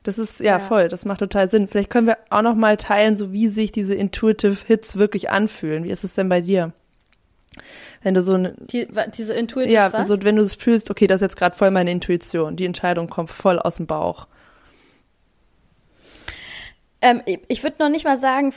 Das 0.03 0.17
ist 0.17 0.41
ja, 0.41 0.57
Ja. 0.57 0.59
voll, 0.59 0.89
das 0.89 1.05
macht 1.05 1.19
total 1.19 1.49
Sinn. 1.49 1.69
Vielleicht 1.69 1.89
können 1.89 2.07
wir 2.07 2.17
auch 2.29 2.41
noch 2.41 2.55
mal 2.55 2.75
teilen, 2.75 3.15
so 3.15 3.31
wie 3.31 3.47
sich 3.47 3.71
diese 3.71 3.95
Intuitive 3.95 4.57
Hits 4.67 4.97
wirklich 4.97 5.29
anfühlen. 5.29 5.85
Wie 5.85 5.91
ist 5.91 6.03
es 6.03 6.15
denn 6.15 6.27
bei 6.27 6.41
dir? 6.41 6.73
Wenn 8.01 8.13
du 8.13 8.21
so 8.21 8.33
eine, 8.33 8.53
Die, 8.57 8.87
diese 9.15 9.33
Intuitive 9.33 9.73
ja, 9.73 9.93
was? 9.93 10.07
so 10.07 10.21
wenn 10.23 10.35
du 10.35 10.41
es 10.43 10.55
fühlst, 10.55 10.89
okay, 10.91 11.07
das 11.07 11.17
ist 11.17 11.21
jetzt 11.21 11.37
gerade 11.37 11.55
voll 11.55 11.71
meine 11.71 11.91
Intuition, 11.91 12.55
die 12.55 12.65
Entscheidung 12.65 13.07
kommt 13.09 13.29
voll 13.29 13.59
aus 13.59 13.75
dem 13.75 13.87
Bauch. 13.87 14.27
Ähm, 17.01 17.21
ich- 17.47 17.63
würde 17.63 17.75
noch 17.79 17.89
nicht 17.89 18.05
mal 18.05 18.17
sagen, 18.17 18.53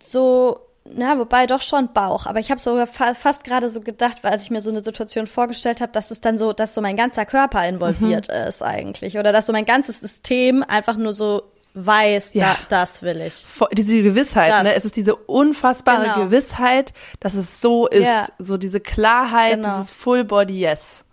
so, 0.00 0.60
na, 0.84 1.18
wobei 1.18 1.46
doch 1.46 1.62
schon 1.62 1.92
Bauch. 1.92 2.26
Aber 2.26 2.40
ich 2.40 2.50
habe 2.50 2.60
sogar 2.60 2.86
fa 2.86 3.14
fast 3.14 3.44
gerade 3.44 3.70
so 3.70 3.80
gedacht, 3.80 4.18
weil 4.22 4.32
als 4.32 4.42
ich 4.42 4.50
mir 4.50 4.60
so 4.60 4.70
eine 4.70 4.80
Situation 4.80 5.26
vorgestellt 5.26 5.80
habe, 5.80 5.92
dass 5.92 6.10
es 6.10 6.20
dann 6.20 6.38
so, 6.38 6.52
dass 6.52 6.74
so 6.74 6.80
mein 6.80 6.96
ganzer 6.96 7.24
Körper 7.24 7.66
involviert 7.68 8.28
Mhm. 8.28 8.34
ist 8.48 8.62
eigentlich. 8.62 9.16
Oder 9.18 9.32
dass 9.32 9.46
so 9.46 9.52
mein 9.52 9.64
ganzes 9.64 10.00
System 10.00 10.62
einfach 10.62 10.96
nur 10.96 11.12
so 11.12 11.42
weiß, 11.74 12.34
Ja. 12.34 12.56
da, 12.68 12.80
das 12.82 13.02
will 13.02 13.20
ich. 13.22 13.46
Diese 13.72 14.02
Gewissheit, 14.02 14.50
Das. 14.50 14.62
ne? 14.62 14.74
Es 14.74 14.84
ist 14.84 14.96
diese 14.96 15.16
unfassbare 15.16 16.02
Genau. 16.04 16.24
Gewissheit, 16.24 16.92
dass 17.20 17.34
es 17.34 17.60
so 17.60 17.86
ist. 17.86 18.06
Ja. 18.06 18.28
So 18.38 18.56
diese 18.56 18.80
Klarheit, 18.80 19.56
Genau. 19.56 19.76
dieses 19.78 19.90
Full 19.90 20.24
Body 20.24 20.60
Yes. 20.60 21.04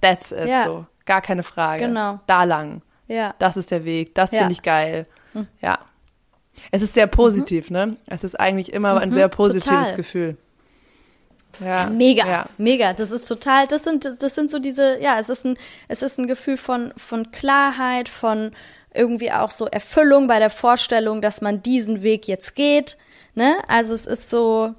That's 0.00 0.30
it, 0.32 0.46
Ja. 0.46 0.64
so. 0.64 0.86
Gar 1.06 1.22
keine 1.22 1.42
Frage. 1.42 1.86
Genau. 1.86 2.20
Da 2.26 2.44
lang. 2.44 2.82
Ja. 3.08 3.34
Das 3.38 3.56
ist 3.56 3.70
der 3.70 3.84
Weg. 3.84 4.14
Das. 4.14 4.32
Hm. 4.32 4.38
finde 4.38 4.52
ich 4.52 4.62
geil. 4.62 5.06
Ja. 5.60 5.78
Es 6.70 6.82
ist 6.82 6.94
sehr 6.94 7.06
positiv, 7.06 7.70
ne? 7.70 7.96
Es 8.06 8.24
ist 8.24 8.38
eigentlich 8.40 8.72
immer 8.72 8.98
ein 9.00 9.12
sehr 9.12 9.28
positives 9.28 9.66
Mhm. 9.70 9.82
total. 9.82 9.96
Gefühl. 9.96 10.36
Ja. 11.60 11.86
Mega, 11.86 12.26
Ja. 12.26 12.46
mega. 12.58 12.92
Das 12.92 13.10
ist 13.10 13.26
total, 13.26 13.66
das 13.66 13.84
sind, 13.84 14.04
das 14.22 14.34
sind 14.34 14.50
so 14.50 14.58
diese, 14.58 14.98
ja, 15.00 15.18
es 15.18 15.28
ist 15.30 15.44
ein, 15.46 15.56
es 15.88 16.02
ist 16.02 16.18
ein 16.18 16.26
Gefühl 16.26 16.56
von, 16.58 16.92
von 16.96 17.30
Klarheit, 17.30 18.08
von 18.08 18.52
irgendwie 18.96 19.30
auch 19.32 19.50
so 19.50 19.66
Erfüllung 19.66 20.26
bei 20.26 20.38
der 20.38 20.50
Vorstellung, 20.50 21.20
dass 21.22 21.40
man 21.40 21.62
diesen 21.62 22.02
Weg 22.02 22.26
jetzt 22.28 22.54
geht, 22.54 22.96
ne? 23.34 23.56
Also 23.68 23.94
es 23.94 24.06
ist 24.06 24.30
so, 24.30 24.74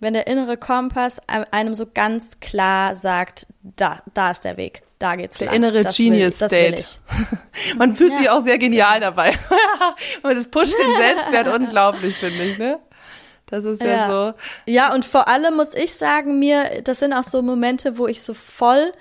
wenn 0.00 0.14
der 0.14 0.26
innere 0.26 0.56
Kompass 0.56 1.20
einem 1.28 1.74
so 1.74 1.86
ganz 1.92 2.40
klar 2.40 2.94
sagt, 2.94 3.46
da, 3.62 4.02
da 4.14 4.32
ist 4.32 4.44
der 4.44 4.56
Weg, 4.56 4.82
da 4.98 5.14
geht's 5.16 5.38
Der 5.38 5.46
lang. 5.48 5.56
innere 5.56 5.82
das 5.82 5.96
Genius 5.96 6.40
will 6.40 6.48
State. 6.48 6.80
ich. 6.80 7.00
Man 7.76 7.94
fühlt 7.94 8.12
Ja. 8.12 8.18
sich 8.18 8.30
auch 8.30 8.42
sehr 8.44 8.58
genial 8.58 8.98
dabei. 9.00 9.30
Und 10.22 10.36
das 10.36 10.48
pusht 10.48 10.74
den 10.78 10.96
Selbstwert 11.00 11.54
unglaublich, 11.56 12.16
finde 12.16 12.42
ich, 12.44 12.58
ne? 12.58 12.78
Das 13.46 13.64
ist 13.64 13.82
ja, 13.82 13.86
Ja. 13.88 14.08
so. 14.10 14.34
Ja, 14.64 14.94
und 14.94 15.04
vor 15.04 15.28
allem 15.28 15.56
muss 15.56 15.74
ich 15.74 15.94
sagen, 15.94 16.38
mir, 16.38 16.80
das 16.84 17.00
sind 17.00 17.12
auch 17.12 17.22
so 17.24 17.42
Momente, 17.42 17.98
wo 17.98 18.06
ich 18.06 18.22
so 18.22 18.32
voll, 18.32 18.92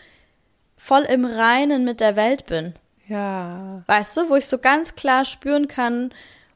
voll 0.75 1.03
im 1.03 1.23
Reinen 1.23 1.85
mit 1.85 2.01
der 2.01 2.17
Welt 2.17 2.47
bin. 2.47 2.75
Ja. 3.11 3.83
Weißt 3.87 4.15
du, 4.15 4.29
wo 4.29 4.35
ich 4.35 4.47
so 4.47 4.57
ganz 4.57 4.95
klar 4.95 5.25
spüren 5.25 5.67
kann, 5.67 6.13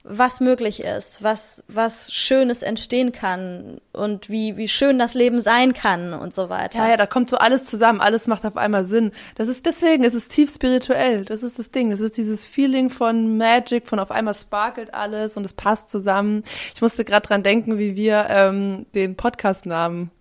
was 0.07 0.39
möglich 0.39 0.83
ist, 0.83 1.23
was, 1.23 1.63
was 1.67 2.13
Schönes 2.13 2.61
entstehen 2.61 3.11
kann 3.11 3.81
und 3.91 4.29
wie, 4.29 4.55
wie 4.55 4.67
schön 4.67 4.99
das 4.99 5.15
Leben 5.15 5.39
sein 5.39 5.73
kann 5.73 6.13
und 6.13 6.33
so 6.33 6.47
weiter. 6.47 6.79
Ja, 6.79 6.89
ja, 6.89 6.97
da 6.97 7.07
kommt 7.07 7.29
so 7.29 7.37
alles 7.37 7.65
zusammen, 7.65 7.99
alles 7.99 8.27
macht 8.27 8.45
auf 8.45 8.55
einmal 8.55 8.85
Sinn. 8.85 9.11
Das 9.33 9.47
ist, 9.47 9.65
deswegen 9.65 10.03
ist 10.03 10.13
es 10.13 10.27
tief 10.27 10.53
spirituell. 10.53 11.25
Das 11.25 11.41
ist 11.43 11.57
das 11.57 11.71
Ding. 11.71 11.89
Das 11.89 11.99
ist 11.99 12.17
dieses 12.17 12.45
Feeling 12.45 12.89
von 12.89 13.37
Magic, 13.37 13.87
von 13.87 13.99
auf 13.99 14.11
einmal 14.11 14.35
sparkelt 14.35 14.93
alles 14.93 15.37
und 15.37 15.43
es 15.43 15.53
passt 15.53 15.89
zusammen. 15.89 16.43
Ich 16.73 16.81
musste 16.81 17.03
gerade 17.03 17.27
dran 17.27 17.43
denken, 17.43 17.79
wie 17.79 17.95
wir 17.95 18.27
ähm, 18.29 18.85
den 18.93 19.17
Podcast-Namen 19.17 20.11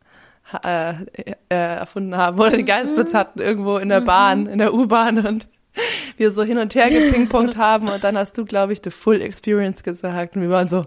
äh, 0.64 0.91
äh, 0.91 1.35
erfunden 1.49 2.16
haben 2.16 2.41
oder 2.41 2.51
den 2.51 2.66
Geistblitz 2.66 3.12
mhm. 3.12 3.18
hatten 3.18 3.39
irgendwo 3.41 3.76
in 3.76 3.91
der 3.91 4.01
Bahn, 4.01 4.47
in 4.47 4.59
der 4.59 4.74
U-Bahn 4.74 5.24
und 5.24 5.49
wir 6.16 6.33
so 6.33 6.43
hin 6.43 6.59
und 6.59 6.75
her 6.75 6.91
gepingpongt 6.91 7.57
haben 7.57 7.89
und 7.89 8.05
dann 8.05 8.16
hast 8.16 8.37
du, 8.39 8.45
glaube 8.45 8.72
ich, 8.72 8.81
the 8.83 8.91
full 8.91 9.20
experience 9.20 9.83
gesagt 9.83 10.37
und 10.37 10.43
wir 10.43 10.51
waren 10.51 10.68
so. 10.68 10.85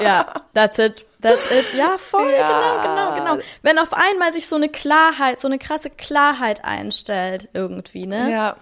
ja, 0.00 0.26
that's 0.54 0.78
it, 0.78 1.04
that's 1.20 1.50
it. 1.50 1.74
Ja, 1.74 1.96
voll, 1.98 2.30
ja. 2.30 2.82
genau, 2.84 3.14
genau, 3.14 3.34
genau. 3.34 3.42
Wenn 3.62 3.78
auf 3.78 3.92
einmal 3.92 4.32
sich 4.32 4.46
so 4.46 4.56
eine 4.56 4.68
Klarheit, 4.68 5.40
so 5.40 5.48
eine 5.48 5.58
krasse 5.58 5.90
Klarheit 5.90 6.64
einstellt 6.64 7.48
irgendwie, 7.52 8.06
ne? 8.06 8.30
Ja. 8.30 8.56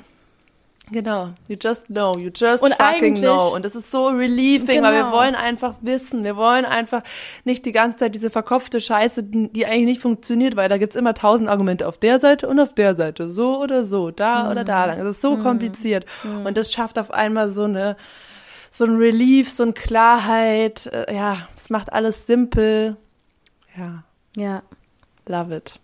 Genau, 0.92 1.30
you 1.46 1.56
just 1.60 1.86
know, 1.86 2.16
you 2.16 2.30
just 2.34 2.62
und 2.62 2.74
fucking 2.74 3.14
know. 3.16 3.54
Und 3.54 3.64
es 3.64 3.76
ist 3.76 3.90
so 3.92 4.08
relieving, 4.08 4.66
genau. 4.66 4.88
weil 4.88 4.94
wir 4.94 5.04
genau. 5.04 5.16
wollen 5.16 5.34
einfach 5.36 5.74
wissen, 5.82 6.24
wir 6.24 6.36
wollen 6.36 6.64
einfach 6.64 7.02
nicht 7.44 7.64
die 7.64 7.72
ganze 7.72 7.98
Zeit 7.98 8.14
diese 8.14 8.30
verkopfte 8.30 8.80
Scheiße, 8.80 9.22
die 9.22 9.66
eigentlich 9.66 9.84
nicht 9.84 10.02
funktioniert, 10.02 10.56
weil 10.56 10.68
da 10.68 10.78
gibt's 10.78 10.96
immer 10.96 11.14
tausend 11.14 11.48
Argumente 11.48 11.86
auf 11.86 11.96
der 11.96 12.18
Seite 12.18 12.48
und 12.48 12.58
auf 12.58 12.74
der 12.74 12.96
Seite, 12.96 13.30
so 13.30 13.62
oder 13.62 13.84
so, 13.84 14.10
da 14.10 14.44
mhm. 14.44 14.50
oder 14.50 14.64
da 14.64 14.84
lang. 14.86 14.98
Es 14.98 15.06
ist 15.06 15.20
so 15.20 15.36
mhm. 15.36 15.42
kompliziert. 15.44 16.06
Mhm. 16.24 16.46
Und 16.46 16.56
das 16.56 16.72
schafft 16.72 16.98
auf 16.98 17.12
einmal 17.12 17.50
so 17.50 17.64
eine, 17.64 17.96
so 18.72 18.84
ein 18.84 18.96
Relief, 18.96 19.48
so 19.48 19.62
eine 19.62 19.72
Klarheit. 19.72 20.86
Äh, 20.86 21.14
ja, 21.14 21.48
es 21.56 21.70
macht 21.70 21.92
alles 21.92 22.26
simpel. 22.26 22.96
Ja. 23.76 24.02
Ja. 24.36 24.62
Love 25.26 25.56
it. 25.56 25.74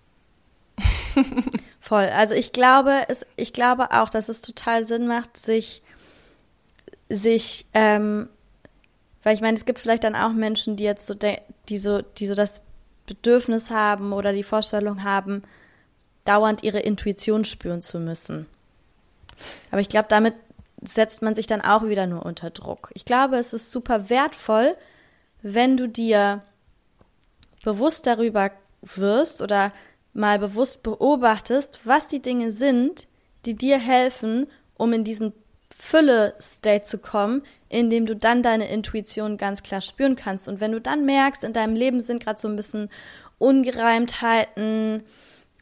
Voll. 1.87 2.09
Also 2.09 2.34
ich 2.34 2.51
glaube, 2.51 3.05
es, 3.07 3.24
ich 3.37 3.53
glaube 3.53 3.93
auch, 3.93 4.11
dass 4.11 4.28
es 4.28 4.43
total 4.43 4.84
Sinn 4.84 5.07
macht, 5.07 5.37
sich, 5.37 5.82
sich, 7.09 7.64
ähm, 7.74 8.28
weil 9.22 9.37
ich 9.37 9.41
meine, 9.41 9.57
es 9.57 9.66
gibt 9.66 9.78
vielleicht 9.78 10.03
dann 10.03 10.16
auch 10.16 10.32
Menschen, 10.32 10.74
die 10.74 10.82
jetzt 10.82 11.07
so, 11.07 11.14
die 11.14 11.78
so, 11.78 12.03
die 12.03 12.26
so 12.26 12.34
das 12.34 12.62
Bedürfnis 13.07 13.70
haben 13.70 14.12
oder 14.12 14.32
die 14.32 14.43
Vorstellung 14.43 15.05
haben, 15.05 15.45
dauernd 16.24 16.64
ihre 16.64 16.80
Intuition 16.80 17.45
spüren 17.45 17.82
zu 17.82 18.01
müssen. 18.01 18.47
Aber 19.70 19.80
ich 19.80 19.89
glaube, 19.89 20.09
damit 20.09 20.34
setzt 20.82 21.22
man 21.22 21.37
sich 21.37 21.47
dann 21.47 21.61
auch 21.61 21.87
wieder 21.87 22.09
nur 22.09 22.26
unter 22.26 22.51
Druck. 22.51 22.91
Ich 22.95 23.05
glaube, 23.05 23.37
es 23.37 23.53
ist 23.53 23.70
super 23.70 24.11
wertvoll, 24.11 24.76
wenn 25.41 25.76
du 25.76 25.89
dir 25.89 26.43
bewusst 27.62 28.09
darüber 28.09 28.51
wirst 28.82 29.41
oder 29.41 29.70
mal 30.16 30.38
bewusst 30.38 30.82
beobachtest, 30.82 31.80
was 31.84 32.08
die 32.08 32.22
Dinge 32.22 32.50
sind, 32.50 33.06
die 33.44 33.54
dir 33.54 33.78
helfen, 33.78 34.46
um 34.76 34.92
in 34.92 35.04
diesen 35.04 35.32
Fülle-State 35.78 36.84
zu 36.84 36.98
kommen, 36.98 37.42
in 37.68 37.90
dem 37.90 38.06
du 38.06 38.16
dann 38.16 38.42
deine 38.42 38.68
Intuition 38.70 39.36
ganz 39.36 39.62
klar 39.62 39.82
spüren 39.82 40.16
kannst. 40.16 40.48
Und 40.48 40.60
wenn 40.60 40.72
du 40.72 40.80
dann 40.80 41.04
merkst, 41.04 41.44
in 41.44 41.52
deinem 41.52 41.74
Leben 41.74 42.00
sind 42.00 42.24
gerade 42.24 42.40
so 42.40 42.48
ein 42.48 42.56
bisschen 42.56 42.88
Ungereimtheiten 43.38 45.02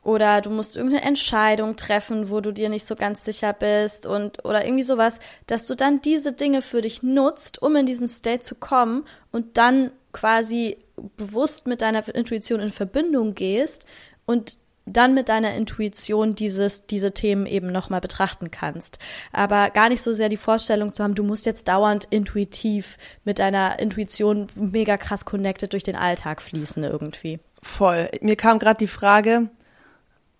oder 0.05 0.40
du 0.40 0.50
musst 0.50 0.76
irgendeine 0.76 1.05
Entscheidung 1.05 1.74
treffen, 1.74 2.30
wo 2.30 2.40
du 2.40 2.52
dir 2.52 2.68
nicht 2.68 2.86
so 2.86 2.94
ganz 2.94 3.24
sicher 3.24 3.52
bist 3.52 4.07
und 4.07 4.44
oder 4.44 4.64
irgendwie 4.64 4.84
sowas, 4.84 5.18
dass 5.48 5.66
du 5.66 5.74
dann 5.74 6.00
diese 6.00 6.32
Dinge 6.32 6.62
für 6.62 6.82
dich 6.82 7.02
nutzt, 7.02 7.61
um 7.61 7.74
in 7.74 7.86
diesen 7.86 8.09
State 8.09 8.42
zu 8.42 8.55
kommen 8.55 9.05
und 9.32 9.57
dann 9.57 9.90
quasi 10.12 10.76
bewusst 11.16 11.66
mit 11.66 11.80
deiner 11.80 12.07
Intuition 12.14 12.61
in 12.61 12.70
Verbindung 12.70 13.34
gehst 13.34 13.84
und 14.27 14.59
dann 14.87 15.14
mit 15.14 15.29
deiner 15.29 15.55
Intuition 15.55 16.35
dieses, 16.35 16.87
diese 16.87 17.12
Themen 17.12 17.47
eben 17.47 17.72
nochmal 17.72 18.01
betrachten 18.01 18.51
kannst. 18.51 18.99
Aber 19.33 19.70
gar 19.70 19.89
nicht 19.89 20.03
so 20.03 20.12
sehr 20.12 20.29
die 20.29 20.37
Vorstellung 20.37 20.93
zu 20.93 21.03
haben, 21.03 21.14
du 21.14 21.22
musst 21.22 21.47
jetzt 21.47 21.68
dauernd 21.68 22.07
intuitiv 22.11 22.99
mit 23.25 23.39
deiner 23.39 23.79
Intuition 23.79 24.49
mega 24.55 24.97
krass 24.97 25.25
connected 25.25 25.72
durch 25.72 25.85
den 25.85 25.97
Alltag 25.97 26.43
fließen 26.43 26.85
irgendwie. 26.85 27.41
Voll. 27.62 28.11
Mir 28.20 28.37
kam 28.37 28.59
gerade 28.59 28.77
die 28.77 28.87
Frage, 28.87 29.49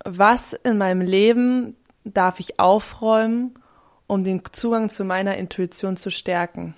was 0.03 0.53
in 0.53 0.77
meinem 0.77 1.01
Leben 1.01 1.75
darf 2.03 2.39
ich 2.39 2.59
aufräumen, 2.59 3.55
um 4.05 4.23
den 4.23 4.43
Zugang 4.51 4.89
zu 4.89 5.03
meiner 5.03 5.37
Intuition 5.37 5.97
zu 5.97 6.11
stärken? 6.11 6.75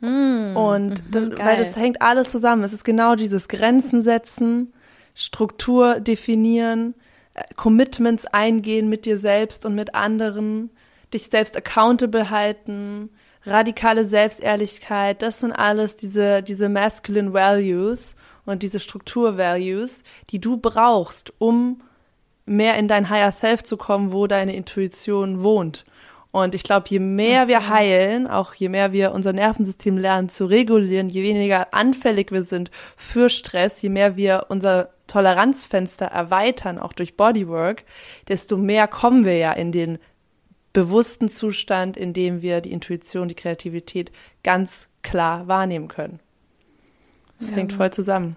Mm, 0.00 0.56
und 0.56 1.14
mhm, 1.14 1.38
weil 1.38 1.58
das 1.58 1.76
hängt 1.76 2.00
alles 2.00 2.30
zusammen. 2.30 2.64
Es 2.64 2.72
ist 2.72 2.84
genau 2.84 3.14
dieses 3.14 3.48
Grenzen 3.48 4.02
setzen, 4.02 4.72
Struktur 5.14 6.00
definieren, 6.00 6.94
äh, 7.34 7.42
Commitments 7.56 8.26
eingehen 8.26 8.88
mit 8.88 9.06
dir 9.06 9.18
selbst 9.18 9.64
und 9.64 9.74
mit 9.74 9.94
anderen, 9.94 10.70
dich 11.12 11.28
selbst 11.30 11.56
accountable 11.56 12.30
halten, 12.30 13.10
radikale 13.46 14.06
Selbstehrlichkeit, 14.06 15.22
das 15.22 15.40
sind 15.40 15.52
alles 15.52 15.96
diese, 15.96 16.42
diese 16.42 16.68
masculine 16.68 17.32
values 17.32 18.16
und 18.46 18.62
diese 18.62 18.80
Struktur 18.80 19.38
values, 19.38 20.02
die 20.30 20.40
du 20.40 20.56
brauchst, 20.56 21.32
um 21.38 21.82
mehr 22.46 22.76
in 22.76 22.88
dein 22.88 23.08
higher 23.08 23.32
self 23.32 23.62
zu 23.64 23.76
kommen, 23.76 24.12
wo 24.12 24.26
deine 24.26 24.54
Intuition 24.54 25.42
wohnt. 25.42 25.84
Und 26.30 26.54
ich 26.54 26.64
glaube, 26.64 26.86
je 26.88 26.98
mehr 26.98 27.46
wir 27.46 27.68
heilen, 27.68 28.26
auch 28.26 28.54
je 28.54 28.68
mehr 28.68 28.92
wir 28.92 29.12
unser 29.12 29.32
Nervensystem 29.32 29.96
lernen 29.96 30.28
zu 30.28 30.46
regulieren, 30.46 31.08
je 31.08 31.22
weniger 31.22 31.72
anfällig 31.72 32.32
wir 32.32 32.42
sind 32.42 32.72
für 32.96 33.30
Stress, 33.30 33.80
je 33.80 33.88
mehr 33.88 34.16
wir 34.16 34.46
unser 34.48 34.93
Toleranzfenster 35.06 36.06
erweitern, 36.06 36.78
auch 36.78 36.92
durch 36.92 37.16
Bodywork, 37.16 37.84
desto 38.28 38.56
mehr 38.56 38.88
kommen 38.88 39.24
wir 39.24 39.36
ja 39.36 39.52
in 39.52 39.72
den 39.72 39.98
bewussten 40.72 41.30
Zustand, 41.30 41.96
in 41.96 42.12
dem 42.12 42.42
wir 42.42 42.60
die 42.60 42.72
Intuition, 42.72 43.28
die 43.28 43.34
Kreativität 43.34 44.10
ganz 44.42 44.88
klar 45.02 45.46
wahrnehmen 45.46 45.88
können. 45.88 46.20
Das 47.38 47.50
ja. 47.50 47.56
hängt 47.56 47.72
voll 47.72 47.92
zusammen. 47.92 48.36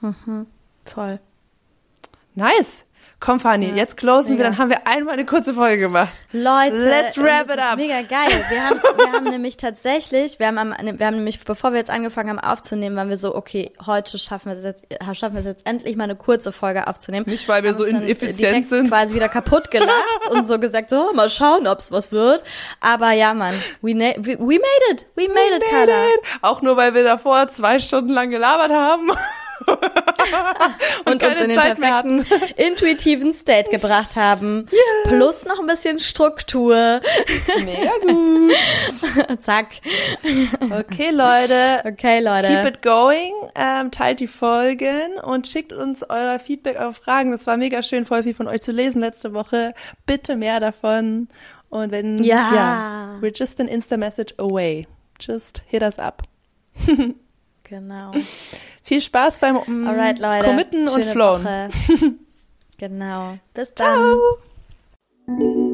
Mhm. 0.00 0.46
Voll. 0.84 1.20
Nice. 2.34 2.84
Komm, 3.20 3.38
Fanny, 3.38 3.68
ja, 3.68 3.74
jetzt 3.76 3.98
closen 3.98 4.32
mega. 4.32 4.44
wir, 4.44 4.50
dann 4.50 4.58
haben 4.58 4.70
wir 4.70 4.86
einmal 4.86 5.12
eine 5.12 5.26
kurze 5.26 5.52
Folge 5.52 5.78
gemacht. 5.78 6.08
Leute, 6.32 6.74
let's 6.88 7.18
wrap 7.18 7.50
it 7.50 7.58
up. 7.58 7.76
Mega 7.76 8.00
geil. 8.00 8.32
Wir 8.48 8.64
haben, 8.64 8.80
wir 8.96 9.12
haben 9.12 9.24
nämlich 9.24 9.58
tatsächlich, 9.58 10.38
wir 10.38 10.46
haben, 10.46 10.56
am, 10.56 10.74
wir 10.98 11.06
haben 11.06 11.16
nämlich, 11.16 11.38
bevor 11.44 11.72
wir 11.72 11.78
jetzt 11.78 11.90
angefangen 11.90 12.30
haben 12.30 12.38
aufzunehmen, 12.38 12.96
waren 12.96 13.10
wir 13.10 13.18
so, 13.18 13.34
okay, 13.36 13.72
heute 13.84 14.16
schaffen 14.16 14.50
wir 14.50 14.56
es 14.56 14.64
jetzt, 14.64 14.86
schaffen 15.18 15.34
wir 15.34 15.40
es 15.40 15.46
jetzt 15.46 15.66
endlich 15.66 15.96
mal 15.96 16.04
eine 16.04 16.16
kurze 16.16 16.50
Folge 16.50 16.86
aufzunehmen. 16.86 17.26
Nicht, 17.28 17.46
weil 17.46 17.62
wir 17.62 17.74
so 17.74 17.84
ineffizient 17.84 18.66
sind. 18.66 18.88
quasi 18.88 19.14
wieder 19.14 19.28
kaputt 19.28 19.70
gelacht 19.70 20.30
und 20.30 20.46
so 20.46 20.58
gesagt, 20.58 20.88
so, 20.88 21.12
mal 21.12 21.28
schauen, 21.28 21.66
ob's 21.66 21.92
was 21.92 22.12
wird. 22.12 22.42
Aber 22.80 23.12
ja, 23.12 23.34
Mann, 23.34 23.54
we, 23.82 23.92
we, 23.92 24.38
we 24.38 24.54
made 24.54 24.92
it. 24.92 25.06
We 25.14 25.28
made 25.28 25.50
we 25.50 25.56
it, 25.56 25.64
Carla. 25.68 26.06
Auch 26.40 26.62
nur, 26.62 26.78
weil 26.78 26.94
wir 26.94 27.04
davor 27.04 27.48
zwei 27.52 27.80
Stunden 27.80 28.14
lang 28.14 28.30
gelabert 28.30 28.72
haben. 28.72 29.12
Und, 31.04 31.22
uns 31.22 31.40
in 31.40 31.48
den 31.48 31.58
Zeit 31.58 31.78
perfekten 31.78 32.24
intuitiven 32.56 33.32
State 33.32 33.70
gebracht 33.70 34.16
haben. 34.16 34.66
Yes. 34.70 34.80
Plus 35.04 35.44
noch 35.44 35.60
ein 35.60 35.66
bisschen 35.66 35.98
Struktur. 35.98 37.00
Mega 37.64 37.90
gut. 38.02 39.40
Zack. 39.40 39.68
Okay, 40.60 41.10
Leute. 41.10 41.82
Okay, 41.84 42.20
Leute. 42.20 42.48
Keep 42.48 42.66
it 42.66 42.82
going. 42.82 43.32
Ähm, 43.54 43.90
teilt 43.90 44.20
die 44.20 44.26
Folgen 44.26 45.18
und 45.22 45.46
schickt 45.46 45.72
uns 45.72 46.04
euer 46.08 46.38
Feedback, 46.38 46.78
eure 46.78 46.94
Fragen. 46.94 47.30
Das 47.30 47.46
war 47.46 47.56
mega 47.56 47.82
schön, 47.82 48.04
voll 48.04 48.22
viel 48.22 48.34
von 48.34 48.48
euch 48.48 48.62
zu 48.62 48.72
lesen 48.72 49.00
letzte 49.00 49.32
Woche. 49.32 49.74
Bitte 50.06 50.36
mehr 50.36 50.60
davon. 50.60 51.28
Und 51.68 51.92
wenn, 51.92 52.18
ja, 52.22 52.54
ja 52.54 53.18
we're 53.20 53.36
just 53.36 53.60
an 53.60 53.68
Insta-Message 53.68 54.34
away. 54.38 54.86
Just 55.20 55.62
hit 55.66 55.82
us 55.82 55.98
up. 55.98 56.22
genau. 57.62 58.12
Viel 58.82 59.00
Spaß 59.00 59.38
beim 59.38 59.56
um, 59.56 59.86
Alright, 59.86 60.18
Leute. 60.18 60.44
Committen 60.44 60.88
Schöne 60.88 61.04
und 61.04 61.12
Flowen. 61.12 62.18
Genau. 62.80 63.36
Bis 63.52 63.74
dann. 63.74 64.16
Ciao. 65.26 65.69